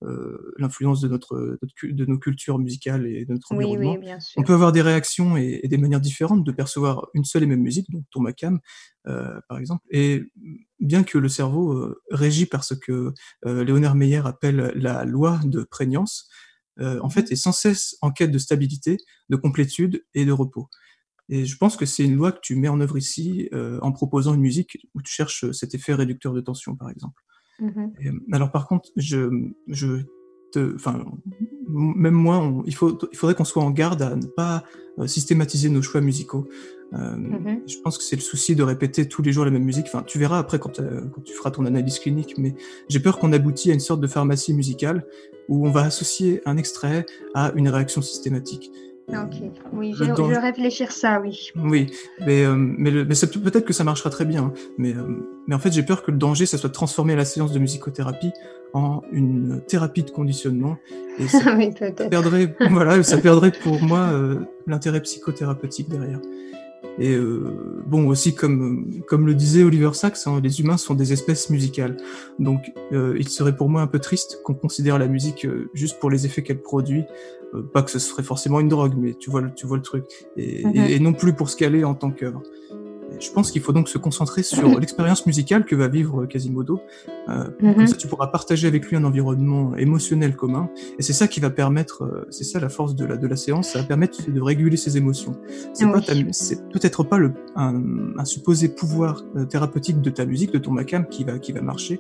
euh, 0.05 0.55
l'influence 0.59 1.01
de 1.01 1.09
notre, 1.09 1.59
de 1.82 2.05
nos 2.05 2.18
cultures 2.18 2.59
musicales 2.59 3.07
et 3.07 3.24
de 3.24 3.32
notre 3.32 3.49
Oui, 3.51 3.64
oui, 3.64 3.64
environnement, 3.64 4.01
bien 4.01 4.16
on 4.16 4.20
sûr. 4.20 4.45
peut 4.45 4.55
avoir 4.55 4.70
des 4.70 4.82
réactions 4.82 5.36
et, 5.36 5.61
et 5.62 5.68
des 5.68 5.76
manières 5.76 6.01
différentes 6.01 6.45
de 6.45 6.53
percevoir 6.53 7.09
une 7.14 7.24
seule 7.24 7.43
et 7.43 7.47
même 7.47 7.62
musique, 7.62 7.91
donc 7.91 8.05
ton 8.12 8.20
macam 8.20 8.61
euh, 9.09 9.41
par 9.49 9.59
exemple. 9.59 9.84
Et 9.91 10.22
bien 10.78 11.03
que 11.03 11.18
le 11.18 11.28
cerveau 11.28 11.72
euh, 11.72 12.01
régi 12.11 12.47
par 12.47 12.62
ce 12.62 12.74
que 12.74 13.12
Léonard 13.45 13.97
Meyer 13.97 14.22
appelle 14.24 14.72
la 14.76 15.05
loi 15.05 15.41
de 15.45 15.62
prégnance, 15.62 16.28
euh, 16.81 16.99
en 17.03 17.11
fait 17.11 17.31
est 17.33 17.37
sans 17.37 17.53
cesse 17.53 17.97
en 18.03 18.11
quête 18.11 18.31
de 18.31 18.39
stabilité, 18.39 18.97
de 19.29 19.37
complétude 19.37 20.05
et 20.14 20.24
de 20.24 20.33
repos. 20.33 20.68
Et 21.29 21.45
je 21.45 21.57
pense 21.57 21.76
que 21.76 21.85
c'est 21.87 22.05
une 22.05 22.16
loi 22.16 22.33
que 22.33 22.41
tu 22.43 22.57
mets 22.57 22.68
en 22.68 22.81
œuvre 22.81 22.97
ici 22.97 23.49
euh, 23.53 23.79
en 23.83 23.93
proposant 23.93 24.35
une 24.35 24.41
musique 24.41 24.87
où 24.95 25.03
tu 25.03 25.12
cherches 25.12 25.51
cet 25.53 25.74
effet 25.74 25.93
réducteur 25.93 26.33
de 26.33 26.41
tension, 26.41 26.74
par 26.74 26.89
exemple. 26.91 27.22
Mhm. 27.61 27.93
Et, 28.01 28.09
euh, 28.09 28.20
alors 28.33 28.51
par 28.51 28.66
contre, 28.66 28.89
je, 28.97 29.29
je 29.66 30.05
te, 30.53 30.74
enfin, 30.74 31.05
même 31.68 32.14
moi, 32.14 32.39
on- 32.39 32.62
il, 32.64 32.74
faut, 32.74 32.99
il 33.12 33.18
faudrait 33.18 33.35
qu'on 33.35 33.45
soit 33.45 33.62
en 33.62 33.70
garde 33.70 34.01
à 34.01 34.16
ne 34.16 34.26
pas 34.26 34.64
systématiser 35.07 35.68
nos 35.68 35.83
choix 35.83 36.01
musicaux. 36.01 36.49
Euh, 36.95 37.16
Mhm. 37.16 37.61
Je 37.66 37.76
pense 37.84 37.99
que 37.99 38.05
c'est 38.05 38.16
le 38.16 38.22
souci 38.22 38.57
de 38.57 38.62
répéter 38.62 39.07
tous 39.07 39.20
les 39.22 39.30
jours 39.32 39.45
la 39.45 39.51
même 39.51 39.64
musique. 39.64 39.86
Enfin, 39.89 40.03
tu 40.07 40.18
verras 40.18 40.39
après 40.39 40.59
quand, 40.59 40.80
euh, 40.80 41.03
quand 41.14 41.20
tu 41.22 41.34
feras 41.34 41.51
ton 41.51 41.66
analyse 41.66 41.99
clinique, 41.99 42.34
mais 42.39 42.55
j'ai 42.89 42.99
peur 43.01 43.18
qu'on 43.18 43.32
aboutit 43.32 43.70
à 43.70 43.74
une 43.74 43.80
sorte 43.80 44.01
de 44.01 44.07
pharmacie 44.07 44.55
musicale 44.55 45.05
où 45.49 45.66
on 45.66 45.70
va 45.70 45.82
associer 45.82 46.41
un 46.47 46.57
extrait 46.57 47.05
à 47.34 47.53
une 47.57 47.68
réaction 47.68 48.01
systématique. 48.01 48.70
Ok, 49.11 49.41
oui, 49.72 49.95
je, 49.95 50.05
je 50.05 50.22
vais 50.22 50.39
réfléchir 50.39 50.93
ça, 50.93 51.18
oui. 51.22 51.51
Oui, 51.57 51.86
mais, 52.26 52.45
euh, 52.45 52.55
mais, 52.57 52.91
le- 52.91 53.07
mais 53.07 53.14
ça 53.14 53.26
peut- 53.26 53.41
peut-être 53.41 53.64
que 53.64 53.72
ça 53.72 53.82
marchera 53.82 54.11
très 54.11 54.26
bien. 54.26 54.45
hein. 54.45 54.53
Mais, 54.76 54.95
euh, 54.95 55.03
mais 55.47 55.55
en 55.55 55.59
fait, 55.59 55.72
j'ai 55.72 55.82
peur 55.82 56.03
que 56.03 56.11
le 56.11 56.18
danger, 56.18 56.45
ça 56.45 56.59
soit 56.59 56.68
de 56.68 56.74
transformer 56.74 57.16
la 57.16 57.24
séance 57.24 57.53
de 57.53 57.59
musicothérapie 57.59 58.32
en 58.74 59.01
une 59.12 59.62
thérapie 59.66 60.03
de 60.03 60.11
conditionnement. 60.11 60.76
Et 61.18 61.26
ça, 61.26 61.39
oui, 61.59 61.70
perdrait, 62.11 62.55
voilà, 62.70 63.03
ça 63.03 63.16
perdrait 63.16 63.53
pour 63.53 63.82
moi 63.82 64.11
euh, 64.12 64.41
l'intérêt 64.66 65.01
psychothérapeutique 65.01 65.89
derrière. 65.89 66.20
Et 67.01 67.15
euh, 67.15 67.83
bon, 67.87 68.09
aussi 68.09 68.35
comme, 68.35 69.01
comme 69.07 69.27
le 69.27 69.35
disait 69.35 69.63
Oliver 69.63 69.91
Sacks, 69.95 70.17
hein, 70.27 70.41
les 70.43 70.61
humains 70.61 70.77
sont 70.77 70.95
des 70.95 71.13
espèces 71.13 71.49
musicales. 71.51 71.97
Donc 72.39 72.61
euh, 72.93 73.15
il 73.19 73.29
serait 73.29 73.57
pour 73.57 73.69
moi 73.69 73.83
un 73.83 73.87
peu 73.87 73.99
triste 74.01 74.41
qu'on 74.45 74.55
considère 74.55 74.99
la 74.99 75.07
musique 75.07 75.45
euh, 75.47 75.71
juste 75.75 75.99
pour 76.01 76.11
les 76.11 76.27
effets 76.27 76.43
qu'elle 76.43 76.61
produit. 76.61 77.05
Euh, 77.55 77.63
pas 77.63 77.83
que 77.83 77.91
ce 77.91 77.99
serait 77.99 78.23
forcément 78.25 78.61
une 78.61 78.69
drogue, 78.69 78.95
mais 78.99 79.15
tu 79.15 79.31
vois, 79.31 79.41
le- 79.41 79.55
tu 79.55 79.67
vois 79.67 79.77
le 79.77 79.83
truc. 79.83 80.05
Et, 80.37 80.65
Mhm. 80.67 80.73
et- 80.77 80.95
et 80.97 81.01
non 81.01 81.13
plus 81.13 81.33
pour 81.33 81.49
ce 81.51 81.57
qu'elle 81.57 81.75
est 81.77 81.85
en 81.85 81.95
tant 81.95 82.11
qu'œuvre. 82.11 82.43
Je 83.21 83.31
pense 83.33 83.51
qu'il 83.51 83.63
faut 83.63 83.73
donc 83.73 83.89
se 83.89 83.99
concentrer 83.99 84.43
sur 84.43 84.69
l'expérience 84.81 85.27
musicale 85.27 85.65
que 85.65 85.75
va 85.75 85.89
vivre 85.89 86.27
Quasimodo. 86.27 86.81
Euh, 87.29 87.45
Mhm. 87.61 87.75
Comme 87.75 87.87
ça, 87.87 87.97
tu 87.97 88.07
pourras 88.07 88.29
partager 88.29 88.67
avec 88.69 88.87
lui 88.87 88.97
un 88.97 89.05
environnement 89.05 89.75
émotionnel 89.77 90.37
commun. 90.37 90.69
Et 90.99 91.03
c'est 91.03 91.13
ça 91.13 91.27
qui 91.29 91.41
va 91.41 91.51
permettre, 91.51 92.03
euh, 92.05 92.27
c'est 92.31 92.45
ça 92.45 92.61
la 92.61 92.69
force 92.69 92.95
de 92.95 93.05
la, 93.05 93.17
de 93.17 93.27
la 93.27 93.37
séance, 93.37 93.71
ça 93.71 93.81
va 93.81 93.85
permettre 93.85 94.31
de 94.31 94.41
réguler 94.41 94.77
ses 94.77 94.97
émotions. 94.97 95.33
C'est 95.73 95.85
Oui. 95.85 96.01
ta- 96.05 96.13
c'est 96.33 96.69
peut-être 96.71 97.03
pas 97.05 97.19
le, 97.19 97.33
un, 97.57 97.83
un 98.17 98.25
supposé 98.25 98.69
pouvoir 98.69 99.25
euh, 99.37 99.45
thérapeutique 99.45 100.01
de 100.01 100.11
ta 100.11 100.25
musique, 100.25 100.53
de 100.53 100.59
ton 100.59 100.71
macam 100.73 101.07
qui 101.09 101.25
va, 101.25 101.39
qui 101.39 101.53
va 101.53 101.61
marcher. 101.61 101.99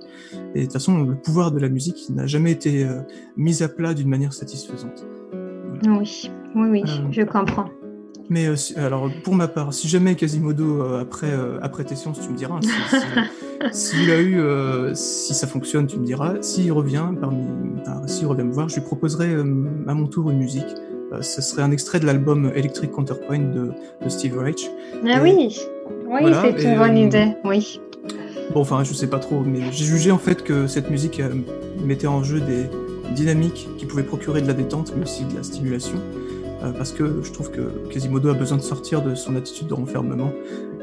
Et 0.54 0.60
de 0.60 0.64
toute 0.64 0.72
façon, 0.74 1.02
le 1.02 1.14
pouvoir 1.16 1.50
de 1.52 1.58
la 1.58 1.68
musique 1.68 2.06
n'a 2.10 2.26
jamais 2.26 2.52
été 2.52 2.84
euh, 2.84 3.00
mis 3.36 3.62
à 3.62 3.68
plat 3.68 3.94
d'une 3.94 4.08
manière 4.08 4.32
satisfaisante. 4.32 5.06
Oui, 5.86 6.30
oui, 6.54 6.68
oui, 6.70 6.82
Euh, 6.86 7.08
je 7.10 7.22
comprends. 7.22 7.68
Mais 8.30 8.46
euh, 8.46 8.56
si- 8.56 8.74
alors 8.76 9.10
pour 9.24 9.34
ma 9.34 9.48
part, 9.48 9.72
si 9.72 9.88
jamais 9.88 10.14
Quasimodo 10.14 10.82
euh, 10.82 11.00
après 11.00 11.30
euh, 11.30 11.58
après 11.62 11.84
tes 11.84 11.96
séances, 11.96 12.20
tu 12.20 12.28
me 12.30 12.36
diras. 12.36 12.56
hein, 12.56 12.60
si- 12.62 12.96
si- 12.96 13.06
S'il 13.96 14.10
a 14.12 14.20
eu, 14.20 14.38
euh, 14.40 14.94
si 14.94 15.34
ça 15.34 15.46
fonctionne, 15.48 15.86
tu 15.88 15.98
me 15.98 16.04
diras. 16.06 16.34
S'il 16.42 16.70
revient 16.72 17.06
parmi, 17.20 17.44
enfin, 17.80 18.06
s'il 18.06 18.26
revient 18.28 18.44
me 18.44 18.52
voir, 18.52 18.68
je 18.68 18.76
lui 18.76 18.82
proposerai 18.82 19.26
euh, 19.34 19.44
à 19.88 19.94
mon 19.94 20.06
tour 20.06 20.30
une 20.30 20.38
musique. 20.38 20.66
Euh, 21.12 21.22
ce 21.22 21.42
serait 21.42 21.62
un 21.62 21.70
extrait 21.72 21.98
de 21.98 22.06
l'album 22.06 22.52
Electric 22.54 22.92
Counterpoint 22.92 23.38
de, 23.40 23.72
de 24.04 24.08
Steve 24.08 24.38
Reich. 24.38 24.70
Ah 25.04 25.18
Et- 25.18 25.20
oui, 25.22 25.56
oui, 26.06 26.20
Voilà, 26.20 26.42
c'est 26.56 26.62
et, 26.62 26.70
une 26.72 26.78
bonne 26.78 26.96
idée, 26.98 27.28
oui. 27.44 27.80
Bon, 28.54 28.60
enfin, 28.60 28.84
je 28.84 28.92
sais 28.94 29.08
pas 29.08 29.18
trop, 29.18 29.40
mais 29.44 29.60
j'ai 29.72 29.84
jugé 29.84 30.10
en 30.12 30.18
fait 30.18 30.44
que 30.44 30.66
cette 30.68 30.88
musique 30.90 31.20
mettait 31.84 32.06
en 32.06 32.22
jeu 32.22 32.40
des 32.40 32.66
dynamiques 33.14 33.68
qui 33.78 33.86
pouvaient 33.86 34.02
procurer 34.04 34.40
de 34.40 34.46
la 34.46 34.52
détente, 34.54 34.92
mais 34.96 35.02
aussi 35.02 35.24
de 35.24 35.34
la 35.36 35.42
stimulation. 35.42 35.96
Euh, 36.62 36.72
parce 36.72 36.92
que 36.92 37.22
je 37.22 37.32
trouve 37.32 37.50
que 37.50 37.60
Quasimodo 37.92 38.30
a 38.30 38.34
besoin 38.34 38.58
de 38.58 38.62
sortir 38.62 39.02
de 39.02 39.14
son 39.14 39.36
attitude 39.36 39.68
de 39.68 39.74
renfermement. 39.74 40.32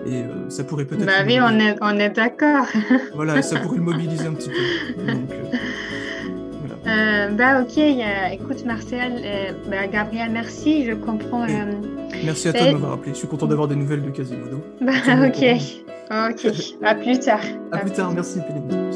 Et 0.05 0.21
euh, 0.21 0.49
ça 0.49 0.63
pourrait 0.63 0.85
peut-être. 0.85 1.05
Bah 1.05 1.23
oui, 1.25 1.39
on 1.41 1.59
est, 1.59 1.75
on 1.81 1.97
est 1.99 2.09
d'accord. 2.09 2.67
Voilà, 3.15 3.41
ça 3.41 3.59
pourrait 3.59 3.77
le 3.77 3.83
mobiliser 3.83 4.27
un 4.27 4.33
petit 4.33 4.49
peu. 4.49 5.03
Donc, 5.03 5.31
euh, 5.31 5.57
Euh, 6.87 7.29
bah 7.29 7.61
ok, 7.63 7.77
écoute 8.31 8.63
Marcel, 8.63 9.13
bah, 9.67 9.87
Gabriel, 9.91 10.29
merci, 10.31 10.85
je 10.85 10.93
comprends. 10.93 11.47
merci 12.23 12.47
à 12.47 12.53
toi 12.53 12.67
de 12.67 12.71
m'avoir 12.73 12.93
appelé. 12.93 13.11
Je 13.13 13.17
suis 13.17 13.27
content 13.27 13.47
d'avoir 13.47 13.67
des 13.67 13.75
nouvelles 13.75 14.03
de 14.03 14.11
Quasimodo. 14.11 14.61
Bah 14.81 14.91
ok, 15.25 15.45
ok, 16.11 16.53
à 16.83 16.93
plus 16.93 17.19
tard. 17.19 17.41
À 17.71 17.79
plus 17.79 17.91
tard, 17.91 18.11
merci 18.13 18.39
Pélénie. 18.47 18.95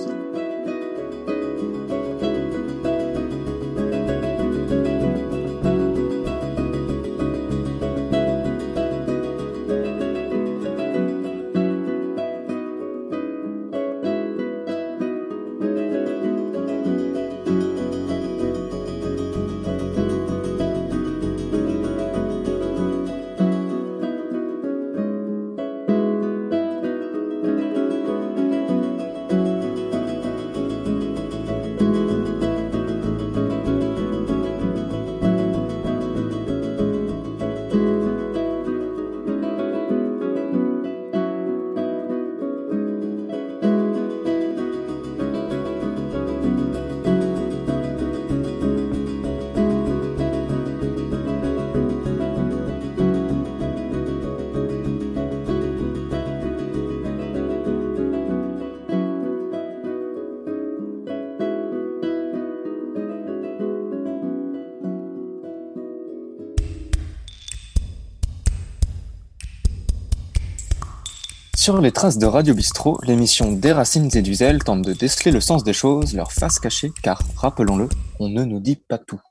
Sur 71.69 71.81
les 71.81 71.91
traces 71.91 72.17
de 72.17 72.25
Radio 72.25 72.55
Bistrot, 72.55 72.97
l'émission 73.03 73.51
Des 73.51 73.71
Racines 73.71 74.09
et 74.15 74.23
du 74.23 74.33
Zèle 74.33 74.63
tente 74.63 74.81
de 74.81 74.91
déceler 74.91 75.29
le 75.29 75.39
sens 75.39 75.63
des 75.63 75.71
choses, 75.71 76.15
leur 76.15 76.31
face 76.31 76.57
cachée, 76.57 76.91
car, 77.03 77.21
rappelons-le, 77.37 77.87
on 78.19 78.27
ne 78.27 78.43
nous 78.43 78.59
dit 78.59 78.75
pas 78.75 78.97
tout. 78.97 79.21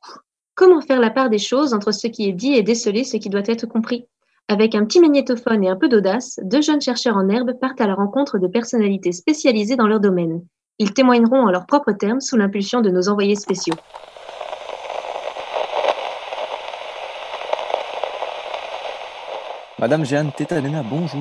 Comment 0.55 0.80
faire 0.80 1.01
la 1.01 1.11
part 1.11 1.30
des 1.30 1.41
choses 1.41 1.74
entre 1.74 1.91
ce 1.91 2.07
qui 2.07 2.28
est 2.28 2.32
dit 2.32 2.55
et 2.55 2.62
déceler 2.62 3.03
ce 3.03 3.16
qui 3.16 3.28
doit 3.28 3.43
être 3.45 3.66
compris? 3.66 4.07
Avec 4.47 4.76
un 4.76 4.84
petit 4.84 5.01
magnétophone 5.01 5.64
et 5.64 5.68
un 5.68 5.74
peu 5.74 5.89
d'audace, 5.89 6.39
deux 6.45 6.62
jeunes 6.62 6.80
chercheurs 6.80 7.16
en 7.16 7.28
herbe 7.28 7.59
partent 7.61 7.80
à 7.80 7.89
la 7.89 7.97
rencontre 7.97 8.39
de 8.39 8.47
personnalités 8.47 9.11
spécialisées 9.11 9.74
dans 9.74 9.89
leur 9.89 9.99
domaine. 9.99 10.41
Ils 10.78 10.95
témoigneront 10.95 11.49
en 11.49 11.51
leurs 11.51 11.66
propres 11.66 11.91
termes 11.91 12.20
sous 12.20 12.36
l'impulsion 12.36 12.82
de 12.82 12.91
nos 12.91 13.09
envoyés 13.09 13.34
spéciaux. 13.34 13.74
Madame 19.80 20.05
Jeanne 20.05 20.32
Tétanena, 20.32 20.82
bonjour. 20.82 21.20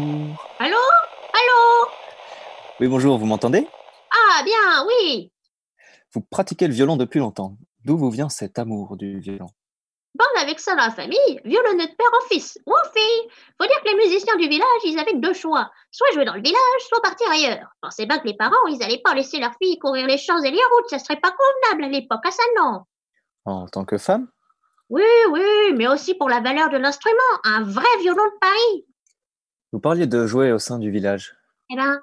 Oui, 2.79 2.87
bonjour, 2.87 3.17
vous 3.17 3.25
m'entendez? 3.25 3.67
Ah, 4.11 4.43
bien, 4.43 4.85
oui 4.87 5.31
Vous 6.13 6.21
pratiquez 6.21 6.67
le 6.67 6.73
violon 6.73 6.95
depuis 6.95 7.19
longtemps. 7.19 7.57
D'où 7.85 7.97
vous 7.97 8.11
vient 8.11 8.29
cet 8.29 8.59
amour 8.59 8.97
du 8.97 9.19
violon? 9.19 9.47
Bon, 10.13 10.25
avec 10.41 10.59
ça 10.59 10.75
dans 10.75 10.83
la 10.83 10.91
famille, 10.91 11.39
violonneux 11.45 11.87
de 11.87 11.95
père 11.95 12.07
en 12.13 12.27
fils 12.27 12.57
ou 12.65 12.73
en 12.73 12.89
fille. 12.91 13.29
Faut 13.59 13.67
dire 13.67 13.81
que 13.83 13.89
les 13.89 13.95
musiciens 13.95 14.35
du 14.35 14.47
village, 14.47 14.81
ils 14.83 14.97
avaient 14.97 15.15
deux 15.15 15.33
choix. 15.33 15.69
Soit 15.91 16.11
jouer 16.13 16.25
dans 16.25 16.33
le 16.33 16.41
village, 16.41 16.81
soit 16.87 17.01
partir 17.01 17.29
ailleurs. 17.29 17.69
Pensez 17.81 18.05
bien 18.05 18.17
que 18.19 18.27
les 18.27 18.35
parents, 18.35 18.65
ils 18.67 18.81
allaient 18.83 19.01
pas 19.03 19.13
laisser 19.13 19.39
leurs 19.39 19.55
filles 19.61 19.77
courir 19.79 20.07
les 20.07 20.17
champs 20.17 20.41
et 20.41 20.51
les 20.51 20.57
routes. 20.57 20.89
Ça 20.89 20.99
serait 20.99 21.19
pas 21.19 21.31
convenable 21.31 21.85
à 21.85 21.99
l'époque, 21.99 22.25
à 22.25 22.31
ça 22.31 22.43
non? 22.57 22.81
En 23.45 23.67
tant 23.67 23.85
que 23.85 23.97
femme? 23.97 24.27
Oui, 24.89 25.03
oui, 25.31 25.73
mais 25.75 25.87
aussi 25.87 26.15
pour 26.15 26.29
la 26.29 26.39
valeur 26.41 26.69
de 26.69 26.77
l'instrument. 26.77 27.17
Un 27.43 27.63
vrai 27.63 27.85
violon 28.01 28.23
de 28.23 28.39
Paris. 28.39 28.85
Vous 29.71 29.79
parliez 29.79 30.07
de 30.07 30.25
jouer 30.25 30.51
au 30.51 30.59
sein 30.59 30.79
du 30.79 30.89
village, 30.91 31.35
Eh 31.69 31.75
ben, 31.75 31.99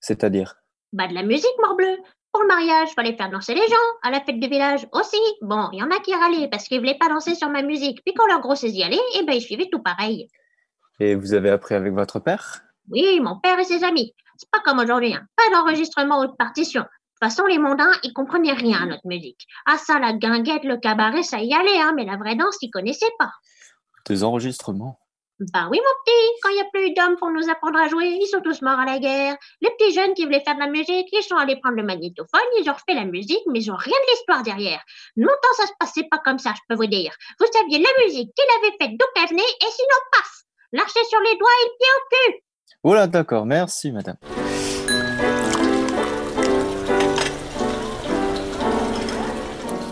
c'est-à-dire? 0.00 0.56
Bah 0.92 1.06
de 1.06 1.14
la 1.14 1.22
musique, 1.22 1.46
morbleu. 1.62 1.98
Pour 2.32 2.42
le 2.42 2.48
mariage, 2.48 2.90
fallait 2.94 3.16
faire 3.16 3.30
danser 3.30 3.54
les 3.54 3.66
gens. 3.66 3.76
À 4.02 4.10
la 4.10 4.20
fête 4.20 4.38
du 4.38 4.48
village 4.48 4.86
aussi. 4.92 5.20
Bon, 5.42 5.68
il 5.72 5.80
y 5.80 5.82
en 5.82 5.90
a 5.90 5.98
qui 6.00 6.14
râlaient 6.14 6.48
parce 6.48 6.68
qu'ils 6.68 6.78
voulaient 6.78 6.98
pas 6.98 7.08
danser 7.08 7.34
sur 7.34 7.48
ma 7.48 7.62
musique. 7.62 8.02
Puis 8.04 8.14
quand 8.14 8.26
leur 8.26 8.40
grossesse 8.40 8.74
y 8.74 8.82
allait, 8.82 9.00
eh 9.16 9.24
ben 9.24 9.34
ils 9.34 9.42
suivaient 9.42 9.68
tout 9.70 9.82
pareil. 9.82 10.28
Et 11.00 11.14
vous 11.14 11.34
avez 11.34 11.50
appris 11.50 11.74
avec 11.74 11.92
votre 11.92 12.20
père? 12.20 12.62
Oui, 12.90 13.20
mon 13.20 13.38
père 13.40 13.58
et 13.58 13.64
ses 13.64 13.84
amis. 13.84 14.14
C'est 14.36 14.50
pas 14.50 14.60
comme 14.60 14.78
aujourd'hui, 14.78 15.14
hein. 15.14 15.26
pas 15.36 15.50
d'enregistrement 15.54 16.20
ou 16.20 16.26
de 16.26 16.36
partition. 16.36 16.82
De 16.82 16.86
toute 16.86 17.30
façon, 17.30 17.46
les 17.46 17.58
mondains, 17.58 17.92
ils 18.02 18.12
comprenaient 18.12 18.52
rien 18.52 18.82
à 18.82 18.86
notre 18.86 19.06
musique. 19.06 19.46
Ah 19.66 19.76
ça, 19.76 19.98
la 19.98 20.12
guinguette, 20.12 20.64
le 20.64 20.78
cabaret, 20.78 21.22
ça 21.22 21.40
y 21.40 21.52
allait, 21.52 21.80
hein, 21.80 21.92
mais 21.94 22.04
la 22.04 22.16
vraie 22.16 22.36
danse, 22.36 22.56
ils 22.62 22.70
connaissaient 22.70 23.12
pas. 23.18 23.32
Des 24.06 24.24
enregistrements? 24.24 24.98
Ben 25.40 25.68
oui, 25.70 25.78
mon 25.78 26.04
petit, 26.04 26.40
quand 26.42 26.50
il 26.50 26.54
n'y 26.56 26.60
a 26.60 26.68
plus 26.70 26.92
d'hommes 26.92 27.16
pour 27.16 27.30
nous 27.30 27.48
apprendre 27.48 27.78
à 27.78 27.88
jouer, 27.88 28.18
ils 28.20 28.26
sont 28.26 28.42
tous 28.42 28.60
morts 28.60 28.78
à 28.78 28.84
la 28.84 28.98
guerre. 28.98 29.36
Les 29.62 29.70
petits 29.70 29.94
jeunes 29.94 30.12
qui 30.12 30.24
voulaient 30.24 30.42
faire 30.44 30.54
de 30.54 30.60
la 30.60 30.66
musique, 30.66 31.08
ils 31.12 31.22
sont 31.22 31.36
allés 31.36 31.56
prendre 31.56 31.76
le 31.76 31.82
magnétophone, 31.82 32.40
ils 32.58 32.68
ont 32.68 32.74
refait 32.74 32.92
la 32.92 33.06
musique, 33.06 33.40
mais 33.46 33.60
ils 33.60 33.70
ont 33.70 33.76
rien 33.76 33.96
de 33.96 34.10
l'histoire 34.12 34.42
derrière. 34.42 34.82
Longtemps, 35.16 35.54
ça 35.56 35.66
se 35.66 35.72
passait 35.80 36.06
pas 36.10 36.18
comme 36.18 36.38
ça, 36.38 36.52
je 36.54 36.60
peux 36.68 36.74
vous 36.74 36.90
dire. 36.90 37.14
Vous 37.38 37.46
saviez 37.54 37.78
la 37.78 38.04
musique, 38.04 38.30
qui 38.36 38.42
l'avait 38.46 38.76
faite, 38.78 38.98
d'où 38.98 39.06
qu'elle 39.14 39.30
venait, 39.30 39.42
et 39.42 39.70
sinon, 39.70 39.96
paf 40.12 40.42
Lâchez 40.72 41.04
sur 41.08 41.20
les 41.20 41.38
doigts 41.38 41.48
et 41.48 41.64
le 41.64 41.72
pied 41.78 41.88
au 41.96 42.02
cul 42.10 42.44
Voilà, 42.84 43.06
d'accord, 43.06 43.46
merci 43.46 43.92
madame. 43.92 44.16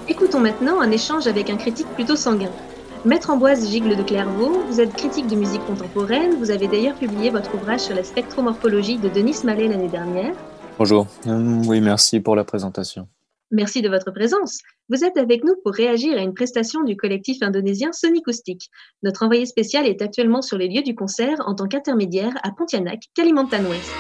Écoutons 0.09 0.40
maintenant 0.40 0.80
un 0.80 0.90
échange 0.90 1.26
avec 1.26 1.49
un 1.49 1.57
critique 1.57 1.88
plutôt 1.94 2.16
sanguin. 2.16 2.53
Maître 3.05 3.30
Ambroise 3.30 3.70
Gigle 3.70 3.96
de 3.96 4.03
Clairvaux, 4.03 4.61
vous 4.68 4.80
êtes 4.80 4.92
critique 4.92 5.28
de 5.28 5.36
musique 5.36 5.64
contemporaine, 5.66 6.34
vous 6.34 6.51
avez 6.51 6.66
d'ailleurs 6.66 6.96
publié 6.96 7.30
votre 7.30 7.55
ouvrage 7.55 7.80
sur 7.80 7.94
la 7.94 8.03
spectromorphologie 8.03 8.99
de 8.99 9.09
Denis 9.09 9.36
Mallet 9.44 9.68
l'année 9.68 9.88
dernière. 9.88 10.34
Bonjour. 10.78 11.07
Hum, 11.24 11.64
oui, 11.66 11.80
merci 11.80 12.18
pour 12.18 12.34
la 12.34 12.42
présentation. 12.42 13.07
Merci 13.53 13.82
de 13.82 13.88
votre 13.88 14.11
présence. 14.11 14.59
Vous 14.88 15.05
êtes 15.05 15.16
avec 15.16 15.44
nous 15.44 15.55
pour 15.62 15.74
réagir 15.74 16.18
à 16.18 16.22
une 16.22 16.34
prestation 16.34 16.82
du 16.82 16.96
collectif 16.96 17.40
indonésien 17.40 17.92
Sonicoustic. 17.92 18.68
Notre 19.05 19.22
envoyé 19.22 19.46
spécial 19.46 19.86
est 19.86 20.03
actuellement 20.03 20.42
sur 20.42 20.59
les 20.59 20.68
lieux 20.68 20.82
du 20.82 20.96
concert 20.96 21.36
en 21.46 21.55
tant 21.55 21.68
qu'intermédiaire 21.68 22.34
à 22.42 22.51
Pontianak, 22.51 23.01
Kalimantan 23.14 23.64
Ouest. 23.64 23.92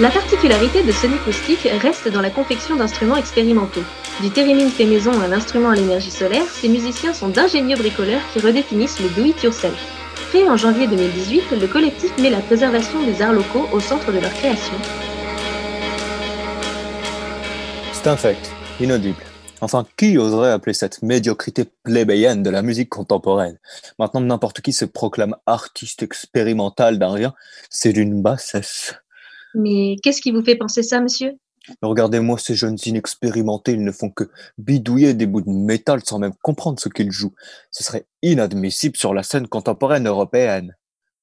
La 0.00 0.10
particularité 0.10 0.82
de 0.84 0.92
Sonicoustic 0.92 1.68
reste 1.82 2.08
dans 2.08 2.22
la 2.22 2.30
confection 2.30 2.76
d'instruments 2.76 3.16
expérimentaux. 3.16 3.84
Du 4.20 4.30
theremin 4.30 4.70
fait 4.70 4.86
maison 4.86 5.10
à 5.20 5.26
l'instrument 5.26 5.70
à 5.70 5.74
l'énergie 5.74 6.10
solaire, 6.10 6.46
ces 6.48 6.68
musiciens 6.68 7.12
sont 7.12 7.28
d'ingénieux 7.28 7.76
bricoleurs 7.76 8.22
qui 8.32 8.38
redéfinissent 8.38 9.00
le 9.00 9.08
do-it-yourself. 9.08 9.74
Créé 10.28 10.48
en 10.48 10.56
janvier 10.56 10.86
2018, 10.86 11.50
le 11.60 11.66
collectif 11.66 12.16
met 12.18 12.30
la 12.30 12.40
préservation 12.40 13.02
des 13.04 13.20
arts 13.20 13.32
locaux 13.32 13.66
au 13.72 13.80
centre 13.80 14.12
de 14.12 14.20
leur 14.20 14.32
création. 14.34 14.74
C'est 17.92 18.06
infect, 18.06 18.50
inaudible. 18.80 19.18
Enfin, 19.60 19.84
qui 19.96 20.16
oserait 20.16 20.52
appeler 20.52 20.74
cette 20.74 21.02
médiocrité 21.02 21.64
plébéienne 21.82 22.44
de 22.44 22.50
la 22.50 22.62
musique 22.62 22.90
contemporaine? 22.90 23.58
Maintenant, 23.98 24.20
n'importe 24.20 24.60
qui 24.60 24.72
se 24.72 24.84
proclame 24.84 25.34
artiste 25.46 26.04
expérimental 26.04 27.00
d'un 27.00 27.12
rien, 27.12 27.34
c'est 27.68 27.92
d'une 27.92 28.22
bassesse. 28.22 28.94
Mais 29.54 29.96
qu'est-ce 30.02 30.20
qui 30.20 30.30
vous 30.30 30.44
fait 30.44 30.56
penser 30.56 30.82
ça, 30.84 31.00
monsieur? 31.00 31.32
Regardez-moi 31.82 32.38
ces 32.38 32.54
jeunes 32.54 32.76
inexpérimentés, 32.84 33.72
ils 33.72 33.82
ne 33.84 33.92
font 33.92 34.10
que 34.10 34.24
bidouiller 34.58 35.14
des 35.14 35.26
bouts 35.26 35.40
de 35.40 35.50
métal 35.50 36.00
sans 36.04 36.18
même 36.18 36.34
comprendre 36.42 36.78
ce 36.78 36.88
qu'ils 36.88 37.10
jouent. 37.10 37.34
Ce 37.70 37.82
serait 37.82 38.06
inadmissible 38.22 38.96
sur 38.96 39.14
la 39.14 39.22
scène 39.22 39.48
contemporaine 39.48 40.06
européenne. 40.06 40.76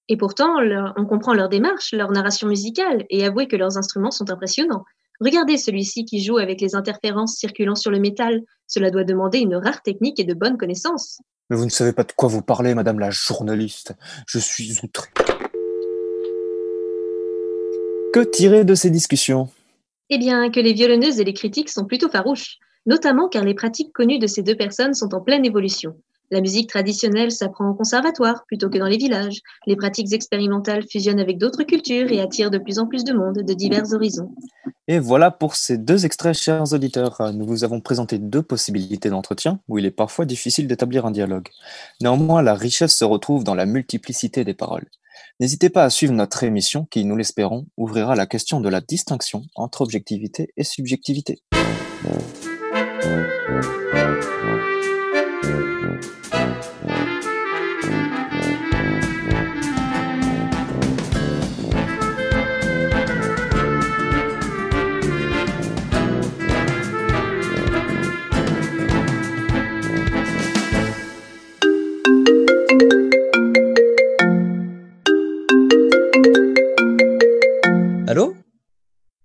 Et 0.09 0.17
pourtant, 0.17 0.59
leur- 0.59 0.93
on 0.97 1.05
comprend 1.05 1.33
leur 1.33 1.47
démarche, 1.47 1.93
leur 1.93 2.11
narration 2.11 2.47
musicale, 2.47 3.05
et 3.09 3.23
avouez 3.23 3.47
que 3.47 3.55
leurs 3.55 3.77
instruments 3.77 4.11
sont 4.11 4.29
impressionnants. 4.29 4.83
Regardez 5.19 5.57
celui-ci 5.57 6.03
qui 6.05 6.23
joue 6.23 6.37
avec 6.37 6.59
les 6.59 6.73
interférences 6.75 7.35
circulant 7.35 7.75
sur 7.75 7.91
le 7.91 7.99
métal. 7.99 8.41
Cela 8.65 8.89
doit 8.89 9.03
demander 9.03 9.39
une 9.39 9.55
rare 9.55 9.83
technique 9.83 10.19
et 10.19 10.23
de 10.23 10.33
bonnes 10.33 10.57
connaissances. 10.57 11.21
Mais 11.49 11.55
vous 11.55 11.65
ne 11.65 11.69
savez 11.69 11.93
pas 11.93 12.03
de 12.03 12.11
quoi 12.11 12.27
vous 12.27 12.41
parlez, 12.41 12.73
madame 12.73 12.97
la 12.97 13.11
journaliste. 13.11 13.93
Je 14.25 14.39
suis 14.39 14.79
outré. 14.83 15.09
Que 18.13 18.23
tirer 18.23 18.65
de 18.65 18.73
ces 18.73 18.89
discussions? 18.89 19.49
Eh 20.13 20.17
bien, 20.17 20.51
que 20.51 20.59
les 20.59 20.73
violonneuses 20.73 21.21
et 21.21 21.23
les 21.23 21.33
critiques 21.33 21.69
sont 21.69 21.85
plutôt 21.85 22.09
farouches, 22.09 22.57
notamment 22.85 23.29
car 23.29 23.45
les 23.45 23.53
pratiques 23.53 23.93
connues 23.93 24.19
de 24.19 24.27
ces 24.27 24.43
deux 24.43 24.55
personnes 24.57 24.93
sont 24.93 25.15
en 25.15 25.21
pleine 25.21 25.45
évolution. 25.45 25.95
La 26.31 26.41
musique 26.41 26.69
traditionnelle 26.69 27.31
s'apprend 27.31 27.69
au 27.69 27.73
conservatoire 27.73 28.43
plutôt 28.45 28.69
que 28.69 28.77
dans 28.77 28.87
les 28.87 28.97
villages. 28.97 29.39
Les 29.67 29.77
pratiques 29.77 30.11
expérimentales 30.11 30.83
fusionnent 30.83 31.21
avec 31.21 31.37
d'autres 31.37 31.63
cultures 31.63 32.11
et 32.11 32.19
attirent 32.19 32.51
de 32.51 32.57
plus 32.57 32.77
en 32.77 32.87
plus 32.87 33.05
de 33.05 33.13
monde 33.13 33.37
de 33.37 33.53
divers 33.53 33.93
horizons. 33.93 34.35
Et 34.89 34.99
voilà 34.99 35.31
pour 35.31 35.55
ces 35.55 35.77
deux 35.77 36.05
extraits, 36.05 36.35
chers 36.35 36.73
auditeurs. 36.73 37.31
Nous 37.33 37.45
vous 37.45 37.63
avons 37.63 37.79
présenté 37.79 38.17
deux 38.17 38.43
possibilités 38.43 39.09
d'entretien 39.09 39.61
où 39.69 39.77
il 39.77 39.85
est 39.85 39.91
parfois 39.91 40.25
difficile 40.25 40.67
d'établir 40.67 41.05
un 41.05 41.11
dialogue. 41.11 41.47
Néanmoins, 42.01 42.41
la 42.41 42.55
richesse 42.55 42.97
se 42.97 43.05
retrouve 43.05 43.45
dans 43.45 43.55
la 43.55 43.65
multiplicité 43.65 44.43
des 44.43 44.53
paroles. 44.53 44.87
N'hésitez 45.39 45.69
pas 45.69 45.83
à 45.83 45.89
suivre 45.89 46.13
notre 46.13 46.43
émission 46.43 46.85
qui, 46.85 47.05
nous 47.05 47.17
l'espérons, 47.17 47.65
ouvrira 47.77 48.15
la 48.15 48.25
question 48.25 48.61
de 48.61 48.69
la 48.69 48.81
distinction 48.81 49.43
entre 49.55 49.81
objectivité 49.81 50.53
et 50.57 50.63
subjectivité. 50.63 51.41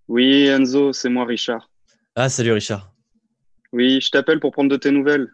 Oui, 0.08 0.46
Enzo, 0.46 0.92
c'est 0.92 1.08
moi, 1.08 1.24
Richard. 1.24 1.70
Ah, 2.14 2.28
salut 2.28 2.52
Richard. 2.52 2.92
Oui, 3.72 4.00
je 4.00 4.10
t'appelle 4.10 4.40
pour 4.40 4.52
prendre 4.52 4.70
de 4.70 4.76
tes 4.76 4.92
nouvelles. 4.92 5.32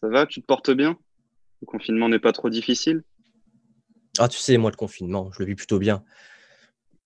Ça 0.00 0.08
va, 0.08 0.26
tu 0.26 0.40
te 0.40 0.46
portes 0.46 0.70
bien? 0.70 0.98
Le 1.60 1.66
confinement 1.66 2.08
n'est 2.08 2.18
pas 2.18 2.32
trop 2.32 2.48
difficile? 2.48 3.02
Ah, 4.18 4.28
tu 4.28 4.38
sais, 4.38 4.56
moi, 4.56 4.70
le 4.70 4.76
confinement, 4.76 5.30
je 5.32 5.40
le 5.40 5.46
vis 5.46 5.54
plutôt 5.54 5.78
bien. 5.78 6.04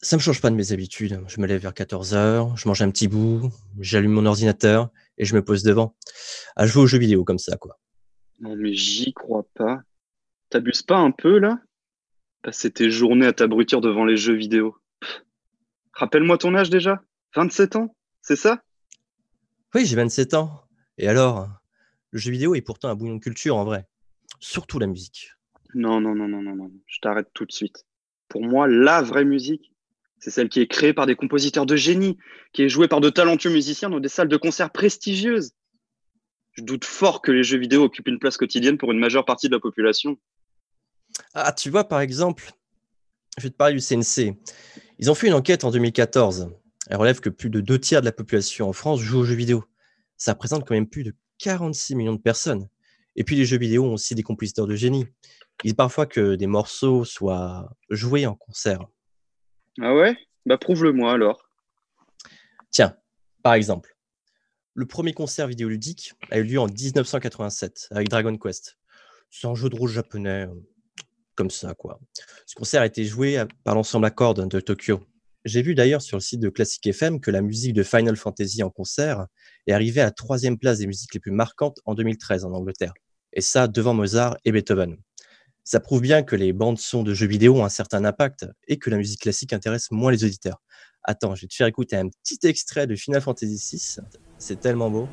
Ça 0.01 0.17
me 0.17 0.21
change 0.21 0.41
pas 0.41 0.51
de 0.51 0.55
mes 0.55 0.71
habitudes. 0.71 1.21
Je 1.27 1.41
me 1.41 1.47
lève 1.47 1.61
vers 1.61 1.73
14h, 1.73 2.57
je 2.57 2.69
mange 2.69 2.83
un 2.83 2.91
petit 2.91 3.09
bout, 3.09 3.51
j'allume 3.81 4.13
mon 4.13 4.27
ordinateur 4.27 4.91
et 5.17 5.25
je 5.25 5.35
me 5.35 5.45
pose 5.45 5.65
devant 5.65 5.97
à 6.55 6.67
jouer 6.67 6.83
aux 6.83 6.87
jeux 6.87 6.99
vidéo 6.99 7.25
comme 7.25 7.39
ça, 7.39 7.57
quoi. 7.57 7.81
Non, 8.39 8.55
mais 8.55 8.75
j'y 8.75 9.13
crois 9.13 9.45
pas. 9.55 9.81
T'abuses 10.51 10.83
pas 10.83 10.99
un 10.99 11.11
peu, 11.11 11.39
là? 11.39 11.59
Passer 12.43 12.71
tes 12.71 12.91
journées 12.91 13.27
à 13.27 13.33
t'abrutir 13.33 13.81
devant 13.81 14.05
les 14.05 14.17
jeux 14.17 14.37
vidéo. 14.37 14.77
Pff. 15.01 15.25
Rappelle-moi 15.99 16.39
ton 16.39 16.55
âge 16.55 16.71
déjà 16.71 17.03
27 17.35 17.75
ans 17.75 17.95
C'est 18.23 18.37
ça? 18.37 18.63
Oui, 19.75 19.85
j'ai 19.85 19.97
27 19.97 20.35
ans. 20.35 20.63
Et 20.97 21.09
alors? 21.09 21.49
Le 22.13 22.21
jeu 22.21 22.31
vidéo 22.31 22.55
est 22.55 22.61
pourtant 22.61 22.89
un 22.89 22.95
bouillon 22.95 23.17
de 23.17 23.21
culture 23.21 23.57
en 23.57 23.65
vrai. 23.65 23.85
Surtout 24.39 24.79
la 24.79 24.87
musique. 24.87 25.33
Non, 25.75 26.01
non, 26.01 26.15
non, 26.15 26.29
non, 26.29 26.41
non, 26.41 26.55
non. 26.55 26.71
Je 26.87 27.01
t'arrête 27.01 27.27
tout 27.35 27.45
de 27.45 27.51
suite. 27.51 27.85
Pour 28.29 28.43
moi, 28.45 28.69
la 28.69 29.03
vraie 29.03 29.25
musique, 29.25 29.73
c'est 30.21 30.31
celle 30.31 30.49
qui 30.49 30.61
est 30.61 30.69
créée 30.69 30.95
par 30.95 31.07
des 31.07 31.17
compositeurs 31.17 31.67
de 31.67 31.75
génie, 31.75 32.17
qui 32.53 32.63
est 32.63 32.69
jouée 32.69 32.87
par 32.87 33.01
de 33.01 33.11
talentueux 33.11 33.51
musiciens 33.51 33.91
dans 33.91 33.99
des 33.99 34.09
salles 34.09 34.29
de 34.29 34.37
concert 34.37 34.71
prestigieuses. 34.71 35.51
Je 36.53 36.63
doute 36.63 36.85
fort 36.85 37.23
que 37.23 37.33
les 37.33 37.43
jeux 37.43 37.59
vidéo 37.59 37.83
occupent 37.83 38.09
une 38.09 38.21
place 38.21 38.37
quotidienne 38.37 38.79
pour 38.79 38.93
une 38.93 39.01
majeure 39.01 39.25
partie 39.25 39.49
de 39.49 39.55
la 39.55 39.61
population. 39.61 40.17
Ah, 41.35 41.53
tu 41.53 41.71
vois, 41.71 41.89
par 41.89 42.01
exemple, 42.01 42.53
je 43.37 43.43
vais 43.43 43.51
te 43.51 43.57
parler 43.57 43.75
du 43.75 43.81
CNC. 43.81 44.37
Ils 45.01 45.11
ont 45.11 45.15
fait 45.15 45.29
une 45.29 45.35
enquête 45.35 45.63
en 45.63 45.71
2014. 45.71 46.51
Elle 46.89 46.97
relève 46.97 47.21
que 47.21 47.31
plus 47.31 47.51
de 47.51 47.61
deux 47.61 47.79
tiers 47.79 48.01
de 48.01 48.07
la 48.07 48.13
population 48.13 48.69
en 48.69 48.73
France 48.73 49.01
joue 49.01 49.21
aux 49.21 49.25
jeux 49.25 49.37
vidéo. 49.37 49.65
Ça 50.17 50.33
représente 50.33 50.67
quand 50.67 50.75
même 50.75 50.89
plus 50.89 51.05
de 51.05 51.15
46 51.39 51.95
millions 51.95 52.15
de 52.15 52.21
personnes. 52.21 52.69
Et 53.15 53.23
puis 53.23 53.37
les 53.37 53.45
jeux 53.45 53.59
vidéo 53.59 53.85
ont 53.85 53.95
aussi 53.95 54.17
des 54.17 54.25
compositeurs 54.25 54.67
de 54.67 54.75
génie. 54.75 55.07
Il 55.63 55.71
dit 55.71 55.75
parfois 55.75 56.07
que 56.07 56.35
des 56.35 56.49
morceaux 56.49 57.05
soient 57.05 57.71
joués 57.91 58.27
en 58.27 58.35
concert. 58.35 58.87
Ah 59.81 59.95
ouais? 59.95 60.17
Bah 60.47 60.59
prouve-le-moi 60.59 61.13
alors. 61.13 61.49
Tiens, 62.71 62.97
par 63.43 63.55
exemple, 63.55 63.97
le 64.75 64.87
premier 64.87 65.13
concert 65.13 65.47
vidéoludique 65.47 66.15
a 66.31 66.39
eu 66.39 66.45
lieu 66.45 66.59
en 66.59 66.67
1987 66.67 67.89
avec 67.93 68.09
Dragon 68.09 68.37
Quest. 68.37 68.79
C'est 69.31 69.47
un 69.47 69.55
jeu 69.55 69.69
de 69.69 69.77
rôle 69.77 69.91
japonais, 69.91 70.49
comme 71.39 71.51
ça, 71.51 71.73
quoi. 71.75 72.01
Ce 72.47 72.57
concert 72.57 72.83
a 72.83 72.87
été 72.87 73.05
joué 73.05 73.39
à- 73.39 73.47
par 73.63 73.77
l'ensemble 73.77 74.07
à 74.07 74.11
cordes 74.11 74.49
de 74.49 74.59
Tokyo. 74.59 75.01
J'ai 75.45 75.63
vu 75.63 75.77
d'ailleurs 75.77 76.03
sur 76.03 76.17
le 76.17 76.21
site 76.21 76.41
de 76.41 76.49
Classic 76.49 76.85
FM 76.85 77.21
que 77.21 77.31
la 77.31 77.43
musique 77.43 77.75
de 77.75 77.85
Final 77.85 78.17
Fantasy 78.17 78.65
en 78.65 78.71
concert 78.71 79.29
est 79.69 79.73
arrivée 79.73 80.01
à 80.01 80.07
la 80.07 80.11
troisième 80.11 80.59
place 80.59 80.79
des 80.79 80.89
musiques 80.89 81.15
les 81.15 81.21
plus 81.21 81.31
marquantes 81.31 81.79
en 81.85 81.95
2013 81.95 82.45
en 82.45 82.53
Angleterre. 82.53 82.93
Et 83.33 83.41
ça 83.41 83.69
devant 83.69 83.95
Mozart 83.95 84.37
et 84.45 84.51
Beethoven. 84.51 84.97
Ça 85.63 85.79
prouve 85.79 86.01
bien 86.01 86.25
que 86.25 86.35
les 86.35 86.53
bandes 86.53 86.79
son 86.81 87.05
de 87.05 87.15
jeux 87.15 87.29
vidéo 87.29 87.55
ont 87.61 87.65
un 87.65 87.69
certain 87.69 88.05
impact 88.05 88.47
et 88.67 88.79
que 88.81 88.91
la 88.91 88.97
musique 88.97 89.21
classique 89.21 89.53
intéresse 89.53 89.93
moins 89.93 90.11
les 90.11 90.25
auditeurs. 90.25 90.61
Attends, 91.05 91.37
je 91.37 91.43
vais 91.43 91.47
te 91.47 91.55
faire 91.55 91.69
écouter 91.69 91.95
un 91.95 92.09
petit 92.09 92.39
extrait 92.49 92.89
de 92.89 92.97
Final 92.97 93.21
Fantasy 93.23 93.77
VI. 93.77 94.01
C'est 94.39 94.59
tellement 94.59 94.91
beau. 94.91 95.07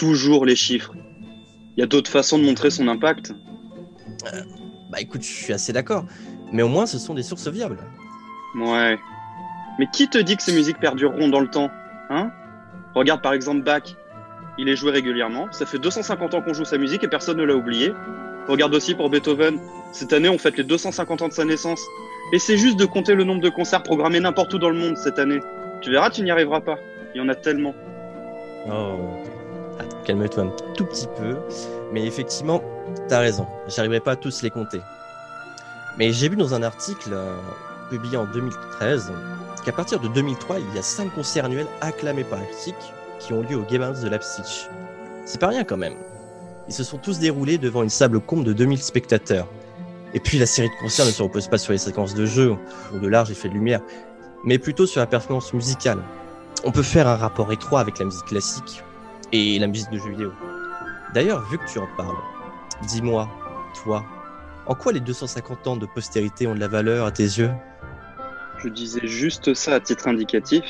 Toujours 0.00 0.46
les 0.46 0.56
chiffres. 0.56 0.94
Il 1.76 1.80
y 1.80 1.82
a 1.82 1.86
d'autres 1.86 2.10
façons 2.10 2.38
de 2.38 2.44
montrer 2.44 2.70
son 2.70 2.88
impact. 2.88 3.34
Bah 4.90 4.98
écoute, 4.98 5.22
je 5.22 5.28
suis 5.28 5.52
assez 5.52 5.74
d'accord. 5.74 6.06
Mais 6.52 6.62
au 6.62 6.68
moins, 6.68 6.86
ce 6.86 6.98
sont 6.98 7.12
des 7.12 7.22
sources 7.22 7.48
viables. 7.48 7.78
Ouais. 8.56 8.98
Mais 9.78 9.86
qui 9.92 10.08
te 10.08 10.16
dit 10.16 10.36
que 10.36 10.42
ces 10.42 10.54
musiques 10.54 10.78
perdureront 10.78 11.28
dans 11.28 11.40
le 11.40 11.48
temps 11.48 11.70
Hein? 12.08 12.32
Regarde 12.94 13.22
par 13.22 13.34
exemple 13.34 13.62
Bach. 13.62 13.82
Il 14.58 14.68
est 14.68 14.74
joué 14.74 14.90
régulièrement. 14.90 15.46
Ça 15.52 15.66
fait 15.66 15.78
250 15.78 16.34
ans 16.34 16.42
qu'on 16.42 16.54
joue 16.54 16.64
sa 16.64 16.78
musique 16.78 17.04
et 17.04 17.08
personne 17.08 17.36
ne 17.36 17.44
l'a 17.44 17.54
oublié. 17.54 17.92
Regarde 18.48 18.74
aussi 18.74 18.94
pour 18.94 19.10
Beethoven. 19.10 19.60
Cette 19.92 20.12
année, 20.12 20.28
on 20.28 20.38
fête 20.38 20.56
les 20.56 20.64
250 20.64 21.22
ans 21.22 21.28
de 21.28 21.32
sa 21.32 21.44
naissance. 21.44 21.82
Et 22.32 22.38
c'est 22.38 22.56
juste 22.56 22.78
de 22.78 22.84
compter 22.86 23.14
le 23.14 23.24
nombre 23.24 23.42
de 23.42 23.48
concerts 23.48 23.82
programmés 23.82 24.20
n'importe 24.20 24.52
où 24.54 24.58
dans 24.58 24.70
le 24.70 24.78
monde 24.78 24.96
cette 24.96 25.18
année. 25.18 25.40
Tu 25.82 25.90
verras, 25.90 26.10
tu 26.10 26.22
n'y 26.22 26.30
arriveras 26.30 26.60
pas. 26.60 26.78
Il 27.14 27.18
y 27.18 27.20
en 27.20 27.28
a 27.28 27.34
tellement. 27.34 27.74
Oh. 28.68 29.39
Calme-toi 30.04 30.44
un 30.44 30.52
tout 30.74 30.84
petit 30.84 31.08
peu. 31.18 31.36
Mais 31.92 32.04
effectivement, 32.06 32.62
t'as 33.08 33.20
raison. 33.20 33.46
J'arriverai 33.68 34.00
pas 34.00 34.12
à 34.12 34.16
tous 34.16 34.42
les 34.42 34.50
compter. 34.50 34.80
Mais 35.98 36.12
j'ai 36.12 36.28
vu 36.28 36.36
dans 36.36 36.54
un 36.54 36.62
article 36.62 37.10
euh, 37.12 37.36
publié 37.90 38.16
en 38.16 38.24
2013 38.26 39.12
qu'à 39.64 39.72
partir 39.72 40.00
de 40.00 40.08
2003, 40.08 40.58
il 40.60 40.74
y 40.74 40.78
a 40.78 40.82
cinq 40.82 41.14
concerts 41.14 41.44
annuels 41.44 41.66
acclamés 41.80 42.24
par 42.24 42.38
Leipzig 42.38 42.74
qui 43.18 43.32
ont 43.32 43.42
lieu 43.42 43.56
au 43.56 43.68
Gewandhaus 43.68 44.02
de 44.02 44.08
Leipzig. 44.08 44.68
C'est 45.26 45.40
pas 45.40 45.48
rien 45.48 45.64
quand 45.64 45.76
même. 45.76 45.94
Ils 46.68 46.74
se 46.74 46.84
sont 46.84 46.98
tous 46.98 47.18
déroulés 47.18 47.58
devant 47.58 47.82
une 47.82 47.90
sable 47.90 48.20
combe 48.20 48.44
de 48.44 48.52
2000 48.52 48.82
spectateurs. 48.82 49.46
Et 50.14 50.20
puis 50.20 50.38
la 50.38 50.46
série 50.46 50.68
de 50.68 50.82
concerts 50.82 51.06
ne 51.06 51.10
se 51.10 51.22
repose 51.22 51.48
pas 51.48 51.58
sur 51.58 51.72
les 51.72 51.78
séquences 51.78 52.14
de 52.14 52.26
jeu 52.26 52.56
ou 52.94 52.98
de 52.98 53.08
large 53.08 53.30
effet 53.30 53.48
de 53.48 53.54
lumière, 53.54 53.80
mais 54.44 54.58
plutôt 54.58 54.86
sur 54.86 55.00
la 55.00 55.06
performance 55.06 55.52
musicale. 55.52 55.98
On 56.64 56.72
peut 56.72 56.82
faire 56.82 57.06
un 57.06 57.16
rapport 57.16 57.52
étroit 57.52 57.80
avec 57.80 57.98
la 57.98 58.06
musique 58.06 58.24
classique 58.24 58.82
et 59.32 59.58
la 59.58 59.66
musique 59.66 59.90
de 59.90 59.98
jeux 59.98 60.10
vidéo. 60.10 60.32
D'ailleurs, 61.14 61.42
vu 61.50 61.58
que 61.58 61.66
tu 61.66 61.78
en 61.78 61.88
parles, 61.96 62.16
dis-moi, 62.88 63.28
toi, 63.82 64.04
en 64.66 64.74
quoi 64.74 64.92
les 64.92 65.00
250 65.00 65.66
ans 65.66 65.76
de 65.76 65.86
postérité 65.86 66.46
ont 66.46 66.54
de 66.54 66.60
la 66.60 66.68
valeur 66.68 67.06
à 67.06 67.10
tes 67.10 67.24
yeux? 67.24 67.50
Je 68.58 68.68
disais 68.68 69.06
juste 69.06 69.54
ça 69.54 69.74
à 69.74 69.80
titre 69.80 70.06
indicatif, 70.06 70.64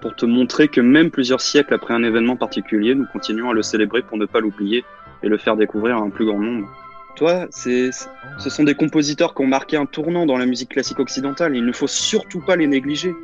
pour 0.00 0.14
te 0.14 0.26
montrer 0.26 0.68
que 0.68 0.80
même 0.80 1.10
plusieurs 1.10 1.40
siècles 1.40 1.74
après 1.74 1.94
un 1.94 2.02
événement 2.02 2.36
particulier, 2.36 2.94
nous 2.94 3.06
continuons 3.12 3.50
à 3.50 3.54
le 3.54 3.62
célébrer 3.62 4.02
pour 4.02 4.18
ne 4.18 4.26
pas 4.26 4.40
l'oublier 4.40 4.84
et 5.22 5.28
le 5.28 5.38
faire 5.38 5.56
découvrir 5.56 5.96
à 5.96 6.00
un 6.00 6.10
plus 6.10 6.26
grand 6.26 6.38
nombre. 6.38 6.68
Toi, 7.16 7.46
c'est, 7.50 7.90
ce 7.92 8.50
sont 8.50 8.64
des 8.64 8.74
compositeurs 8.74 9.34
qui 9.34 9.42
ont 9.42 9.46
marqué 9.46 9.76
un 9.76 9.86
tournant 9.86 10.26
dans 10.26 10.36
la 10.36 10.44
musique 10.44 10.68
classique 10.70 10.98
occidentale. 10.98 11.56
Il 11.56 11.64
ne 11.64 11.72
faut 11.72 11.86
surtout 11.86 12.40
pas 12.40 12.56
les 12.56 12.66
négliger. 12.66 13.14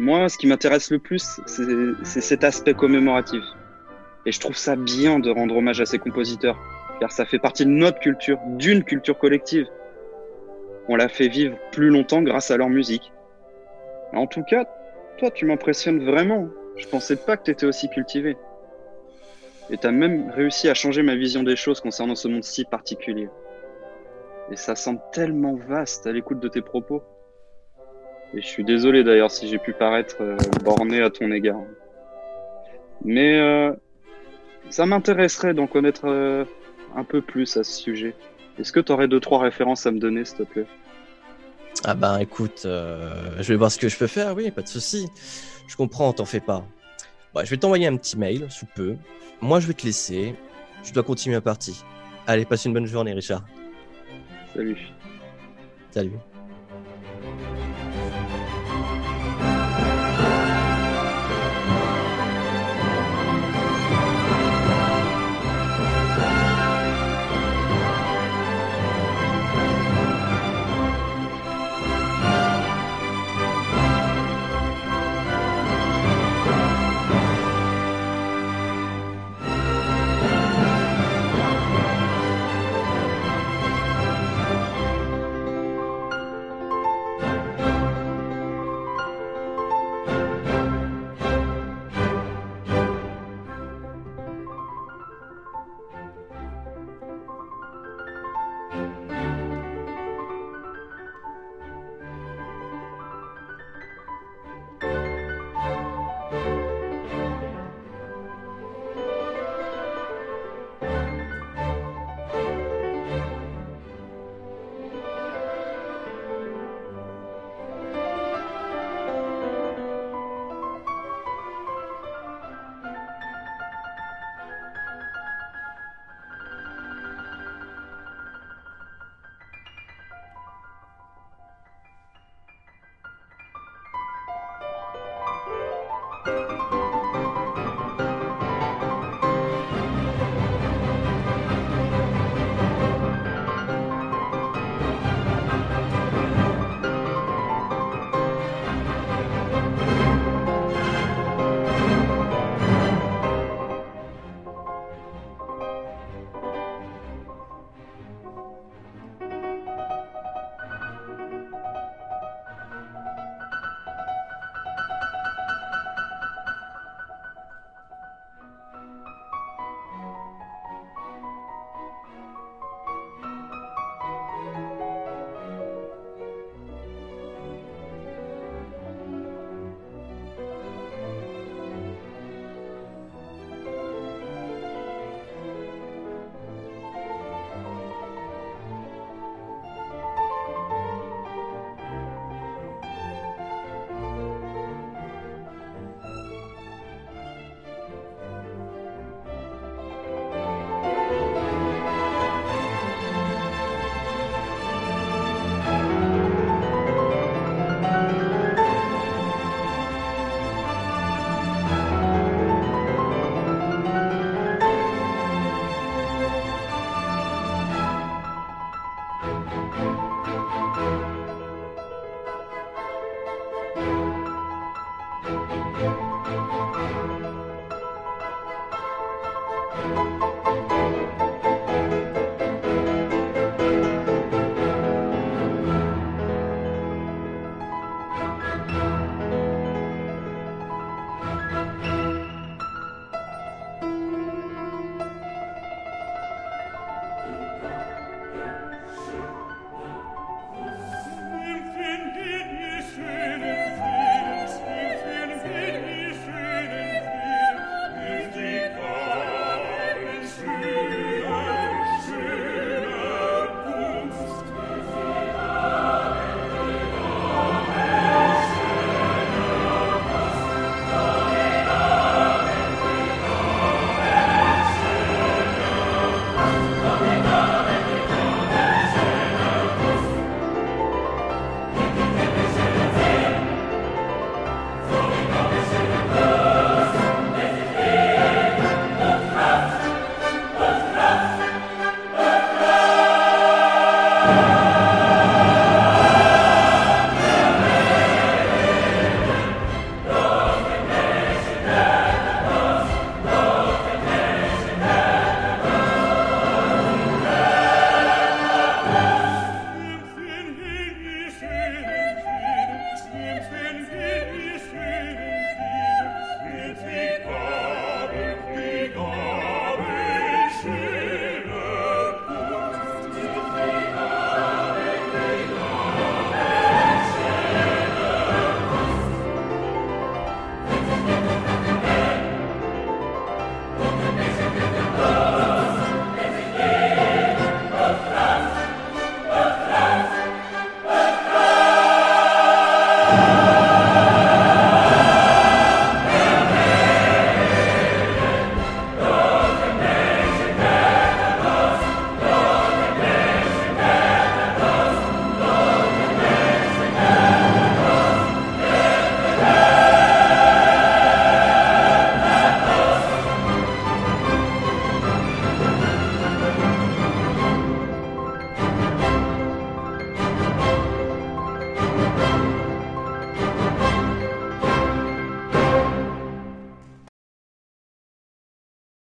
Moi, 0.00 0.28
ce 0.28 0.38
qui 0.38 0.46
m'intéresse 0.46 0.92
le 0.92 1.00
plus, 1.00 1.40
c'est, 1.46 2.20
cet 2.20 2.44
aspect 2.44 2.74
commémoratif. 2.74 3.42
Et 4.26 4.32
je 4.32 4.38
trouve 4.38 4.56
ça 4.56 4.76
bien 4.76 5.18
de 5.18 5.30
rendre 5.30 5.56
hommage 5.56 5.80
à 5.80 5.86
ces 5.86 5.98
compositeurs, 5.98 6.56
car 7.00 7.10
ça 7.10 7.24
fait 7.24 7.40
partie 7.40 7.64
de 7.64 7.70
notre 7.70 7.98
culture, 7.98 8.38
d'une 8.56 8.84
culture 8.84 9.18
collective. 9.18 9.66
On 10.88 10.94
la 10.94 11.08
fait 11.08 11.26
vivre 11.26 11.58
plus 11.72 11.88
longtemps 11.88 12.22
grâce 12.22 12.52
à 12.52 12.56
leur 12.56 12.68
musique. 12.68 13.12
En 14.12 14.28
tout 14.28 14.44
cas, 14.44 14.66
toi, 15.18 15.32
tu 15.32 15.46
m'impressionnes 15.46 16.04
vraiment. 16.04 16.48
Je 16.76 16.86
pensais 16.86 17.16
pas 17.16 17.36
que 17.36 17.42
tu 17.42 17.50
étais 17.50 17.66
aussi 17.66 17.88
cultivé. 17.88 18.36
Et 19.70 19.78
t'as 19.78 19.90
même 19.90 20.30
réussi 20.30 20.68
à 20.68 20.74
changer 20.74 21.02
ma 21.02 21.16
vision 21.16 21.42
des 21.42 21.56
choses 21.56 21.80
concernant 21.80 22.14
ce 22.14 22.28
monde 22.28 22.44
si 22.44 22.64
particulier. 22.64 23.28
Et 24.52 24.56
ça 24.56 24.76
semble 24.76 25.00
tellement 25.12 25.56
vaste 25.56 26.06
à 26.06 26.12
l'écoute 26.12 26.38
de 26.38 26.48
tes 26.48 26.62
propos. 26.62 27.02
Et 28.34 28.42
je 28.42 28.46
suis 28.46 28.64
désolé 28.64 29.04
d'ailleurs 29.04 29.30
si 29.30 29.48
j'ai 29.48 29.58
pu 29.58 29.72
paraître 29.72 30.16
euh, 30.20 30.36
borné 30.62 31.00
à 31.00 31.10
ton 31.10 31.30
égard. 31.32 31.62
Mais 33.04 33.38
euh, 33.38 33.72
ça 34.70 34.86
m'intéresserait 34.86 35.54
d'en 35.54 35.66
connaître 35.66 36.06
euh, 36.06 36.44
un 36.94 37.04
peu 37.04 37.20
plus 37.22 37.56
à 37.56 37.64
ce 37.64 37.80
sujet. 37.80 38.14
Est-ce 38.58 38.72
que 38.72 38.80
tu 38.80 38.92
aurais 38.92 39.08
deux, 39.08 39.20
trois 39.20 39.40
références 39.40 39.86
à 39.86 39.90
me 39.90 39.98
donner, 39.98 40.24
s'il 40.24 40.38
te 40.38 40.42
plaît? 40.42 40.66
Ah 41.84 41.94
ben 41.94 42.18
écoute, 42.18 42.62
euh, 42.64 43.36
je 43.38 43.52
vais 43.52 43.56
voir 43.56 43.70
ce 43.70 43.78
que 43.78 43.88
je 43.88 43.96
peux 43.96 44.08
faire, 44.08 44.34
oui, 44.34 44.50
pas 44.50 44.62
de 44.62 44.68
souci. 44.68 45.08
Je 45.68 45.76
comprends, 45.76 46.12
t'en 46.12 46.24
fais 46.24 46.40
pas. 46.40 46.64
Bon, 47.34 47.44
je 47.44 47.50
vais 47.50 47.56
t'envoyer 47.56 47.86
un 47.86 47.96
petit 47.96 48.18
mail 48.18 48.50
sous 48.50 48.66
peu. 48.66 48.96
Moi, 49.40 49.60
je 49.60 49.68
vais 49.68 49.74
te 49.74 49.86
laisser. 49.86 50.34
Je 50.82 50.92
dois 50.92 51.02
continuer 51.02 51.36
ma 51.36 51.40
partie. 51.40 51.84
Allez, 52.26 52.44
passe 52.44 52.64
une 52.64 52.72
bonne 52.72 52.86
journée, 52.86 53.12
Richard. 53.12 53.44
Salut. 54.54 54.78
Salut. 55.90 56.18